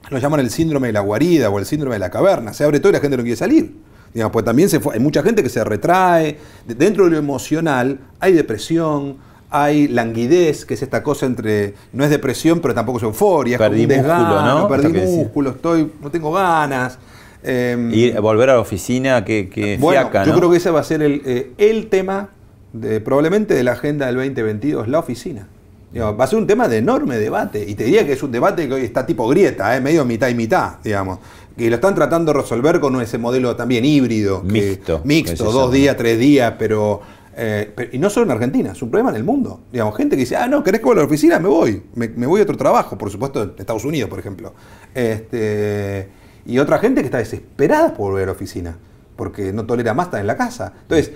lo 0.09 0.17
llaman 0.17 0.39
el 0.39 0.49
síndrome 0.49 0.87
de 0.87 0.93
la 0.93 1.01
guarida 1.01 1.49
o 1.49 1.59
el 1.59 1.65
síndrome 1.65 1.95
de 1.95 1.99
la 1.99 2.09
caverna. 2.09 2.53
Se 2.53 2.63
abre 2.63 2.79
todo 2.79 2.89
y 2.91 2.93
la 2.93 2.99
gente 2.99 3.17
no 3.17 3.23
quiere 3.23 3.37
salir. 3.37 3.75
Digamos, 4.13 4.31
pues 4.33 4.43
también 4.45 4.69
se 4.69 4.79
fue- 4.79 4.95
hay 4.95 4.99
mucha 4.99 5.21
gente 5.21 5.43
que 5.43 5.49
se 5.49 5.63
retrae. 5.63 6.37
De- 6.67 6.73
Dentro 6.75 7.05
de 7.05 7.11
lo 7.11 7.17
emocional 7.17 7.99
hay 8.19 8.33
depresión, 8.33 9.17
hay 9.51 9.87
languidez, 9.87 10.65
que 10.65 10.73
es 10.75 10.81
esta 10.81 11.03
cosa 11.03 11.25
entre. 11.25 11.73
No 11.93 12.03
es 12.03 12.09
depresión, 12.09 12.59
pero 12.59 12.73
tampoco 12.73 12.97
es 12.97 13.03
euforia. 13.03 13.55
es 13.55 13.57
como 13.59 13.69
Perdí 13.69 13.83
un 13.83 13.89
desgano, 13.89 14.25
músculo, 14.25 14.41
¿no? 14.45 14.67
Perdí 14.67 14.87
músculo, 15.17 15.49
estoy, 15.51 15.91
no 16.01 16.09
tengo 16.11 16.31
ganas. 16.31 16.97
Eh, 17.43 17.89
Y 17.93 18.11
volver 18.19 18.49
a 18.49 18.53
la 18.55 18.59
oficina, 18.59 19.23
que, 19.23 19.47
que 19.49 19.77
bueno, 19.79 20.01
fiaca, 20.01 20.25
yo 20.25 20.35
creo 20.35 20.51
que 20.51 20.57
ese 20.57 20.71
va 20.71 20.81
a 20.81 20.83
ser 20.83 21.01
el, 21.01 21.21
eh, 21.25 21.51
el 21.57 21.87
tema 21.87 22.29
de, 22.73 22.99
probablemente 23.01 23.53
de 23.53 23.63
la 23.63 23.71
agenda 23.73 24.07
del 24.07 24.15
2022, 24.15 24.87
la 24.87 24.99
oficina. 24.99 25.47
Digo, 25.91 26.15
va 26.15 26.23
a 26.23 26.27
ser 26.27 26.37
un 26.37 26.45
tema 26.47 26.67
de 26.67 26.77
enorme 26.77 27.17
debate. 27.17 27.65
Y 27.67 27.73
te 27.75 27.83
diría 27.83 28.05
que 28.05 28.13
es 28.13 28.21
un 28.23 28.31
debate 28.31 28.67
que 28.67 28.73
hoy 28.75 28.83
está 28.85 29.05
tipo 29.05 29.27
grieta, 29.27 29.75
¿eh? 29.75 29.81
medio 29.81 30.05
mitad 30.05 30.27
y 30.29 30.35
mitad, 30.35 30.75
digamos. 30.83 31.19
Que 31.57 31.67
lo 31.69 31.75
están 31.75 31.95
tratando 31.95 32.31
de 32.31 32.39
resolver 32.41 32.79
con 32.79 33.01
ese 33.01 33.17
modelo 33.17 33.55
también 33.55 33.83
híbrido. 33.85 34.41
Mixto, 34.43 35.01
que 35.01 35.07
Mixto, 35.07 35.51
dos 35.51 35.71
días, 35.71 35.97
tres 35.97 36.17
días, 36.19 36.53
pero, 36.59 37.01
eh, 37.35 37.71
pero- 37.75 37.89
Y 37.91 37.97
no 37.97 38.09
solo 38.09 38.27
en 38.27 38.31
Argentina, 38.31 38.71
es 38.71 38.81
un 38.81 38.89
problema 38.91 39.09
en 39.09 39.15
el 39.15 39.23
mundo. 39.23 39.61
Digamos, 39.71 39.97
gente 39.97 40.15
que 40.15 40.21
dice, 40.21 40.35
ah, 40.37 40.47
no, 40.47 40.63
¿querés 40.63 40.79
que 40.79 40.85
vuelva 40.85 41.01
a 41.01 41.05
la 41.05 41.07
oficina? 41.07 41.39
Me 41.39 41.49
voy. 41.49 41.81
Me, 41.95 42.07
me 42.09 42.27
voy 42.27 42.39
a 42.41 42.43
otro 42.43 42.55
trabajo, 42.55 42.97
por 42.97 43.09
supuesto, 43.09 43.41
en 43.43 43.53
Estados 43.57 43.83
Unidos, 43.83 44.09
por 44.09 44.19
ejemplo. 44.19 44.53
Este, 44.93 46.07
y 46.45 46.59
otra 46.59 46.77
gente 46.79 47.01
que 47.01 47.05
está 47.07 47.17
desesperada 47.17 47.89
por 47.93 48.11
volver 48.11 48.23
a 48.23 48.25
la 48.27 48.31
oficina, 48.33 48.77
porque 49.15 49.51
no 49.51 49.65
tolera 49.65 49.93
más 49.93 50.07
estar 50.07 50.21
en 50.21 50.27
la 50.27 50.37
casa. 50.37 50.73
Entonces, 50.83 51.11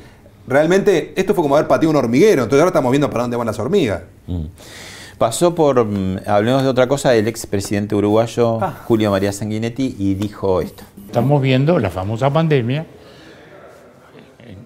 realmente, 0.47 1.13
esto 1.15 1.33
fue 1.33 1.43
como 1.43 1.55
haber 1.55 1.67
pateado 1.67 1.91
un 1.91 1.95
hormiguero, 1.97 2.43
entonces 2.43 2.59
ahora 2.59 2.69
estamos 2.69 2.91
viendo 2.91 3.09
para 3.09 3.23
dónde 3.23 3.37
van 3.37 3.47
las 3.47 3.59
hormigas. 3.59 4.01
Mm. 4.27 4.45
Pasó 5.17 5.53
por, 5.55 5.85
mm, 5.85 6.21
hablemos 6.27 6.63
de 6.63 6.69
otra 6.69 6.87
cosa, 6.87 7.15
el 7.15 7.27
expresidente 7.27 7.95
uruguayo 7.95 8.59
Ah. 8.61 8.81
Julio 8.85 9.11
María 9.11 9.31
Sanguinetti 9.31 9.95
y 9.99 10.15
dijo 10.15 10.61
esto. 10.61 10.83
Estamos 11.05 11.41
viendo 11.41 11.79
la 11.79 11.89
famosa 11.89 12.31
pandemia. 12.31 12.85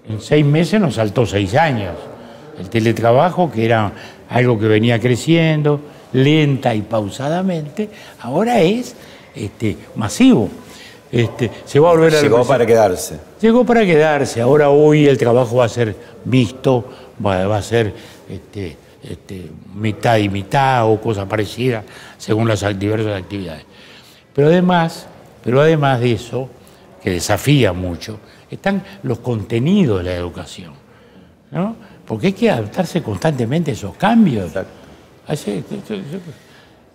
En, 0.08 0.14
en 0.14 0.22
seis 0.22 0.46
meses 0.46 0.80
nos 0.80 0.96
saltó 0.96 1.26
seis 1.26 1.54
años. 1.56 1.96
El 2.60 2.70
teletrabajo, 2.70 3.52
que 3.52 3.66
era 3.66 3.92
algo 4.30 4.58
que 4.58 4.68
venía 4.68 5.00
creciendo 5.00 5.80
lenta 6.14 6.74
y 6.74 6.82
pausadamente, 6.82 7.90
ahora 8.22 8.62
es 8.62 8.96
este, 9.36 9.78
masivo. 9.96 10.50
Este, 11.12 11.49
se 11.66 11.80
va 11.80 11.89
a 11.89 11.93
volver 11.93 12.16
a 12.16 12.22
Llegó 12.22 12.45
para 12.45 12.66
quedarse. 12.66 13.20
Llegó 13.41 13.66
para 13.66 13.86
quedarse. 13.86 14.41
Ahora 14.41 14.70
hoy 14.70 15.08
el 15.08 15.18
trabajo 15.18 15.58
va 15.58 15.66
a 15.66 15.70
ser 15.70 15.95
mixto, 16.26 16.86
va, 17.26 17.47
va 17.47 17.58
a 17.58 17.62
ser 17.62 17.93
este, 18.30 18.76
este, 19.03 19.49
mitad 19.76 20.18
y 20.18 20.28
mitad 20.30 20.89
o 20.91 20.99
cosa 20.99 21.26
parecida 21.28 21.84
según 22.18 22.47
las 22.47 22.66
diversas 22.78 23.22
actividades. 23.22 23.64
Pero 24.34 24.47
además, 24.47 25.08
pero 25.43 25.62
además 25.62 25.99
de 26.01 26.12
eso, 26.14 26.49
que 27.01 27.12
desafía 27.12 27.74
mucho, 27.74 28.20
están 28.51 28.84
los 29.03 29.20
contenidos 29.20 29.99
de 29.99 30.10
la 30.12 30.16
educación. 30.16 30.74
¿no? 31.51 31.76
Porque 32.05 32.28
hay 32.28 32.34
que 32.34 32.49
adaptarse 32.49 33.01
constantemente 33.01 33.72
a 33.72 33.74
esos 33.74 33.95
cambios. 33.95 34.51
Hace- 35.28 35.64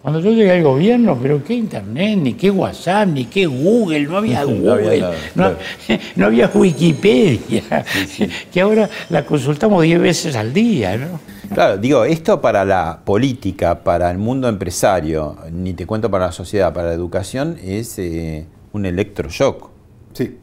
cuando 0.03 0.19
yo 0.19 0.33
llegué 0.33 0.51
al 0.51 0.65
gobierno, 0.65 1.17
pero 1.23 1.45
qué 1.45 1.55
internet, 1.55 2.19
ni 2.19 2.35
qué 2.35 2.51
WhatsApp, 2.51 3.07
ni 3.07 3.27
qué 3.27 3.47
Google, 3.47 4.01
no 4.01 4.17
había 4.17 4.43
Google, 4.43 4.61
No 4.65 4.75
había 4.75 5.01
nada, 5.01 5.15
no, 5.37 5.43
claro. 5.45 5.59
no 6.17 6.27
había 6.27 6.51
Wikipedia, 6.53 7.85
que 8.53 8.61
ahora 8.61 8.91
la 9.11 9.25
consultamos 9.25 9.81
10 9.85 10.01
veces 10.01 10.35
al 10.35 10.53
día, 10.53 10.97
¿no? 10.97 11.21
Claro, 11.55 11.77
digo, 11.77 12.05
esto 12.05 12.41
para 12.41 12.65
la 12.65 13.01
política, 13.05 13.85
para 13.85 14.11
el 14.11 14.19
mundo 14.19 14.49
empresario, 14.49 15.37
ni 15.53 15.73
te 15.75 15.87
cuento 15.87 16.11
para 16.11 16.27
la 16.27 16.33
sociedad, 16.33 16.73
para 16.73 16.89
la 16.89 16.95
educación, 16.95 17.57
es 17.63 17.97
eh, 17.99 18.47
un 18.73 18.87
electroshock. 18.87 19.71
Sí. 20.15 20.37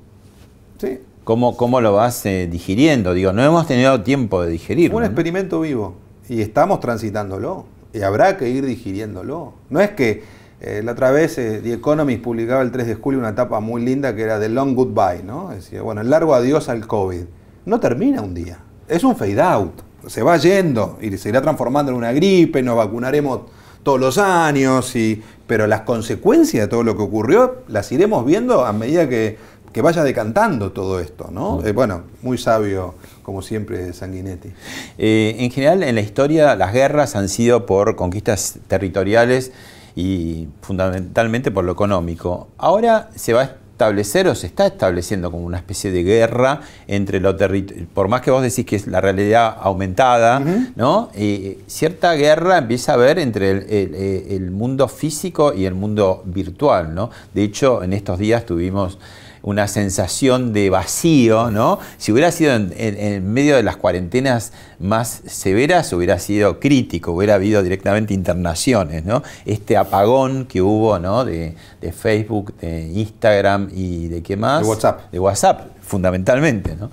Sí. 0.78 1.00
¿Cómo, 1.26 1.58
cómo 1.58 1.82
lo 1.82 1.94
vas 1.94 2.26
eh, 2.26 2.48
digiriendo? 2.50 3.14
Digo, 3.14 3.34
no 3.34 3.44
hemos 3.44 3.68
tenido 3.68 4.02
tiempo 4.02 4.42
de 4.42 4.52
digerirlo. 4.52 4.96
Un 4.96 5.04
¿no? 5.04 5.08
experimento 5.08 5.60
vivo 5.60 5.96
y 6.30 6.42
estamos 6.42 6.80
transitándolo 6.80 7.66
y 7.94 8.02
habrá 8.02 8.38
que 8.38 8.50
ir 8.50 8.66
digiriéndolo. 8.66 9.54
No 9.70 9.80
es 9.80 9.92
que 9.92 10.24
eh, 10.62 10.82
la 10.84 10.92
otra 10.92 11.12
vez 11.12 11.38
eh, 11.38 11.62
The 11.64 11.74
Economist 11.74 12.22
publicaba 12.22 12.62
el 12.62 12.72
3 12.72 12.88
de 12.88 12.96
julio 12.96 13.20
una 13.20 13.30
etapa 13.30 13.60
muy 13.60 13.84
linda 13.84 14.16
que 14.16 14.24
era 14.24 14.40
The 14.40 14.50
Long 14.50 14.76
Goodbye, 14.76 15.24
¿no? 15.24 15.50
Decía, 15.50 15.82
bueno, 15.82 16.02
el 16.02 16.10
largo 16.10 16.36
adiós 16.36 16.70
al 16.70 16.86
COVID. 16.86 17.24
No 17.66 17.80
termina 17.80 18.22
un 18.22 18.34
día, 18.34 18.60
es 18.88 19.04
un 19.04 19.16
fade 19.16 19.42
out, 19.42 19.82
se 20.08 20.24
va 20.24 20.38
yendo 20.38 20.98
y 21.02 21.16
se 21.18 21.30
irá 21.30 21.42
transformando 21.42 21.92
en 21.92 21.98
una 21.98 22.12
gripe, 22.12 22.62
nos 22.64 22.76
vacunaremos 22.78 23.42
todos 23.84 24.00
los 24.00 24.18
años, 24.18 24.96
y, 24.96 25.22
pero 25.48 25.68
las 25.68 25.82
consecuencias 25.82 26.66
de 26.66 26.68
todo 26.68 26.84
lo 26.84 26.98
que 26.98 27.04
ocurrió 27.04 27.64
las 27.68 27.92
iremos 27.92 28.26
viendo 28.26 28.66
a 28.66 28.74
medida 28.74 29.08
que, 29.08 29.38
que 29.74 29.82
vaya 29.82 30.04
decantando 30.04 30.72
todo 30.72 31.00
esto, 31.00 31.30
¿no? 31.32 31.62
Eh, 31.66 31.72
bueno, 31.74 32.04
muy 32.22 32.38
sabio, 32.38 32.96
como 33.24 33.42
siempre, 33.42 33.94
Sanguinetti. 33.94 34.50
Eh, 34.98 35.36
en 35.40 35.52
general, 35.52 35.84
en 35.84 35.96
la 35.96 36.02
historia, 36.02 36.56
las 36.56 36.74
guerras 36.74 37.16
han 37.16 37.30
sido 37.30 37.66
por 37.66 37.96
conquistas 37.96 38.60
territoriales 38.68 39.52
y 39.96 40.48
fundamentalmente 40.62 41.52
por 41.52 41.64
lo 41.66 41.72
económico. 41.74 42.48
Ahora 42.58 43.10
se 43.16 43.34
va 43.34 43.42
a 43.42 43.44
establecer 43.80 44.28
o 44.28 44.36
se 44.36 44.48
está 44.48 44.66
estableciendo 44.68 45.32
como 45.32 45.46
una 45.46 45.58
especie 45.58 45.90
de 45.92 46.04
guerra 46.04 46.62
entre 46.88 47.20
lo 47.22 47.36
territorial, 47.38 47.88
por 47.94 48.10
más 48.10 48.22
que 48.22 48.30
vos 48.30 48.42
decís 48.42 48.66
que 48.66 48.76
es 48.76 48.88
la 48.88 49.00
realidad 49.00 49.56
aumentada, 49.62 50.42
¿no? 50.76 51.10
Eh, 51.16 51.60
cierta 51.68 52.14
guerra 52.14 52.58
empieza 52.58 52.92
a 52.92 52.96
haber 52.96 53.20
entre 53.20 53.52
el, 53.52 53.58
el- 53.70 53.96
el 54.32 54.52
mundo 54.52 54.88
físico 54.90 55.54
y 55.54 55.64
el 55.66 55.76
mundo 55.76 56.24
virtual, 56.26 56.94
¿no? 56.94 57.10
De 57.34 57.44
hecho, 57.44 57.82
en 57.84 57.94
estos 57.94 58.20
días 58.20 58.46
tuvimos 58.46 59.00
una 59.42 59.68
sensación 59.68 60.54
de 60.54 60.70
vacío, 60.70 61.52
¿no? 61.52 61.80
Si 61.98 62.12
hubiera 62.12 62.32
sido 62.32 62.54
en, 62.56 62.74
en- 62.78 62.98
en 62.98 63.32
medio 63.34 63.56
de 63.56 63.64
las 63.64 63.78
cuarentenas 63.78 64.52
más 64.80 65.22
severas, 65.26 65.92
hubiera 65.94 66.20
sido 66.20 66.60
crítico, 66.60 67.12
hubiera 67.14 67.36
habido 67.36 67.64
directamente 67.64 68.14
internaciones, 68.14 69.06
¿no? 69.06 69.24
Este 69.46 69.78
apagón 69.78 70.46
que 70.46 70.62
hubo, 70.62 71.00
¿no? 71.00 71.26
De, 71.26 71.56
de 71.82 71.92
Facebook, 71.92 72.54
de 72.62 72.88
Instagram 72.94 73.70
y 73.74 74.08
de 74.08 74.22
qué 74.24 74.36
más? 74.38 74.62
De 74.64 74.68
WhatsApp. 74.70 75.12
De 75.12 75.20
WhatsApp, 75.20 75.68
fundamentalmente, 75.82 76.76
¿no? 76.76 76.90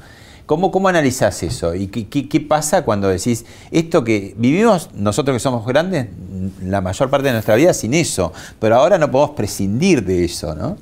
¿Cómo, 0.46 0.70
¿Cómo 0.70 0.86
analizás 0.86 1.42
eso? 1.42 1.74
¿Y 1.74 1.88
qué, 1.88 2.06
qué- 2.06 2.28
qué 2.28 2.40
pasa 2.40 2.82
cuando 2.82 3.08
decís 3.08 3.44
esto 3.72 4.04
que 4.04 4.32
vivimos 4.38 4.90
nosotros 4.94 5.34
que 5.34 5.40
somos 5.40 5.66
grandes 5.66 6.06
la 6.62 6.80
mayor 6.80 7.10
parte 7.10 7.26
de 7.26 7.32
nuestra 7.32 7.56
vida 7.56 7.74
sin 7.74 7.94
eso, 7.94 8.32
pero 8.60 8.76
ahora 8.76 8.96
no 8.98 9.10
podemos 9.10 9.34
prescindir 9.34 10.04
de 10.04 10.24
eso, 10.24 10.54
¿no? 10.54 10.76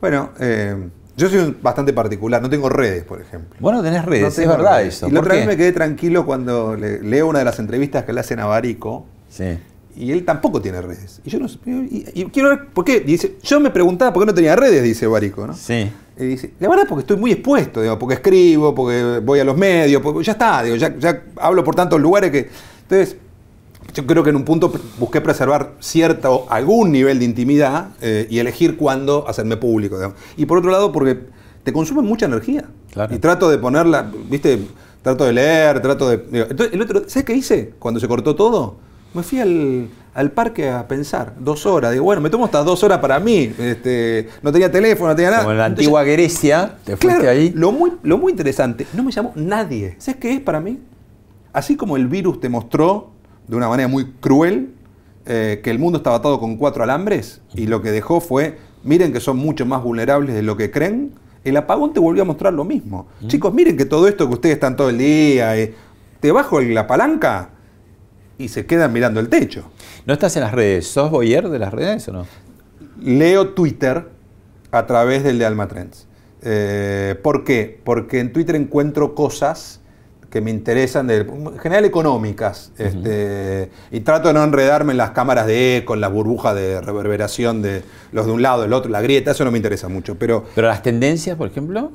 Bueno, 0.00 0.30
eh, 0.40 0.74
yo 1.16 1.28
soy 1.28 1.38
un- 1.40 1.56
bastante 1.62 1.92
particular, 1.92 2.40
no 2.40 2.48
tengo 2.48 2.68
redes, 2.68 3.04
por 3.04 3.20
ejemplo. 3.20 3.56
Bueno, 3.60 3.82
tenés 3.82 4.04
redes, 4.04 4.22
No 4.22 4.28
es 4.42 4.48
verdad 4.48 4.78
redes. 4.78 4.94
eso. 4.96 5.08
Y 5.08 5.10
la 5.12 5.20
¿Por 5.20 5.26
otra 5.28 5.38
vez 5.38 5.46
me 5.46 5.56
quedé 5.56 5.72
tranquilo 5.72 6.24
cuando 6.24 6.76
le- 6.76 7.02
leo 7.02 7.28
una 7.28 7.40
de 7.40 7.44
las 7.44 7.58
entrevistas 7.58 8.04
que 8.04 8.12
le 8.12 8.20
hacen 8.20 8.40
a 8.40 8.46
Barico. 8.46 9.06
Sí. 9.28 9.58
Y 9.96 10.12
él 10.12 10.24
tampoco 10.24 10.62
tiene 10.62 10.80
redes. 10.80 11.20
Y 11.24 11.30
yo 11.30 11.38
no 11.40 11.48
sé. 11.48 11.58
Y, 11.66 12.04
y 12.14 12.24
quiero 12.26 12.48
ver 12.50 12.68
por 12.72 12.84
qué. 12.84 13.00
Dice, 13.00 13.36
yo 13.42 13.60
me 13.60 13.70
preguntaba 13.70 14.12
por 14.12 14.22
qué 14.22 14.26
no 14.26 14.34
tenía 14.34 14.56
redes, 14.56 14.82
dice 14.82 15.06
Barico, 15.06 15.46
¿no? 15.46 15.52
Sí. 15.54 15.90
Y 16.18 16.24
dice, 16.24 16.52
la 16.60 16.68
verdad 16.68 16.84
porque 16.88 17.00
estoy 17.00 17.16
muy 17.16 17.32
expuesto, 17.32 17.82
digo, 17.82 17.98
porque 17.98 18.14
escribo, 18.14 18.74
porque 18.74 19.20
voy 19.22 19.40
a 19.40 19.44
los 19.44 19.56
medios, 19.56 20.00
porque 20.02 20.22
ya 20.24 20.32
está, 20.32 20.62
digo, 20.62 20.76
ya, 20.76 20.96
ya 20.98 21.22
hablo 21.36 21.64
por 21.64 21.74
tantos 21.74 22.00
lugares 22.00 22.30
que. 22.30 22.48
Entonces, 22.82 23.16
yo 23.94 24.06
creo 24.06 24.22
que 24.22 24.30
en 24.30 24.36
un 24.36 24.44
punto 24.44 24.72
busqué 24.98 25.20
preservar 25.20 25.72
cierto, 25.80 26.46
algún 26.48 26.92
nivel 26.92 27.18
de 27.18 27.24
intimidad 27.24 27.88
eh, 28.00 28.26
y 28.30 28.38
elegir 28.38 28.76
cuándo 28.76 29.26
hacerme 29.28 29.56
público. 29.56 29.96
digamos. 29.96 30.16
Y 30.36 30.46
por 30.46 30.58
otro 30.58 30.70
lado, 30.70 30.92
porque 30.92 31.18
te 31.64 31.72
consumen 31.72 32.04
mucha 32.04 32.26
energía. 32.26 32.64
Claro. 32.92 33.14
Y 33.14 33.18
trato 33.18 33.50
de 33.50 33.58
ponerla, 33.58 34.10
viste, 34.28 34.60
trato 35.02 35.24
de 35.24 35.32
leer, 35.32 35.80
trato 35.82 36.08
de... 36.08 36.18
digo, 36.18 36.46
Entonces, 36.50 36.74
el 36.74 36.82
otro, 36.82 37.02
¿sabes 37.08 37.24
qué 37.24 37.34
hice 37.34 37.74
cuando 37.78 37.98
se 38.00 38.06
cortó 38.08 38.34
todo? 38.36 38.76
Me 39.12 39.24
fui 39.24 39.40
al, 39.40 39.88
al 40.14 40.30
parque 40.30 40.68
a 40.70 40.86
pensar, 40.86 41.34
dos 41.40 41.66
horas. 41.66 41.90
Digo, 41.92 42.04
bueno, 42.04 42.20
me 42.22 42.30
tomo 42.30 42.44
estas 42.44 42.64
dos 42.64 42.82
horas 42.84 42.98
para 43.00 43.18
mí. 43.18 43.52
Este, 43.58 44.28
no 44.40 44.52
tenía 44.52 44.70
teléfono, 44.70 45.10
no 45.10 45.16
tenía 45.16 45.30
nada. 45.30 45.42
Como 45.42 45.52
en 45.52 45.58
la 45.58 45.66
Entonces, 45.66 45.86
antigua 45.86 46.04
Grecia, 46.04 46.76
te 46.84 46.96
fuiste 46.96 47.20
Claro, 47.22 47.36
ahí. 47.38 47.52
Lo 47.56 47.72
muy, 47.72 47.92
lo 48.04 48.18
muy 48.18 48.30
interesante, 48.30 48.86
no 48.92 49.02
me 49.02 49.10
llamó 49.10 49.32
nadie. 49.34 49.96
¿Sabes 49.98 50.20
qué 50.20 50.32
es 50.34 50.40
para 50.40 50.60
mí? 50.60 50.78
Así 51.52 51.74
como 51.76 51.96
el 51.96 52.06
virus 52.06 52.40
te 52.40 52.48
mostró 52.48 53.10
de 53.50 53.56
una 53.56 53.68
manera 53.68 53.88
muy 53.88 54.12
cruel 54.20 54.70
eh, 55.26 55.60
que 55.64 55.72
el 55.72 55.80
mundo 55.80 55.98
estaba 55.98 56.16
atado 56.16 56.38
con 56.38 56.56
cuatro 56.56 56.84
alambres 56.84 57.42
y 57.52 57.66
lo 57.66 57.82
que 57.82 57.90
dejó 57.90 58.20
fue, 58.20 58.58
miren 58.84 59.12
que 59.12 59.18
son 59.18 59.38
mucho 59.38 59.66
más 59.66 59.82
vulnerables 59.82 60.36
de 60.36 60.42
lo 60.42 60.56
que 60.56 60.70
creen, 60.70 61.14
el 61.42 61.56
apagón 61.56 61.92
te 61.92 61.98
volvió 61.98 62.22
a 62.22 62.26
mostrar 62.26 62.52
lo 62.52 62.64
mismo. 62.64 63.08
Chicos, 63.26 63.52
miren 63.52 63.76
que 63.76 63.86
todo 63.86 64.06
esto 64.06 64.28
que 64.28 64.34
ustedes 64.34 64.54
están 64.54 64.76
todo 64.76 64.88
el 64.88 64.98
día, 64.98 65.56
eh, 65.58 65.74
te 66.20 66.30
bajo 66.30 66.60
la 66.60 66.86
palanca 66.86 67.50
y 68.38 68.46
se 68.48 68.66
quedan 68.66 68.92
mirando 68.92 69.18
el 69.18 69.28
techo. 69.28 69.64
¿No 70.06 70.12
estás 70.12 70.36
en 70.36 70.42
las 70.42 70.52
redes? 70.52 70.86
¿Sos 70.86 71.10
boyer 71.10 71.48
de 71.48 71.58
las 71.58 71.74
redes 71.74 72.06
o 72.06 72.12
no? 72.12 72.26
Leo 73.02 73.48
Twitter 73.48 74.10
a 74.70 74.86
través 74.86 75.24
del 75.24 75.40
de 75.40 75.46
Alma 75.46 75.66
Trends. 75.66 76.06
Eh, 76.42 77.18
¿Por 77.20 77.42
qué? 77.42 77.80
Porque 77.82 78.20
en 78.20 78.32
Twitter 78.32 78.54
encuentro 78.54 79.16
cosas 79.16 79.79
que 80.30 80.40
me 80.40 80.50
interesan, 80.50 81.06
de, 81.08 81.18
en 81.22 81.58
general 81.58 81.84
económicas, 81.84 82.70
este, 82.78 83.70
y 83.90 84.00
trato 84.00 84.28
de 84.28 84.34
no 84.34 84.44
enredarme 84.44 84.92
en 84.92 84.96
las 84.98 85.10
cámaras 85.10 85.46
de 85.46 85.78
eco, 85.78 85.94
en 85.94 86.00
las 86.00 86.12
burbujas 86.12 86.54
de 86.54 86.80
reverberación 86.80 87.62
de 87.62 87.82
los 88.12 88.26
de 88.26 88.32
un 88.32 88.40
lado, 88.42 88.62
del 88.62 88.72
otro, 88.72 88.90
la 88.90 89.00
grieta, 89.02 89.32
eso 89.32 89.44
no 89.44 89.50
me 89.50 89.58
interesa 89.58 89.88
mucho. 89.88 90.14
Pero 90.16 90.44
Pero 90.54 90.68
las 90.68 90.82
tendencias, 90.82 91.36
por 91.36 91.48
ejemplo, 91.48 91.90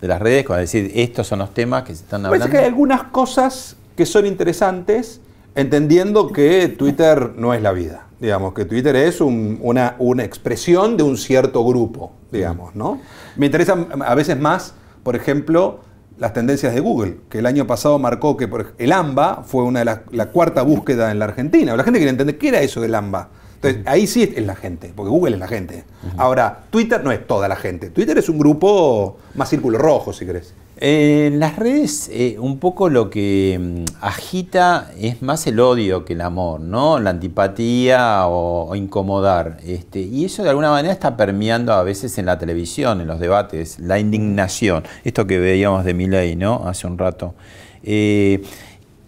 de 0.00 0.06
las 0.08 0.20
redes, 0.22 0.44
como 0.46 0.58
decir, 0.58 0.92
estos 0.94 1.26
son 1.26 1.40
los 1.40 1.52
temas 1.52 1.82
que 1.82 1.94
se 1.94 2.04
están 2.04 2.22
me 2.22 2.28
parece 2.28 2.44
hablando. 2.44 2.52
que 2.52 2.64
hay 2.64 2.68
algunas 2.70 3.02
cosas 3.04 3.74
que 3.96 4.06
son 4.06 4.24
interesantes, 4.26 5.20
entendiendo 5.56 6.28
que 6.32 6.68
Twitter 6.68 7.32
no 7.36 7.52
es 7.54 7.60
la 7.62 7.72
vida. 7.72 8.06
Digamos, 8.20 8.54
que 8.54 8.64
Twitter 8.64 8.94
es 8.94 9.20
un- 9.20 9.58
una, 9.62 9.96
una 9.98 10.22
expresión 10.24 10.96
de 10.96 11.02
un 11.02 11.16
cierto 11.16 11.64
grupo, 11.64 12.12
digamos, 12.30 12.76
¿no? 12.76 13.00
Me 13.36 13.46
interesan 13.46 13.88
a 14.04 14.14
veces 14.14 14.38
más, 14.38 14.74
por 15.02 15.16
ejemplo, 15.16 15.80
las 16.18 16.32
tendencias 16.32 16.74
de 16.74 16.80
Google, 16.80 17.18
que 17.28 17.38
el 17.38 17.46
año 17.46 17.66
pasado 17.66 17.98
marcó 17.98 18.36
que 18.36 18.48
por 18.48 18.74
el 18.76 18.92
AMBA 18.92 19.44
fue 19.44 19.62
una 19.62 19.80
de 19.80 19.84
las 19.84 20.00
la 20.10 20.26
cuarta 20.26 20.62
búsqueda 20.62 21.10
en 21.10 21.18
la 21.18 21.26
Argentina. 21.26 21.76
La 21.76 21.84
gente 21.84 21.98
quiere 21.98 22.10
entender 22.10 22.38
qué 22.38 22.48
era 22.48 22.60
eso 22.60 22.80
del 22.80 22.94
AMBA. 22.94 23.28
Entonces, 23.56 23.82
ahí 23.86 24.06
sí 24.06 24.32
es 24.36 24.46
la 24.46 24.54
gente, 24.54 24.92
porque 24.94 25.10
Google 25.10 25.34
es 25.34 25.40
la 25.40 25.48
gente. 25.48 25.84
Ahora, 26.16 26.60
Twitter 26.70 27.02
no 27.02 27.10
es 27.10 27.26
toda 27.26 27.48
la 27.48 27.56
gente. 27.56 27.90
Twitter 27.90 28.16
es 28.16 28.28
un 28.28 28.38
grupo 28.38 29.18
más 29.34 29.48
círculo 29.48 29.78
rojo, 29.78 30.12
si 30.12 30.24
querés. 30.24 30.54
Eh, 30.80 31.26
En 31.26 31.40
las 31.40 31.56
redes, 31.56 32.08
eh, 32.12 32.36
un 32.38 32.58
poco 32.58 32.88
lo 32.88 33.10
que 33.10 33.58
mm, 33.60 33.84
agita 34.00 34.90
es 34.98 35.22
más 35.22 35.46
el 35.48 35.58
odio 35.60 36.04
que 36.04 36.12
el 36.12 36.20
amor, 36.20 36.60
¿no? 36.60 37.00
La 37.00 37.10
antipatía 37.10 38.26
o, 38.28 38.74
incomodar. 38.76 39.58
Este, 39.66 40.00
y 40.00 40.24
eso 40.24 40.42
de 40.44 40.50
alguna 40.50 40.70
manera 40.70 40.92
está 40.94 41.16
permeando 41.16 41.72
a 41.72 41.82
veces 41.82 42.16
en 42.18 42.26
la 42.26 42.38
televisión, 42.38 43.00
en 43.00 43.08
los 43.08 43.18
debates, 43.18 43.78
la 43.80 43.98
indignación. 43.98 44.84
Esto 45.04 45.26
que 45.26 45.38
veíamos 45.38 45.84
de 45.84 45.94
Milei, 45.94 46.36
¿no? 46.36 46.62
Hace 46.68 46.86
un 46.86 46.96
rato. 46.98 47.34
Eh, 47.82 48.42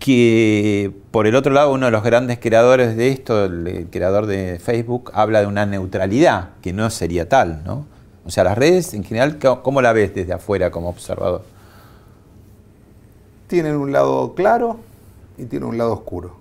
que 0.01 0.91
por 1.11 1.27
el 1.27 1.37
otro 1.37 1.53
lado, 1.53 1.73
uno 1.73 1.87
de 1.87 1.93
los 1.93 2.03
grandes 2.03 2.39
creadores 2.41 2.97
de 2.97 3.09
esto, 3.11 3.45
el, 3.45 3.87
creador 3.91 4.27
de 4.27 4.59
Facebook, 4.59 5.11
habla 5.15 5.41
de 5.41 5.47
una 5.47 5.67
neutralidad 5.67 6.51
que 6.63 6.73
no 6.73 6.89
sería 6.91 7.29
tal, 7.29 7.63
¿no? 7.65 7.87
O 8.25 8.31
sea, 8.31 8.45
las 8.45 8.57
redes 8.59 8.95
en 8.95 9.05
general, 9.05 9.39
¿cómo- 9.39 9.63
¿cómo 9.63 9.83
la 9.83 9.93
ves 9.93 10.15
desde 10.15 10.33
afuera 10.33 10.71
como 10.71 10.89
observador? 10.89 11.43
Tienen 13.51 13.75
un 13.75 13.91
lado 13.91 14.35
claro 14.35 14.77
y 15.37 15.45
tienen 15.45 15.69
un 15.69 15.77
lado 15.77 15.93
oscuro. 15.93 16.37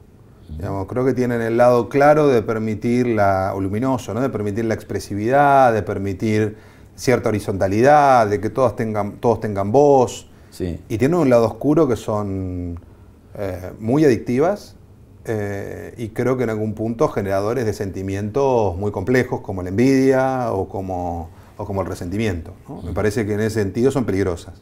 Digamos, 0.48 0.88
creo 0.88 1.04
que 1.06 1.14
tienen 1.14 1.42
el 1.42 1.58
lado 1.58 1.90
claro 1.90 2.28
de 2.28 2.44
permitir 2.44 3.08
la, 3.08 3.54
o 3.56 3.62
luminoso, 3.62 4.14
¿no? 4.14 4.22
de 4.22 4.30
permitir 4.30 4.66
la 4.66 4.76
expresividad, 4.76 5.74
de 5.74 5.82
permitir 5.82 6.58
cierta 6.96 7.30
horizontalidad, 7.30 8.28
de 8.28 8.40
que 8.40 8.50
todos 8.52 8.76
tengan, 8.76 9.14
todos 9.14 9.40
tengan 9.40 9.72
voz. 9.72 10.30
Sí. 10.52 10.80
Y 10.88 10.98
tienen 11.00 11.20
un 11.20 11.30
lado 11.30 11.46
oscuro 11.46 11.88
que 11.88 11.96
son 11.96 12.80
eh, 13.36 13.72
muy 13.80 14.06
adictivas 14.06 14.76
eh, 15.26 15.94
y 15.98 16.10
creo 16.10 16.38
que 16.38 16.44
en 16.44 16.52
algún 16.52 16.74
punto 16.74 17.08
generadores 17.08 17.66
de 17.66 17.74
sentimientos 17.74 18.78
muy 18.78 18.92
complejos 18.92 19.42
como 19.42 19.64
la 19.64 19.70
envidia 19.70 20.52
o 20.52 20.68
como, 20.68 21.30
o 21.58 21.66
como 21.66 21.82
el 21.82 21.88
resentimiento. 21.88 22.54
¿no? 22.68 22.84
Me 22.84 22.94
parece 22.94 23.26
que 23.26 23.34
en 23.34 23.42
ese 23.42 23.62
sentido 23.62 23.90
son 23.90 24.06
peligrosas. 24.06 24.62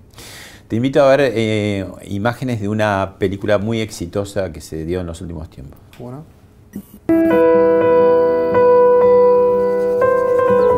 Te 0.68 0.76
invito 0.76 1.02
a 1.02 1.16
ver 1.16 1.32
eh, 1.34 1.86
imágenes 2.08 2.60
de 2.60 2.68
una 2.68 3.16
película 3.20 3.58
muy 3.58 3.80
exitosa 3.80 4.52
que 4.52 4.60
se 4.60 4.84
dio 4.84 5.00
en 5.00 5.08
los 5.08 5.22
últimos 5.22 5.50
tiempos. 5.50 5.80
Bueno. 5.98 6.26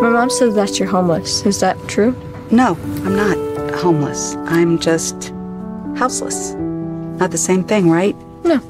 My 0.01 0.09
mom 0.09 0.29
says 0.29 0.53
that 0.53 0.77
you're 0.77 0.87
homeless. 0.87 1.43
Is 1.45 1.59
that 1.59 1.75
true? 1.87 2.13
No, 2.51 2.77
I'm 3.03 3.15
not 3.15 3.37
homeless. 3.81 4.35
I'm 4.45 4.77
just 4.77 5.33
houseless. 5.97 6.53
Not 7.19 7.31
the 7.31 7.37
same 7.37 7.63
thing, 7.63 7.89
right? 7.89 8.15
No. 8.43 8.61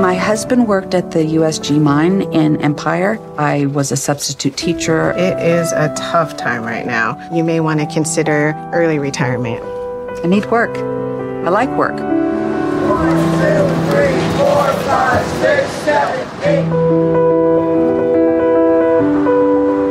My 0.00 0.14
husband 0.14 0.66
worked 0.66 0.94
at 0.94 1.10
the 1.10 1.18
USG 1.18 1.78
mine 1.78 2.22
in 2.32 2.58
Empire. 2.62 3.18
I 3.36 3.66
was 3.66 3.92
a 3.92 3.98
substitute 3.98 4.56
teacher. 4.56 5.10
It 5.10 5.38
is 5.38 5.72
a 5.72 5.94
tough 5.94 6.38
time 6.38 6.62
right 6.62 6.86
now. 6.86 7.18
You 7.30 7.44
may 7.44 7.60
want 7.60 7.80
to 7.80 7.86
consider 7.86 8.54
early 8.72 8.98
retirement. 8.98 9.62
I 10.24 10.26
need 10.26 10.46
work. 10.46 10.74
I 10.78 11.50
like 11.50 11.68
work. 11.76 11.92
One, 11.92 13.14
two, 13.40 13.68
three, 13.90 14.16
four, 14.38 14.72
five, 14.88 15.26
six, 15.42 15.70
seven, 15.84 16.26
eight. 16.48 16.70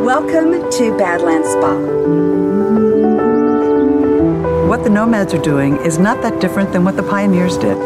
Welcome 0.03 0.71
to 0.71 0.97
Badlands 0.97 1.49
Spa. 1.49 1.75
What 4.67 4.83
the 4.83 4.89
nomads 4.89 5.35
are 5.35 5.41
doing 5.41 5.77
is 5.77 5.99
not 5.99 6.23
that 6.23 6.41
different 6.41 6.73
than 6.73 6.83
what 6.83 6.95
the 6.95 7.03
pioneers 7.03 7.59
did. 7.59 7.77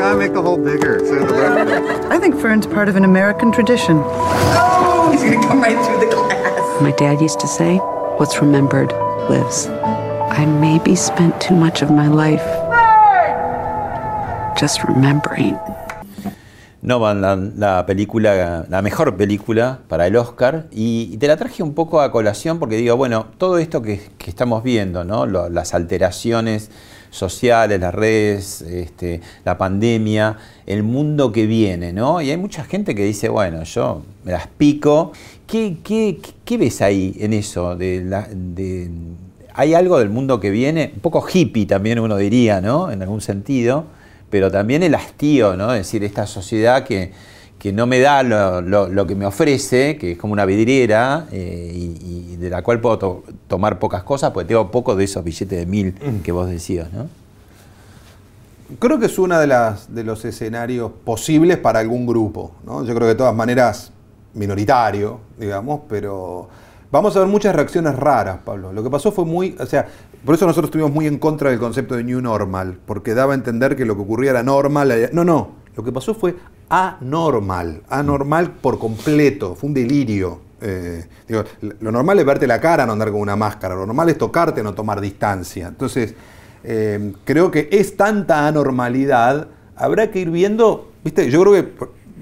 Gotta 0.00 0.16
make 0.16 0.32
the 0.32 0.40
hole 0.40 0.56
bigger. 0.56 0.98
So 1.00 1.14
the 1.26 2.08
I 2.10 2.18
think 2.18 2.40
Fern's 2.40 2.66
part 2.66 2.88
of 2.88 2.96
an 2.96 3.04
American 3.04 3.52
tradition. 3.52 3.96
Oh, 4.02 5.10
he's 5.12 5.22
gonna 5.22 5.46
come 5.46 5.60
right 5.60 5.76
through 5.84 6.00
the 6.00 6.10
glass. 6.14 6.80
My 6.80 6.92
dad 6.92 7.20
used 7.20 7.38
to 7.40 7.46
say, 7.46 7.76
What's 8.18 8.40
remembered 8.40 8.92
lives. 9.28 9.66
I 10.32 10.46
maybe 10.46 10.96
spent 10.96 11.38
too 11.40 11.54
much 11.54 11.82
of 11.82 11.90
my 11.90 12.08
life 12.08 12.44
just 14.58 14.82
remembering. 14.84 15.58
Noman, 16.82 17.20
la, 17.20 17.36
la 17.36 17.84
película, 17.86 18.64
la 18.68 18.80
mejor 18.82 19.14
película 19.16 19.80
para 19.86 20.06
el 20.06 20.16
Oscar, 20.16 20.64
y, 20.70 21.10
y 21.12 21.18
te 21.18 21.28
la 21.28 21.36
traje 21.36 21.62
un 21.62 21.74
poco 21.74 22.00
a 22.00 22.10
colación 22.10 22.58
porque 22.58 22.76
digo, 22.76 22.96
bueno, 22.96 23.26
todo 23.36 23.58
esto 23.58 23.82
que, 23.82 24.00
que 24.16 24.30
estamos 24.30 24.62
viendo, 24.62 25.04
¿no? 25.04 25.26
Lo- 25.26 25.50
las 25.50 25.74
alteraciones 25.74 26.70
sociales, 27.10 27.80
las 27.80 27.94
redes, 27.94 28.62
este, 28.62 29.20
la 29.44 29.58
pandemia, 29.58 30.36
el 30.66 30.82
mundo 30.82 31.32
que 31.32 31.46
viene, 31.46 31.92
¿no? 31.92 32.20
Y 32.20 32.30
hay 32.30 32.36
mucha 32.36 32.64
gente 32.64 32.94
que 32.94 33.04
dice, 33.04 33.28
bueno, 33.28 33.62
yo 33.64 34.02
me 34.24 34.32
las 34.32 34.46
pico. 34.46 35.12
¿Qué, 35.46 35.78
qué, 35.82 36.18
qué- 36.44 36.56
ves 36.58 36.80
ahí 36.82 37.16
en 37.18 37.32
eso? 37.32 37.76
De 37.76 38.02
la- 38.04 38.28
de- 38.30 38.90
¿Hay 39.54 39.74
algo 39.74 39.98
del 39.98 40.10
mundo 40.10 40.38
que 40.40 40.50
viene? 40.50 40.92
Un 40.94 41.00
poco 41.00 41.26
hippie 41.32 41.66
también 41.66 41.98
uno 41.98 42.16
diría, 42.16 42.60
¿no? 42.60 42.90
En 42.90 43.02
algún 43.02 43.20
sentido 43.20 43.84
pero 44.30 44.48
también 44.48 44.84
el 44.84 44.94
hastío, 44.94 45.56
¿no? 45.56 45.74
Es 45.74 45.80
decir, 45.80 46.04
esta 46.04 46.24
sociedad 46.24 46.84
que, 46.84 47.10
que 47.60 47.72
no 47.72 47.86
me 47.86 48.00
da 48.00 48.22
lo, 48.24 48.60
lo- 48.62 48.88
lo 48.88 49.06
que 49.06 49.14
me 49.14 49.26
ofrece, 49.26 49.96
que 49.98 50.12
es 50.12 50.18
como 50.18 50.32
una 50.32 50.46
vidriera, 50.46 51.26
eh, 51.30 51.70
y, 51.72 52.32
y 52.32 52.36
de 52.36 52.50
la 52.50 52.62
cual 52.62 52.80
puedo 52.80 52.98
to- 52.98 53.22
tomar 53.46 53.78
pocas 53.78 54.02
cosas, 54.02 54.32
porque 54.32 54.48
tengo 54.48 54.70
poco 54.70 54.96
de 54.96 55.04
esos 55.04 55.22
billetes 55.22 55.58
de 55.60 55.66
mil 55.66 55.94
que 56.24 56.32
vos 56.32 56.48
decías, 56.48 56.92
¿no? 56.92 57.06
Creo 58.78 58.98
que 59.00 59.06
es 59.06 59.18
uno 59.18 59.38
de, 59.38 59.46
las, 59.48 59.92
de 59.94 60.04
los 60.04 60.24
escenarios 60.24 60.92
posibles 61.04 61.58
para 61.58 61.80
algún 61.80 62.06
grupo. 62.06 62.52
¿no? 62.64 62.80
Yo 62.84 62.94
creo 62.94 63.00
que 63.08 63.14
de 63.14 63.14
todas 63.16 63.34
maneras 63.34 63.90
minoritario, 64.32 65.18
digamos, 65.38 65.80
pero 65.88 66.48
vamos 66.92 67.16
a 67.16 67.18
ver 67.18 67.28
muchas 67.28 67.54
reacciones 67.54 67.96
raras, 67.96 68.38
Pablo. 68.44 68.72
Lo 68.72 68.82
que 68.84 68.88
pasó 68.90 69.10
fue 69.10 69.24
muy, 69.24 69.56
o 69.58 69.66
sea, 69.66 69.88
por 70.24 70.36
eso 70.36 70.46
nosotros 70.46 70.68
estuvimos 70.68 70.92
muy 70.92 71.08
en 71.08 71.18
contra 71.18 71.50
del 71.50 71.58
concepto 71.58 71.96
de 71.96 72.04
New 72.04 72.20
Normal, 72.20 72.78
porque 72.86 73.12
daba 73.14 73.32
a 73.32 73.36
entender 73.36 73.74
que 73.74 73.84
lo 73.84 73.96
que 73.96 74.02
ocurría 74.02 74.30
era 74.30 74.44
normal. 74.44 74.92
eh, 74.92 75.10
No, 75.12 75.24
no, 75.24 75.48
lo 75.76 75.82
que 75.82 75.90
pasó 75.90 76.14
fue 76.14 76.36
anormal, 76.70 77.82
anormal 77.88 78.52
por 78.52 78.78
completo, 78.78 79.54
fue 79.56 79.68
un 79.68 79.74
delirio. 79.74 80.40
Eh, 80.62 81.04
lo 81.80 81.90
normal 81.90 82.18
es 82.18 82.24
verte 82.24 82.46
la 82.46 82.60
cara, 82.60 82.86
no 82.86 82.92
andar 82.92 83.10
con 83.10 83.20
una 83.20 83.36
máscara, 83.36 83.74
lo 83.74 83.86
normal 83.86 84.08
es 84.08 84.18
tocarte, 84.18 84.62
no 84.62 84.72
tomar 84.72 85.00
distancia. 85.00 85.68
Entonces, 85.68 86.14
eh, 86.62 87.12
creo 87.24 87.50
que 87.50 87.68
es 87.72 87.96
tanta 87.96 88.46
anormalidad, 88.46 89.48
habrá 89.74 90.10
que 90.10 90.20
ir 90.20 90.30
viendo, 90.30 90.90
viste, 91.02 91.28
yo 91.30 91.42
creo 91.42 91.54
que 91.54 91.72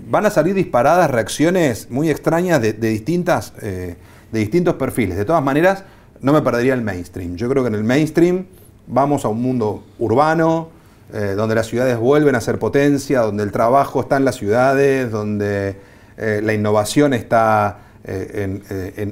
van 0.09 0.25
a 0.25 0.31
salir 0.31 0.55
disparadas 0.55 1.11
reacciones 1.11 1.91
muy 1.91 2.09
extrañas 2.09 2.63
de 2.63 2.73
distintas, 2.73 3.53
eh, 3.61 3.97
de 4.33 4.39
distintos 4.39 4.75
perfiles. 4.75 5.19
De 5.19 5.25
todas 5.25 5.45
maneras, 5.45 5.85
no 6.23 6.33
me 6.33 6.41
perdería 6.41 6.75
el 6.75 6.83
mainstream. 6.83 7.37
Yo 7.37 7.49
creo 7.49 7.63
que 7.63 7.69
en 7.69 7.75
el 7.75 7.85
mainstream 7.85 8.47
vamos 8.87 9.25
a 9.25 9.29
un 9.29 9.43
mundo 9.43 9.85
urbano, 9.99 10.71
eh, 11.11 11.33
donde 11.35 11.55
las 11.55 11.67
ciudades 11.67 11.97
vuelven 11.97 12.35
a 12.35 12.41
ser 12.43 12.59
potencia, 12.59 13.21
donde 13.21 13.43
el 13.43 13.51
trabajo 13.51 14.03
está 14.03 14.19
en 14.19 14.27
las 14.27 14.37
ciudades, 14.37 15.11
donde 15.11 15.81
eh, 16.19 16.43
la 16.45 16.53
innovación 16.53 17.15
está 17.15 17.79
eh, 18.05 18.61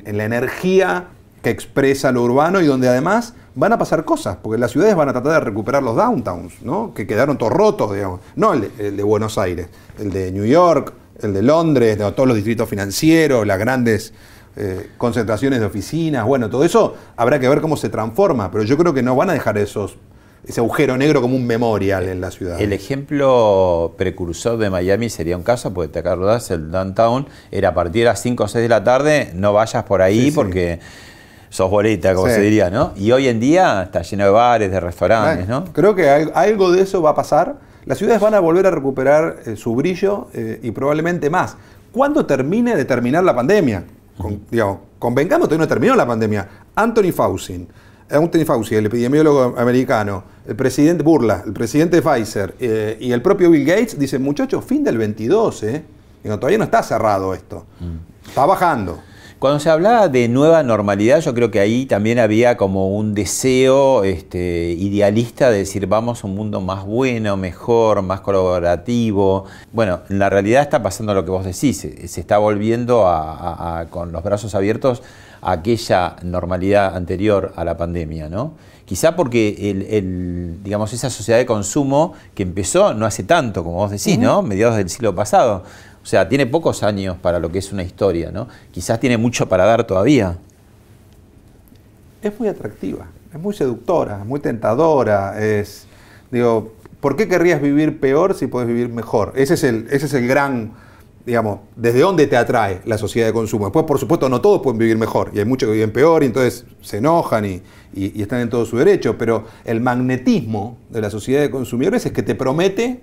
en, 0.04 0.16
la 0.18 0.24
energía 0.24 1.06
que 1.42 1.48
expresa 1.48 2.12
lo 2.12 2.22
urbano 2.22 2.60
y 2.60 2.66
donde 2.66 2.90
además 2.90 3.32
van 3.54 3.72
a 3.72 3.78
pasar 3.78 4.04
cosas, 4.04 4.36
porque 4.42 4.58
las 4.58 4.72
ciudades 4.72 4.94
van 4.94 5.08
a 5.08 5.12
tratar 5.12 5.32
de 5.32 5.40
recuperar 5.40 5.82
los 5.82 5.96
downtowns, 5.96 6.60
¿no? 6.60 6.92
que 6.92 7.06
quedaron 7.06 7.38
todos 7.38 7.52
rotos, 7.52 7.94
digamos. 7.94 8.20
No 8.34 8.52
el 8.52 8.70
de, 8.76 9.02
Buenos 9.02 9.38
Aires, 9.38 9.68
el 9.98 10.12
de 10.12 10.30
New 10.32 10.44
York, 10.44 10.92
el 11.22 11.32
de 11.32 11.40
Londres, 11.40 11.96
todos 11.96 12.28
los 12.28 12.36
distritos 12.36 12.68
financieros, 12.68 13.46
las 13.46 13.58
grandes 13.58 14.12
concentraciones 14.96 15.60
de 15.60 15.66
oficinas, 15.66 16.24
bueno, 16.24 16.48
todo 16.48 16.64
eso 16.64 16.94
habrá 17.16 17.38
que 17.38 17.46
ver 17.46 17.60
cómo 17.60 17.76
se 17.76 17.90
transforma, 17.90 18.50
pero 18.50 18.64
yo 18.64 18.78
creo 18.78 18.94
que 18.94 19.02
no 19.02 19.14
van 19.14 19.28
a 19.28 19.34
dejar 19.34 19.58
esos, 19.58 19.98
ese 20.46 20.60
agujero 20.60 20.96
negro 20.96 21.20
como 21.20 21.34
un 21.36 21.46
memorial 21.46 22.08
en 22.08 22.20
la 22.20 22.30
ciudad. 22.30 22.60
El 22.60 22.72
ejemplo 22.72 23.94
precursor 23.96 24.58
de 24.58 24.70
Miami 24.70 25.08
sería 25.10 25.36
un 25.36 25.42
caso, 25.42 25.72
porque 25.74 25.88
te 25.92 25.98
acordás, 26.00 26.50
el 26.50 26.70
downtown 26.70 27.26
era 27.50 27.70
a 27.70 27.74
partir 27.74 28.02
de 28.02 28.10
las 28.10 28.20
5 28.22 28.44
o 28.44 28.48
6 28.48 28.62
de 28.62 28.68
la 28.68 28.84
tarde, 28.84 29.32
no 29.34 29.52
vayas 29.52 29.82
por 29.84 30.02
ahí 30.02 30.20
Sí, 30.20 30.30
sí. 30.30 30.34
porque 30.36 30.78
sos 31.48 31.70
boleta, 31.70 32.14
como 32.14 32.28
Sí. 32.28 32.34
se 32.34 32.40
diría, 32.40 32.70
¿no? 32.70 32.92
Y 32.96 33.10
hoy 33.12 33.28
en 33.28 33.40
día 33.40 33.82
está 33.84 34.02
lleno 34.02 34.24
de 34.24 34.30
bares, 34.30 34.70
de 34.70 34.78
restaurantes, 34.80 35.48
¿no? 35.48 35.64
Creo 35.72 35.94
que 35.94 36.08
al- 36.08 36.32
algo 36.34 36.70
de 36.70 36.82
eso 36.82 37.02
va 37.02 37.10
a 37.10 37.14
pasar. 37.14 37.56
Las 37.84 37.98
ciudades 37.98 38.20
van 38.20 38.34
a 38.34 38.40
volver 38.40 38.66
a 38.66 38.70
recuperar 38.70 39.36
eh, 39.46 39.56
su 39.56 39.74
brillo 39.74 40.28
eh, 40.34 40.60
y 40.62 40.70
probablemente 40.72 41.30
más. 41.30 41.56
¿Cuándo 41.92 42.26
termine 42.26 42.76
de 42.76 42.84
terminar 42.84 43.24
la 43.24 43.34
pandemia? 43.34 43.84
Con- 44.18 44.42
digamos, 44.50 44.78
convengamos, 44.98 45.48
todavía 45.48 45.64
no 45.64 45.68
terminó 45.68 45.94
la 45.94 46.06
pandemia. 46.06 46.48
Anthony 46.74 47.12
Fauci, 47.12 47.54
eh, 47.54 47.66
Anthony 48.10 48.44
Fauci, 48.44 48.74
el 48.74 48.86
epidemiólogo 48.86 49.54
americano, 49.58 50.22
el 50.46 50.54
presidente 50.56 51.02
Burla, 51.02 51.42
el 51.44 51.52
presidente 51.52 51.96
de 51.96 52.02
Pfizer 52.02 52.54
eh, 52.60 52.96
y 53.00 53.12
el 53.12 53.20
propio 53.22 53.50
Bill 53.50 53.64
Gates 53.64 53.98
dicen, 53.98 54.22
muchachos, 54.22 54.64
fin 54.64 54.84
del 54.84 54.96
22, 54.98 55.62
¿eh? 55.64 55.82
Digo, 56.22 56.38
todavía 56.38 56.58
no 56.58 56.64
está 56.64 56.82
cerrado 56.82 57.34
esto. 57.34 57.64
Está 58.26 58.46
bajando. 58.46 58.98
Cuando 59.38 59.60
se 59.60 59.68
hablaba 59.68 60.08
de 60.08 60.28
nueva 60.28 60.62
normalidad, 60.62 61.20
yo 61.20 61.34
creo 61.34 61.50
que 61.50 61.60
ahí 61.60 61.84
también 61.84 62.18
había 62.18 62.56
como 62.56 62.96
un 62.96 63.12
deseo 63.12 64.02
este, 64.02 64.74
idealista 64.78 65.50
de 65.50 65.58
decir 65.58 65.86
vamos 65.86 66.24
a 66.24 66.26
un 66.26 66.34
mundo 66.34 66.60
más 66.62 66.86
bueno, 66.86 67.36
mejor, 67.36 68.00
más 68.02 68.22
colaborativo. 68.22 69.44
Bueno, 69.72 70.00
en 70.08 70.18
la 70.18 70.30
realidad 70.30 70.62
está 70.62 70.82
pasando 70.82 71.12
lo 71.12 71.24
que 71.24 71.30
vos 71.30 71.44
decís, 71.44 71.76
se, 71.78 72.08
se 72.08 72.20
está 72.20 72.38
volviendo 72.38 73.06
a- 73.06 73.32
a- 73.34 73.80
a- 73.80 73.86
con 73.86 74.10
los 74.10 74.24
brazos 74.24 74.54
abiertos 74.54 75.02
a 75.46 75.52
aquella 75.52 76.16
normalidad 76.24 76.96
anterior 76.96 77.52
a 77.54 77.64
la 77.64 77.76
pandemia, 77.76 78.28
¿no? 78.28 78.54
Quizá 78.84 79.14
porque 79.14 79.70
el, 79.70 79.82
el, 79.82 80.58
digamos, 80.64 80.92
esa 80.92 81.08
sociedad 81.08 81.38
de 81.38 81.46
consumo 81.46 82.14
que 82.34 82.42
empezó 82.42 82.94
no 82.94 83.06
hace 83.06 83.22
tanto, 83.22 83.62
como 83.62 83.76
vos 83.76 83.92
decís, 83.92 84.18
¿no? 84.18 84.42
Mediados 84.42 84.76
del 84.76 84.90
siglo 84.90 85.14
pasado. 85.14 85.62
O 86.02 86.06
sea, 86.06 86.28
tiene 86.28 86.46
pocos 86.46 86.82
años 86.82 87.16
para 87.16 87.38
lo 87.38 87.50
que 87.52 87.60
es 87.60 87.72
una 87.72 87.84
historia, 87.84 88.32
¿no? 88.32 88.48
Quizás 88.72 88.98
tiene 88.98 89.18
mucho 89.18 89.48
para 89.48 89.64
dar 89.64 89.84
todavía. 89.84 90.36
es 92.22 92.40
muy 92.40 92.48
atractiva, 92.48 93.06
es 93.32 93.38
muy 93.38 93.54
seductora, 93.54 94.18
es 94.20 94.26
muy 94.26 94.40
tentadora, 94.40 95.40
es, 95.40 95.86
digo, 96.32 96.72
¿por 97.00 97.14
qué 97.14 97.28
querrías 97.28 97.62
vivir 97.62 98.00
peor 98.00 98.34
si 98.34 98.48
puedes 98.48 98.66
vivir 98.66 98.88
mejor? 98.88 99.32
Ese 99.36 99.54
es 99.54 99.62
el, 99.62 99.86
ese 99.92 100.06
es 100.06 100.14
el 100.14 100.26
gran, 100.26 100.72
digamos, 101.26 101.58
desde 101.74 102.00
dónde 102.00 102.26
te 102.28 102.36
atrae 102.36 102.80
la 102.84 102.96
sociedad 102.96 103.26
de 103.26 103.32
consumo. 103.32 103.66
Después, 103.66 103.84
por 103.84 103.98
supuesto, 103.98 104.28
no 104.28 104.40
todos 104.40 104.62
pueden 104.62 104.78
vivir 104.78 104.96
mejor, 104.96 105.32
y 105.34 105.40
hay 105.40 105.44
muchos 105.44 105.66
que 105.68 105.72
viven 105.74 105.92
peor, 105.92 106.22
y 106.22 106.26
entonces 106.26 106.64
se 106.80 106.98
enojan 106.98 107.44
y, 107.44 107.62
están 108.20 108.40
en 108.40 108.50
todo 108.50 108.64
su 108.66 108.76
derecho, 108.76 109.16
pero 109.18 109.44
el 109.64 109.80
magnetismo 109.80 110.78
de 110.90 111.00
la 111.00 111.10
sociedad 111.10 111.40
de 111.40 111.50
consumidores 111.50 112.04
es 112.06 112.12
que 112.12 112.22
te 112.22 112.34
promete 112.34 113.00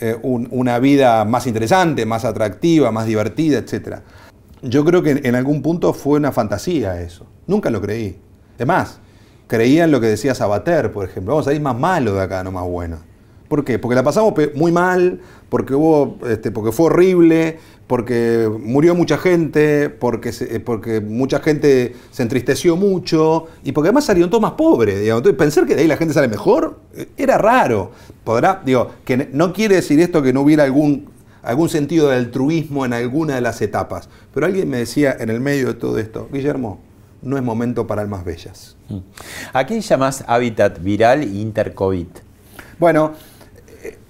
eh, 0.00 0.16
un- 0.22 0.48
una 0.52 0.78
vida 0.78 1.24
más 1.26 1.46
interesante, 1.46 2.06
más 2.06 2.24
atractiva, 2.24 2.90
más 2.92 3.06
divertida, 3.06 3.58
etc. 3.58 3.98
Yo 4.62 4.84
creo 4.84 5.02
que 5.02 5.10
en, 5.10 5.26
en 5.26 5.34
algún 5.34 5.60
punto 5.62 5.92
fue 5.92 6.18
una 6.18 6.32
fantasía 6.32 7.00
eso. 7.02 7.26
Nunca 7.46 7.68
lo 7.70 7.80
creí. 7.82 8.16
Es 8.58 8.66
más, 8.66 9.00
creía 9.46 9.84
en 9.84 9.90
lo 9.90 10.00
que 10.00 10.06
decía 10.06 10.34
Sabater, 10.34 10.92
por 10.92 11.06
ejemplo. 11.06 11.34
Vamos 11.34 11.48
a 11.48 11.52
ir 11.52 11.60
más 11.60 11.76
malo 11.78 12.14
de 12.14 12.22
acá, 12.22 12.42
no 12.44 12.50
más 12.52 12.64
bueno. 12.64 12.98
¿Por 13.48 13.64
qué? 13.64 13.78
Porque 13.80 13.96
la 13.96 14.04
pasamos 14.04 14.32
muy 14.54 14.70
mal, 14.70 15.20
porque, 15.50 15.74
hubo, 15.74 16.16
este, 16.26 16.50
porque 16.50 16.72
fue 16.72 16.86
horrible, 16.86 17.58
porque 17.86 18.48
murió 18.62 18.94
mucha 18.94 19.18
gente, 19.18 19.90
porque, 19.90 20.32
se- 20.32 20.56
eh, 20.56 20.60
porque 20.60 21.00
mucha 21.00 21.40
gente 21.40 21.94
se 22.12 22.22
entristeció 22.22 22.76
mucho 22.76 23.48
y 23.64 23.72
porque 23.72 23.88
además 23.88 24.04
salieron 24.04 24.30
todos 24.30 24.40
más 24.42 24.52
pobres. 24.52 25.00
digamos. 25.00 25.18
Entonces, 25.20 25.36
pensar 25.38 25.66
que 25.66 25.74
de 25.74 25.82
ahí 25.82 25.88
la 25.88 25.96
gente 25.96 26.14
sale 26.14 26.28
mejor 26.28 26.78
eh, 26.94 27.08
era 27.16 27.36
raro. 27.36 27.90
Podrá, 28.24 28.62
digo, 28.64 28.90
que 29.04 29.28
no 29.32 29.52
quiere 29.52 29.74
decir 29.74 29.98
esto 30.00 30.22
que 30.22 30.32
no 30.32 30.42
hubiera 30.42 30.62
algún, 30.64 31.10
algún 31.42 31.68
sentido 31.68 32.08
de 32.10 32.16
altruismo 32.16 32.84
en 32.86 32.92
alguna 32.92 33.34
de 33.34 33.40
las 33.40 33.60
etapas. 33.60 34.08
Pero 34.32 34.46
alguien 34.46 34.70
me 34.70 34.76
decía 34.78 35.16
en 35.18 35.28
el 35.28 35.40
medio 35.40 35.66
de 35.66 35.74
todo 35.74 35.98
esto, 35.98 36.28
Guillermo, 36.32 36.78
no 37.22 37.36
es 37.36 37.42
momento 37.42 37.86
para 37.88 38.02
almas 38.02 38.24
bellas. 38.24 38.76
¿A 39.52 39.66
qué 39.66 39.80
llamas 39.80 40.22
hábitat 40.28 40.80
viral 40.80 41.22
e 41.22 41.26
intercovid? 41.26 42.06
Bueno, 42.78 43.12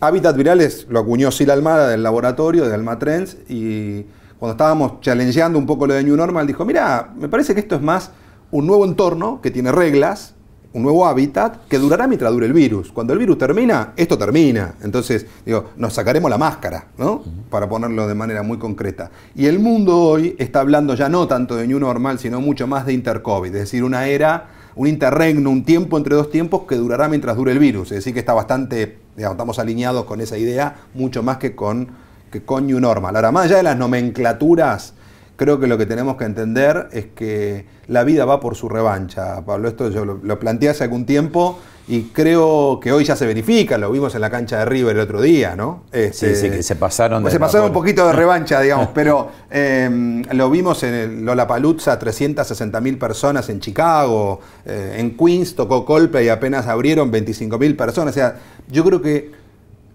Hábitat 0.00 0.36
Virales 0.36 0.86
lo 0.88 1.00
acuñó 1.00 1.30
Sil 1.30 1.50
Almada 1.50 1.88
del 1.88 2.02
laboratorio 2.02 2.66
de 2.66 2.74
Alma 2.74 2.98
Trends 2.98 3.36
y 3.48 4.06
cuando 4.38 4.52
estábamos 4.52 5.00
challengeando 5.00 5.58
un 5.58 5.66
poco 5.66 5.86
lo 5.86 5.94
de 5.94 6.02
New 6.02 6.16
Normal 6.16 6.46
dijo, 6.46 6.64
mira, 6.64 7.12
me 7.16 7.28
parece 7.28 7.54
que 7.54 7.60
esto 7.60 7.76
es 7.76 7.82
más 7.82 8.10
un 8.50 8.66
nuevo 8.66 8.84
entorno 8.84 9.40
que 9.42 9.50
tiene 9.50 9.70
reglas, 9.70 10.34
un 10.72 10.82
nuevo 10.82 11.06
hábitat 11.06 11.66
que 11.68 11.78
durará 11.78 12.06
mientras 12.06 12.32
dure 12.32 12.46
el 12.46 12.52
virus. 12.52 12.92
Cuando 12.92 13.12
el 13.12 13.18
virus 13.18 13.38
termina, 13.38 13.92
esto 13.96 14.16
termina. 14.16 14.76
Entonces, 14.82 15.26
digo, 15.44 15.70
nos 15.76 15.92
sacaremos 15.92 16.30
la 16.30 16.38
máscara, 16.38 16.86
¿no? 16.96 17.22
Para 17.50 17.68
ponerlo 17.68 18.06
de 18.06 18.14
manera 18.14 18.42
muy 18.42 18.58
concreta. 18.58 19.10
Y 19.34 19.46
el 19.46 19.58
mundo 19.58 19.98
hoy 19.98 20.36
está 20.38 20.60
hablando 20.60 20.94
ya 20.94 21.08
no 21.08 21.26
tanto 21.26 21.56
de 21.56 21.66
New 21.66 21.80
Normal, 21.80 22.18
sino 22.18 22.40
mucho 22.40 22.66
más 22.66 22.86
de 22.86 22.92
Intercovid, 22.92 23.54
es 23.54 23.60
decir, 23.60 23.82
una 23.82 24.06
era, 24.06 24.48
un 24.76 24.86
interregno, 24.86 25.50
un 25.50 25.64
tiempo 25.64 25.98
entre 25.98 26.14
dos 26.14 26.30
tiempos 26.30 26.62
que 26.68 26.76
durará 26.76 27.08
mientras 27.08 27.36
dure 27.36 27.52
el 27.52 27.58
virus. 27.58 27.90
Es 27.90 27.98
decir, 27.98 28.14
que 28.14 28.20
está 28.20 28.32
bastante, 28.32 28.98
estamos 29.28 29.58
alineados 29.58 30.04
con 30.04 30.20
esa 30.20 30.38
idea 30.38 30.76
mucho 30.94 31.22
más 31.22 31.38
que 31.38 31.54
con, 31.54 31.88
que 32.30 32.42
con 32.42 32.66
New 32.66 32.80
Normal. 32.80 33.16
Ahora, 33.16 33.32
más 33.32 33.46
allá 33.46 33.58
de 33.58 33.62
las 33.62 33.76
nomenclaturas, 33.76 34.94
creo 35.36 35.60
que 35.60 35.66
lo 35.66 35.78
que 35.78 35.86
tenemos 35.86 36.16
que 36.16 36.24
entender 36.24 36.88
es 36.92 37.06
que 37.06 37.66
la 37.86 38.04
vida 38.04 38.24
va 38.24 38.40
por 38.40 38.56
su 38.56 38.68
revancha. 38.68 39.44
Pablo, 39.44 39.68
esto 39.68 39.90
yo 39.90 40.04
lo 40.04 40.38
planteé 40.38 40.70
hace 40.70 40.84
algún 40.84 41.06
tiempo 41.06 41.58
y 41.90 42.04
creo 42.12 42.78
que 42.78 42.92
hoy 42.92 43.04
ya 43.04 43.16
se 43.16 43.26
verifica, 43.26 43.76
lo 43.76 43.90
vimos 43.90 44.14
en 44.14 44.20
la 44.20 44.30
cancha 44.30 44.60
de 44.60 44.64
River 44.64 44.94
el 44.94 45.02
otro 45.02 45.20
día, 45.20 45.56
¿no? 45.56 45.82
Este, 45.90 46.36
Sí, 46.36 46.42
sí, 46.42 46.50
que 46.50 46.62
se 46.62 46.76
pasaron 46.76 47.24
de 47.24 47.32
Se 47.32 47.40
pasaron 47.40 47.66
un 47.66 47.72
poquito 47.72 48.06
de 48.06 48.12
revancha, 48.12 48.60
digamos, 48.62 48.90
pero 48.94 49.28
eh, 49.50 50.22
lo 50.30 50.50
vimos 50.50 50.84
en 50.84 50.94
el 50.94 51.24
Lollapalooza, 51.24 51.98
360 51.98 52.80
mil 52.80 52.96
personas 52.96 53.48
en 53.48 53.58
Chicago, 53.58 54.40
eh, 54.64 54.98
en 54.98 55.16
Queens 55.16 55.56
tocó 55.56 55.84
Coldplay 55.84 56.26
y 56.26 56.28
apenas 56.28 56.68
abrieron 56.68 57.10
25 57.10 57.58
mil 57.58 57.74
personas. 57.74 58.12
O 58.12 58.14
sea, 58.14 58.36
yo 58.68 58.84
creo 58.84 59.02
que 59.02 59.32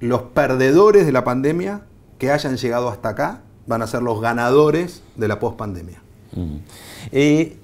los 0.02 0.22
perdedores 0.24 1.06
de 1.06 1.14
la 1.14 1.24
pandemia 1.24 1.84
que 2.18 2.30
hayan 2.30 2.58
llegado 2.58 2.90
hasta 2.90 3.08
acá 3.08 3.40
van 3.68 3.82
a 3.82 3.88
ser 3.88 4.02
los 4.02 4.20
ganadores 4.20 5.02
de 5.16 5.30
la 5.30 5.40
pospandemia. 5.40 6.02
Eh, 7.14 7.56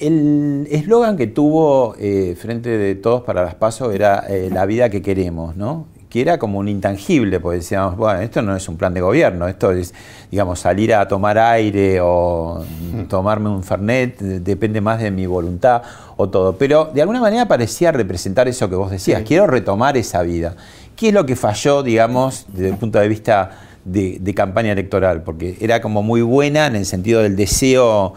el 0.00 0.66
eslogan 0.70 1.16
que 1.16 1.26
tuvo 1.26 1.94
eh, 1.98 2.34
Frente 2.38 2.70
de 2.70 2.94
Todos 2.94 3.22
para 3.22 3.42
las 3.44 3.54
Pasos 3.54 3.94
era 3.94 4.24
eh, 4.28 4.48
la 4.52 4.66
vida 4.66 4.88
que 4.90 5.02
queremos, 5.02 5.56
¿no? 5.56 5.86
Que 6.08 6.22
era 6.22 6.38
como 6.38 6.58
un 6.58 6.68
intangible, 6.68 7.38
porque 7.38 7.58
decíamos, 7.58 7.96
bueno, 7.96 8.20
esto 8.20 8.42
no 8.42 8.56
es 8.56 8.68
un 8.68 8.76
plan 8.76 8.92
de 8.92 9.00
gobierno, 9.00 9.46
esto 9.46 9.70
es, 9.70 9.94
digamos, 10.30 10.58
salir 10.58 10.92
a 10.92 11.06
tomar 11.06 11.38
aire 11.38 12.00
o 12.02 12.64
tomarme 13.08 13.48
un 13.48 13.62
Fernet, 13.62 14.18
de- 14.18 14.40
depende 14.40 14.80
más 14.80 15.00
de 15.00 15.12
mi 15.12 15.26
voluntad 15.26 15.82
o 16.16 16.28
todo. 16.28 16.56
Pero 16.56 16.90
de 16.92 17.02
alguna 17.02 17.20
manera 17.20 17.46
parecía 17.46 17.92
representar 17.92 18.48
eso 18.48 18.68
que 18.68 18.74
vos 18.74 18.90
decías, 18.90 19.22
quiero 19.24 19.46
retomar 19.46 19.96
esa 19.96 20.22
vida. 20.22 20.56
¿Qué 20.96 21.08
es 21.08 21.14
lo 21.14 21.24
que 21.26 21.36
falló, 21.36 21.82
digamos, 21.84 22.44
desde 22.48 22.70
el 22.70 22.76
punto 22.76 22.98
de 22.98 23.06
vista 23.06 23.52
de, 23.84 24.18
de 24.20 24.34
campaña 24.34 24.72
electoral? 24.72 25.22
Porque 25.22 25.56
era 25.60 25.80
como 25.80 26.02
muy 26.02 26.22
buena 26.22 26.66
en 26.66 26.74
el 26.74 26.86
sentido 26.86 27.22
del 27.22 27.36
deseo 27.36 28.14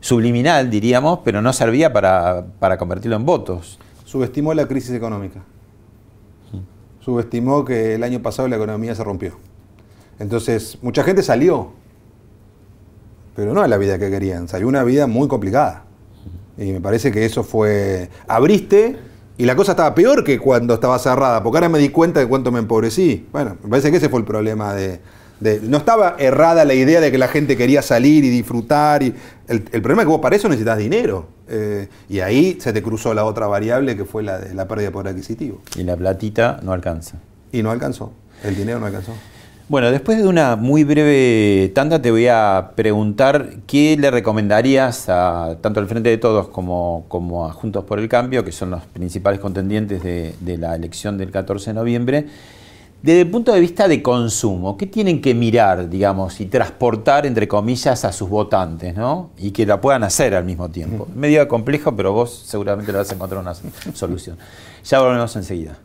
subliminal, 0.00 0.70
diríamos, 0.70 1.20
pero 1.24 1.42
no 1.42 1.52
servía 1.52 1.92
para, 1.92 2.46
para 2.58 2.78
convertirlo 2.78 3.16
en 3.16 3.24
votos. 3.24 3.78
Subestimó 4.04 4.54
la 4.54 4.66
crisis 4.66 4.92
económica. 4.92 5.40
Subestimó 7.00 7.64
que 7.64 7.94
el 7.94 8.02
año 8.02 8.20
pasado 8.20 8.48
la 8.48 8.56
economía 8.56 8.94
se 8.94 9.04
rompió. 9.04 9.38
Entonces, 10.18 10.78
mucha 10.82 11.02
gente 11.02 11.22
salió, 11.22 11.72
pero 13.34 13.54
no 13.54 13.62
es 13.62 13.70
la 13.70 13.78
vida 13.78 13.98
que 13.98 14.10
querían, 14.10 14.48
salió 14.48 14.68
una 14.68 14.84
vida 14.84 15.06
muy 15.06 15.28
complicada. 15.28 15.84
Y 16.58 16.72
me 16.72 16.80
parece 16.80 17.10
que 17.10 17.24
eso 17.24 17.42
fue... 17.42 18.10
Abriste 18.28 18.98
y 19.38 19.46
la 19.46 19.56
cosa 19.56 19.72
estaba 19.72 19.94
peor 19.94 20.22
que 20.22 20.38
cuando 20.38 20.74
estaba 20.74 20.98
cerrada, 20.98 21.42
porque 21.42 21.56
ahora 21.56 21.70
me 21.70 21.78
di 21.78 21.88
cuenta 21.88 22.20
de 22.20 22.26
cuánto 22.26 22.52
me 22.52 22.58
empobrecí. 22.58 23.26
Bueno, 23.32 23.56
me 23.62 23.70
parece 23.70 23.90
que 23.90 23.96
ese 23.96 24.10
fue 24.10 24.20
el 24.20 24.26
problema 24.26 24.74
de, 24.74 25.00
de- 25.40 25.60
no 25.62 25.78
estaba 25.78 26.16
errada 26.18 26.64
la 26.64 26.74
idea 26.74 27.00
de 27.00 27.10
que 27.10 27.18
la 27.18 27.28
gente 27.28 27.56
quería 27.56 27.82
salir 27.82 28.24
y 28.24 28.30
disfrutar. 28.30 29.02
Y, 29.02 29.14
el, 29.48 29.64
el 29.72 29.82
problema 29.82 30.02
es 30.02 30.06
que 30.06 30.10
vos 30.12 30.20
para 30.20 30.36
eso 30.36 30.48
necesitas 30.48 30.78
dinero. 30.78 31.26
Eh, 31.48 31.88
y 32.08 32.20
ahí 32.20 32.58
se 32.60 32.72
te 32.72 32.80
cruzó 32.82 33.12
la 33.14 33.24
otra 33.24 33.46
variable 33.48 33.96
que 33.96 34.04
fue 34.04 34.22
la 34.22 34.38
de 34.38 34.54
la 34.54 34.68
pérdida 34.68 34.86
de 34.88 34.92
poder 34.92 35.08
adquisitivo. 35.08 35.60
Y 35.76 35.82
la 35.82 35.96
platita 35.96 36.60
no 36.62 36.72
alcanza. 36.72 37.16
Y 37.52 37.62
no 37.62 37.70
alcanzó. 37.72 38.12
El 38.44 38.54
dinero 38.56 38.78
no 38.78 38.86
alcanzó. 38.86 39.12
Bueno, 39.68 39.92
después 39.92 40.18
de 40.18 40.26
una 40.26 40.56
muy 40.56 40.82
breve 40.82 41.70
tanda 41.74 42.02
te 42.02 42.10
voy 42.10 42.26
a 42.26 42.72
preguntar 42.74 43.50
qué 43.68 43.96
le 43.96 44.10
recomendarías 44.10 45.08
a 45.08 45.58
tanto 45.60 45.78
al 45.78 45.86
Frente 45.86 46.08
de 46.08 46.18
Todos 46.18 46.48
como, 46.48 47.04
como 47.06 47.46
a 47.46 47.52
Juntos 47.52 47.84
por 47.84 48.00
el 48.00 48.08
Cambio, 48.08 48.44
que 48.44 48.50
son 48.50 48.70
los 48.70 48.82
principales 48.86 49.38
contendientes 49.38 50.02
de, 50.02 50.34
de 50.40 50.58
la 50.58 50.74
elección 50.74 51.18
del 51.18 51.30
14 51.30 51.70
de 51.70 51.74
noviembre, 51.74 52.26
desde 53.02 53.22
el 53.22 53.30
punto 53.30 53.52
de 53.52 53.60
vista 53.60 53.88
de 53.88 54.02
consumo, 54.02 54.76
¿qué 54.76 54.86
tienen 54.86 55.22
que 55.22 55.34
mirar, 55.34 55.88
digamos, 55.88 56.40
y 56.40 56.46
transportar, 56.46 57.24
entre 57.24 57.48
comillas, 57.48 58.04
a 58.04 58.12
sus 58.12 58.28
votantes, 58.28 58.94
¿no? 58.94 59.30
Y 59.38 59.52
que 59.52 59.64
la 59.64 59.80
puedan 59.80 60.02
hacer 60.04 60.34
al 60.34 60.44
mismo 60.44 60.68
tiempo. 60.68 61.08
Medio 61.14 61.46
complejo, 61.48 61.96
pero 61.96 62.12
vos 62.12 62.44
seguramente 62.46 62.92
le 62.92 62.98
vas 62.98 63.10
a 63.10 63.14
encontrar 63.14 63.40
una 63.40 63.54
solución. 63.94 64.36
Ya 64.84 65.00
volvemos 65.00 65.34
enseguida. 65.36 65.78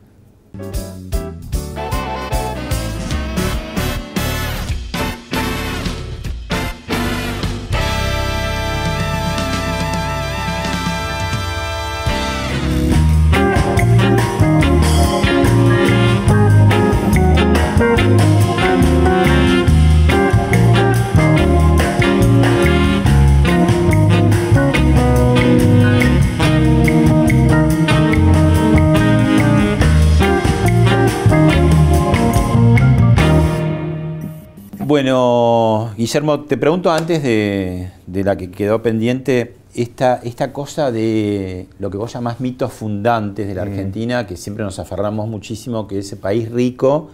Guillermo, 36.05 36.41
te 36.41 36.55
pregunto 36.55 36.91
antes 36.91 37.23
de, 37.23 37.89
de 38.05 38.23
la 38.23 38.35
que 38.35 38.51
quedó 38.51 38.83
pendiente, 38.83 39.55
esta, 39.73 40.19
esta 40.23 40.53
cosa 40.53 40.91
de 40.91 41.65
lo 41.79 41.89
que 41.89 41.97
vos 41.97 42.13
llamás 42.13 42.39
mitos 42.39 42.71
fundantes 42.73 43.47
de 43.47 43.55
la 43.55 43.65
Mm. 43.65 43.69
Argentina, 43.69 44.27
que 44.27 44.37
siempre 44.37 44.63
nos 44.63 44.77
aferramos 44.77 45.27
muchísimo, 45.27 45.87
que 45.87 45.97
es 45.97 46.05
ese 46.05 46.17
país 46.17 46.51
rico, 46.51 47.09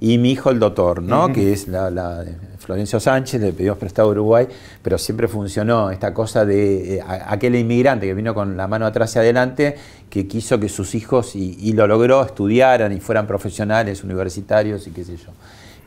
y 0.00 0.18
mi 0.18 0.32
hijo 0.32 0.50
el 0.50 0.58
doctor, 0.58 1.00
¿no? 1.00 1.32
Que 1.32 1.52
es 1.52 1.68
la, 1.68 1.92
la 1.92 2.24
Florencio 2.58 2.98
Sánchez, 2.98 3.40
le 3.40 3.52
pedimos 3.52 3.78
prestado 3.78 4.08
a 4.08 4.10
Uruguay, 4.10 4.48
pero 4.82 4.98
siempre 4.98 5.28
funcionó 5.28 5.92
esta 5.92 6.12
cosa 6.12 6.44
de 6.44 6.96
eh, 6.96 7.02
aquel 7.06 7.54
inmigrante 7.54 8.04
que 8.04 8.14
vino 8.14 8.34
con 8.34 8.56
la 8.56 8.66
mano 8.66 8.84
atrás 8.84 9.14
y 9.14 9.20
adelante, 9.20 9.76
que 10.10 10.26
quiso 10.26 10.58
que 10.58 10.68
sus 10.68 10.96
hijos, 10.96 11.36
y, 11.36 11.56
y 11.60 11.72
lo 11.74 11.86
logró, 11.86 12.24
estudiaran 12.24 12.90
y 12.92 12.98
fueran 12.98 13.28
profesionales, 13.28 14.02
universitarios 14.02 14.88
y 14.88 14.90
qué 14.90 15.04
sé 15.04 15.18
yo. 15.18 15.30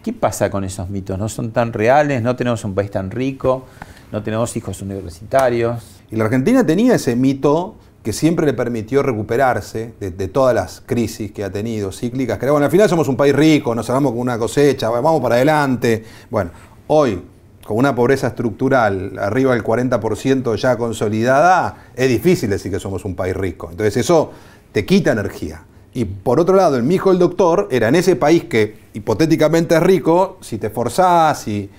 ¿Qué 0.08 0.14
pasa 0.14 0.50
con 0.50 0.64
esos 0.64 0.90
mitos? 0.90 1.20
¿No 1.20 1.28
son 1.28 1.52
tan 1.52 1.74
reales? 1.74 2.22
¿No 2.22 2.34
tenemos 2.38 2.64
un 2.64 2.74
país 2.74 2.90
tan 2.90 3.12
rico? 3.12 3.66
¿No 4.10 4.24
tenemos 4.24 4.56
hijos 4.56 4.82
universitarios? 4.82 5.84
Y 6.10 6.16
la 6.16 6.24
Argentina 6.24 6.66
tenía 6.66 6.96
ese 6.96 7.18
mito 7.18 7.76
que 8.02 8.14
siempre 8.14 8.46
le 8.46 8.54
permitió 8.54 9.04
recuperarse 9.04 9.96
de, 10.00 10.28
todas 10.30 10.56
las 10.56 10.80
crisis 10.80 11.34
que 11.34 11.44
ha 11.44 11.52
tenido, 11.52 11.92
cíclicas, 11.92 12.38
que 12.40 12.50
bueno, 12.50 12.64
al 12.64 12.72
final 12.72 12.88
somos 12.88 13.10
un 13.10 13.18
país 13.18 13.36
rico, 13.36 13.76
nos 13.76 13.90
hagamos 13.90 14.14
con 14.14 14.22
una 14.22 14.40
cosecha, 14.40 14.90
vamos 14.90 15.20
para 15.20 15.36
adelante. 15.36 16.06
Bueno, 16.30 16.52
hoy, 16.88 17.22
con 17.66 17.76
una 17.76 17.94
pobreza 17.94 18.28
estructural 18.28 19.20
arriba 19.20 19.56
del 19.56 19.64
40% 19.66 20.56
ya 20.56 20.78
consolidada, 20.78 21.90
es 21.98 22.08
difícil 22.08 22.50
decir 22.50 22.72
que 22.72 22.80
somos 22.80 23.04
un 23.04 23.14
país 23.14 23.36
rico. 23.36 23.68
Entonces 23.72 23.98
eso 23.98 24.32
te 24.72 24.86
quita 24.86 25.12
energía. 25.12 25.66
Y 25.94 26.06
por 26.06 26.40
otro 26.40 26.56
lado, 26.56 26.78
el 26.78 26.84
mi 26.84 26.96
hijo 26.96 27.12
el 27.12 27.20
doctor 27.20 27.68
era 27.72 27.90
en 27.90 27.96
ese 27.96 28.16
país 28.16 28.46
que 28.46 28.87
hipotéticamente 28.98 29.80
rico, 29.80 30.40
si 30.42 30.58
te 30.58 30.70
forzás 30.70 31.48
y, 31.48 31.70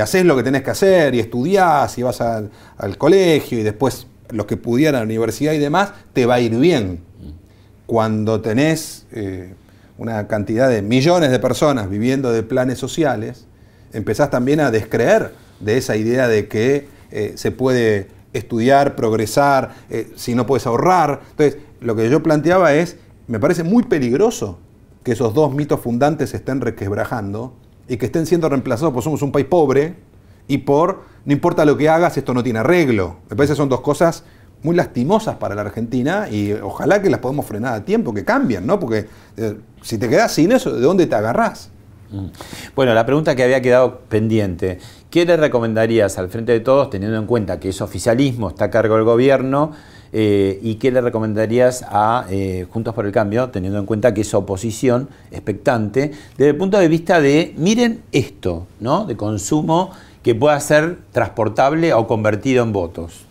haces 0.00 0.24
lo 0.24 0.34
que 0.34 0.42
tenés 0.42 0.62
que 0.62 0.70
hacer 0.70 1.14
y 1.14 1.20
estudiás 1.20 1.98
y 1.98 2.02
vas 2.02 2.22
al, 2.22 2.50
al 2.78 2.96
colegio 2.96 3.58
y 3.58 3.62
después 3.62 4.06
los 4.30 4.46
que 4.46 4.56
pudieran 4.56 4.96
a 4.96 4.98
la 5.00 5.04
universidad 5.04 5.52
y 5.52 5.58
demás, 5.58 5.92
te 6.14 6.24
va 6.24 6.36
a 6.36 6.40
ir 6.40 6.56
bien. 6.56 7.00
Cuando 7.86 8.40
tenés 8.40 9.06
eh, 9.12 9.54
una 9.98 10.26
cantidad 10.26 10.70
de 10.70 10.80
millones 10.80 11.30
de 11.30 11.38
personas 11.38 11.90
viviendo 11.90 12.32
de 12.32 12.42
planes 12.42 12.78
sociales, 12.78 13.46
empezás 13.92 14.30
también 14.30 14.60
a 14.60 14.70
descreer 14.70 15.32
de 15.60 15.76
esa 15.76 15.96
idea 15.96 16.28
de 16.28 16.48
que 16.48 16.88
eh, 17.10 17.32
se 17.36 17.50
puede 17.50 18.08
estudiar, 18.32 18.96
progresar, 18.96 19.74
eh, 19.90 20.10
si 20.16 20.34
no 20.34 20.46
puedes 20.46 20.66
ahorrar. 20.66 21.20
Entonces, 21.30 21.60
lo 21.80 21.94
que 21.94 22.08
yo 22.08 22.22
planteaba 22.22 22.74
es, 22.74 22.96
me 23.26 23.38
parece 23.38 23.64
muy 23.64 23.82
peligroso 23.82 24.58
que 25.02 25.12
esos 25.12 25.34
dos 25.34 25.54
mitos 25.54 25.80
fundantes 25.80 26.30
se 26.30 26.38
estén 26.38 26.60
requebrajando 26.60 27.54
y 27.88 27.96
que 27.96 28.06
estén 28.06 28.26
siendo 28.26 28.48
reemplazados 28.48 28.92
por 28.92 29.02
somos 29.02 29.22
un 29.22 29.32
país 29.32 29.46
pobre 29.46 29.96
y 30.46 30.58
por 30.58 31.02
no 31.24 31.32
importa 31.32 31.64
lo 31.64 31.76
que 31.76 31.88
hagas, 31.88 32.16
esto 32.16 32.32
no 32.32 32.42
tiene 32.42 32.60
arreglo. 32.60 33.16
Me 33.28 33.36
parece 33.36 33.52
que 33.52 33.58
son 33.58 33.68
dos 33.68 33.80
cosas 33.80 34.24
muy 34.62 34.74
lastimosas 34.74 35.36
para 35.36 35.54
la 35.54 35.62
Argentina 35.62 36.28
y 36.30 36.52
ojalá 36.52 37.00
que 37.00 37.10
las 37.10 37.20
podamos 37.20 37.46
frenar 37.46 37.74
a 37.74 37.84
tiempo, 37.84 38.12
que 38.12 38.24
cambien, 38.24 38.66
¿no? 38.66 38.80
Porque 38.80 39.06
eh, 39.36 39.56
si 39.82 39.98
te 39.98 40.08
quedas 40.08 40.32
sin 40.32 40.52
eso, 40.52 40.74
¿de 40.74 40.80
dónde 40.80 41.06
te 41.06 41.14
agarrás? 41.14 41.70
Bueno, 42.74 42.94
la 42.94 43.04
pregunta 43.04 43.36
que 43.36 43.42
había 43.42 43.60
quedado 43.60 44.00
pendiente, 44.08 44.78
¿qué 45.10 45.26
le 45.26 45.36
recomendarías 45.36 46.16
al 46.18 46.30
Frente 46.30 46.52
de 46.52 46.60
Todos, 46.60 46.88
teniendo 46.88 47.18
en 47.18 47.26
cuenta 47.26 47.60
que 47.60 47.68
es 47.68 47.82
oficialismo, 47.82 48.48
está 48.48 48.66
a 48.66 48.70
cargo 48.70 48.94
del 48.94 49.04
gobierno, 49.04 49.72
eh, 50.12 50.58
y 50.62 50.76
qué 50.76 50.90
le 50.90 51.00
recomendarías 51.00 51.84
a 51.88 52.26
eh, 52.30 52.66
Juntos 52.70 52.94
por 52.94 53.06
el 53.06 53.12
Cambio, 53.12 53.50
teniendo 53.50 53.78
en 53.78 53.86
cuenta 53.86 54.14
que 54.14 54.22
es 54.22 54.34
oposición 54.34 55.08
expectante, 55.30 56.12
desde 56.36 56.50
el 56.50 56.56
punto 56.56 56.78
de 56.78 56.88
vista 56.88 57.20
de, 57.20 57.54
miren 57.56 58.02
esto, 58.12 58.66
¿no? 58.80 59.04
De 59.04 59.16
consumo 59.16 59.90
que 60.22 60.34
pueda 60.34 60.58
ser 60.60 60.98
transportable 61.12 61.92
o 61.94 62.06
convertido 62.06 62.62
en 62.62 62.72
votos. 62.72 63.26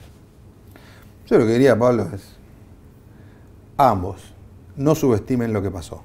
Yo 1.27 1.37
lo 1.37 1.45
que 1.45 1.53
diría, 1.53 1.77
Pablo, 1.77 2.07
es 2.13 2.37
ambos, 3.77 4.33
no 4.75 4.95
subestimen 4.95 5.53
lo 5.53 5.61
que 5.61 5.71
pasó. 5.71 6.01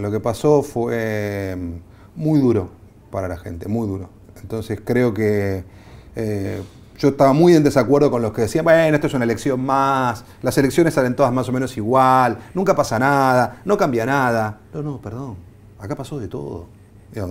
Lo 0.00 0.10
que 0.10 0.20
pasó 0.20 0.62
fue 0.62 1.56
mm, 1.56 2.20
muy 2.20 2.40
duro 2.40 2.68
para 3.10 3.28
la 3.28 3.38
gente, 3.38 3.68
muy 3.68 3.86
duro. 3.86 4.10
Entonces 4.42 4.80
creo 4.84 5.14
que 5.14 5.64
eh, 6.14 6.62
yo 7.02 7.08
estaba 7.08 7.32
muy 7.32 7.56
en 7.56 7.64
desacuerdo 7.64 8.12
con 8.12 8.22
los 8.22 8.32
que 8.32 8.42
decían, 8.42 8.64
bueno, 8.64 8.94
esto 8.94 9.08
es 9.08 9.14
una 9.14 9.24
elección 9.24 9.60
más, 9.60 10.24
las 10.40 10.56
elecciones 10.56 10.94
salen 10.94 11.16
todas 11.16 11.32
más 11.32 11.48
o 11.48 11.52
menos 11.52 11.76
igual, 11.76 12.38
nunca 12.54 12.76
pasa 12.76 12.96
nada, 12.96 13.60
no 13.64 13.76
cambia 13.76 14.06
nada. 14.06 14.60
No, 14.72 14.82
no, 14.82 15.00
perdón, 15.00 15.34
acá 15.80 15.96
pasó 15.96 16.20
de 16.20 16.28
todo. 16.28 16.68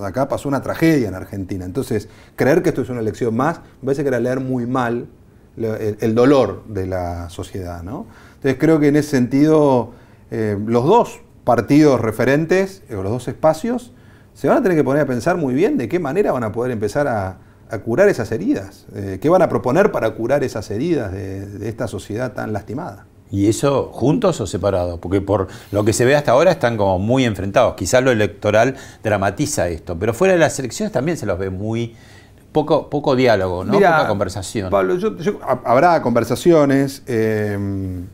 Acá 0.03 0.27
pasó 0.27 0.49
una 0.49 0.61
tragedia 0.61 1.07
en 1.07 1.15
Argentina. 1.15 1.63
Entonces, 1.63 2.09
creer 2.35 2.61
que 2.61 2.69
esto 2.69 2.81
es 2.81 2.89
una 2.89 2.99
elección 2.99 3.33
más, 3.33 3.61
me 3.81 3.85
parece 3.85 4.01
que 4.03 4.09
era 4.09 4.19
leer 4.19 4.41
muy 4.41 4.65
mal 4.65 5.07
el, 5.55 6.15
dolor 6.15 6.65
de 6.67 6.87
la 6.87 7.29
sociedad. 7.29 7.81
¿no? 7.81 8.07
Entonces 8.35 8.57
creo 8.59 8.77
que 8.81 8.89
en 8.89 8.97
ese 8.97 9.11
sentido 9.11 9.93
eh, 10.31 10.59
los 10.65 10.83
dos 10.83 11.21
partidos 11.45 12.01
referentes, 12.01 12.83
eh, 12.89 12.95
los 12.95 13.09
dos 13.09 13.29
espacios, 13.29 13.93
se 14.33 14.49
van 14.49 14.57
a 14.57 14.61
tener 14.63 14.77
que 14.77 14.83
poner 14.83 15.03
a 15.03 15.05
pensar 15.05 15.37
muy 15.37 15.53
bien 15.53 15.77
de 15.77 15.87
qué 15.87 15.97
manera 15.97 16.33
van 16.33 16.43
a 16.43 16.51
poder 16.51 16.71
empezar 16.71 17.07
a, 17.07 17.37
a 17.71 17.79
curar 17.79 18.09
esas 18.09 18.31
heridas, 18.31 18.85
eh, 18.95 19.19
qué 19.21 19.29
van 19.29 19.41
a 19.41 19.49
proponer 19.49 19.91
para 19.91 20.11
curar 20.11 20.43
esas 20.43 20.69
heridas 20.71 21.11
de, 21.11 21.45
de 21.47 21.69
esta 21.69 21.87
sociedad 21.87 22.33
tan 22.33 22.53
lastimada. 22.53 23.05
¿Y 23.31 23.47
eso 23.47 23.89
juntos 23.93 24.41
o 24.41 24.45
separados? 24.47 24.99
Porque 24.99 25.21
por 25.21 25.47
lo 25.71 25.85
que 25.85 25.93
se 25.93 26.03
ve 26.03 26.15
hasta 26.15 26.33
ahora 26.33 26.51
están 26.51 26.75
como 26.75 26.99
muy 26.99 27.23
enfrentados. 27.23 27.75
Quizás 27.75 28.03
lo 28.03 28.11
electoral 28.11 28.75
dramatiza 29.03 29.69
esto, 29.69 29.97
pero 29.97 30.13
fuera 30.13 30.33
de 30.33 30.39
las 30.39 30.59
elecciones 30.59 30.91
también 30.91 31.15
se 31.17 31.25
los 31.25 31.39
ve 31.39 31.49
muy 31.49 31.95
poco, 32.51 32.89
poco 32.89 33.15
diálogo, 33.15 33.63
¿no? 33.63 33.71
Mira, 33.71 33.95
Poca 33.95 34.07
conversación. 34.09 34.69
Pablo, 34.69 34.95
yo- 34.97 35.15
yo- 35.17 35.39
ha- 35.43 35.61
habrá 35.63 36.01
conversaciones, 36.01 37.03
eh, 37.07 37.57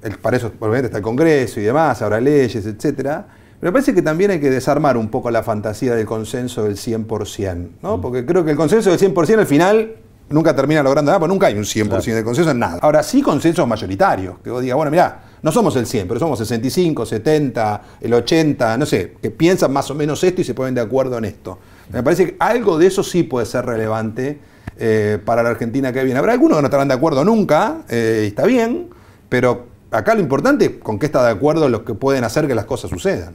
el- 0.03 0.17
para 0.19 0.37
eso 0.37 0.51
obviamente 0.59 0.85
está 0.85 0.97
el 0.99 1.03
Congreso 1.03 1.59
y 1.59 1.63
demás, 1.63 1.99
habrá 2.03 2.21
leyes, 2.21 2.63
etcétera. 2.67 3.25
Pero 3.59 3.71
me 3.71 3.73
parece 3.73 3.95
que 3.95 4.01
también 4.01 4.31
hay 4.31 4.39
que 4.39 4.49
desarmar 4.49 4.97
un 4.97 5.09
poco 5.09 5.31
la 5.31 5.41
fantasía 5.41 5.95
del 5.95 6.05
consenso 6.05 6.63
del 6.63 6.75
100%, 6.75 7.69
¿no? 7.81 7.99
Porque 7.99 8.25
creo 8.25 8.45
que 8.45 8.51
el 8.51 8.57
consenso 8.57 8.91
del 8.91 8.99
100% 8.99 9.39
al 9.39 9.47
final 9.47 9.95
nunca 10.29 10.55
termina 10.55 10.83
logrando 10.83 11.09
nada, 11.09 11.19
porque 11.19 11.33
nunca 11.33 11.47
hay 11.47 11.55
un 11.55 11.63
100% 11.63 12.13
de 12.13 12.23
consenso 12.23 12.51
en 12.51 12.59
nada. 12.59 12.79
Ahora 12.81 13.01
sí 13.01 13.21
consensos 13.21 13.67
mayoritarios, 13.67 14.35
que 14.43 14.51
vos 14.51 14.61
digas, 14.61 14.75
bueno, 14.75 14.91
mirá, 14.91 15.23
no 15.41 15.51
somos 15.51 15.75
el 15.75 15.87
100, 15.87 16.07
pero 16.07 16.19
somos 16.19 16.37
65, 16.39 17.05
70, 17.05 17.81
el 18.01 18.13
80, 18.13 18.77
no 18.77 18.85
sé, 18.85 19.13
que 19.21 19.31
piensan 19.31 19.71
más 19.71 19.89
o 19.89 19.95
menos 19.95 20.23
esto 20.23 20.41
y 20.41 20.43
se 20.43 20.53
ponen 20.53 20.75
de 20.75 20.81
acuerdo 20.81 21.17
en 21.17 21.25
esto. 21.25 21.57
Me 21.91 22.03
parece 22.03 22.25
que 22.25 22.35
algo 22.39 22.77
de 22.77 22.87
eso 22.87 23.03
sí 23.03 23.23
puede 23.23 23.45
ser 23.45 23.65
relevante 23.65 24.39
eh, 24.77 25.19
para 25.23 25.41
la 25.41 25.49
Argentina 25.49 25.91
que 25.91 26.03
viene. 26.03 26.19
Habrá 26.19 26.33
algunos 26.33 26.57
que 26.57 26.61
no 26.61 26.67
estarán 26.67 26.87
de 26.87 26.93
acuerdo 26.93 27.23
nunca, 27.23 27.79
eh, 27.89 28.23
y 28.25 28.27
está 28.27 28.45
bien, 28.45 28.89
pero 29.29 29.65
acá 29.91 30.15
lo 30.15 30.21
importante 30.21 30.65
es 30.65 30.71
con 30.81 30.99
qué 30.99 31.05
está 31.05 31.25
de 31.25 31.31
acuerdo 31.31 31.69
los 31.69 31.81
que 31.81 31.93
pueden 31.93 32.23
hacer 32.23 32.47
que 32.47 32.55
las 32.55 32.65
cosas 32.65 32.89
sucedan. 32.89 33.33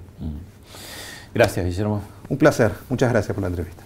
Gracias, 1.34 1.64
Guillermo. 1.64 2.03
Un 2.28 2.38
placer. 2.38 2.72
Muchas 2.88 3.11
gracias 3.11 3.34
por 3.34 3.42
la 3.42 3.48
entrevista. 3.48 3.82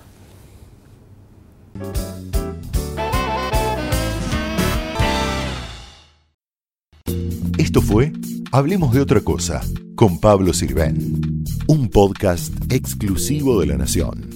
Esto 7.59 7.81
fue 7.81 8.13
Hablemos 8.53 8.95
de 8.95 9.01
otra 9.01 9.21
cosa 9.21 9.61
con 9.97 10.21
Pablo 10.21 10.55
Sirven, 10.55 11.45
un 11.67 11.89
podcast 11.89 12.53
exclusivo 12.71 13.61
de 13.61 13.67
La 13.67 13.77
Nación. 13.77 14.36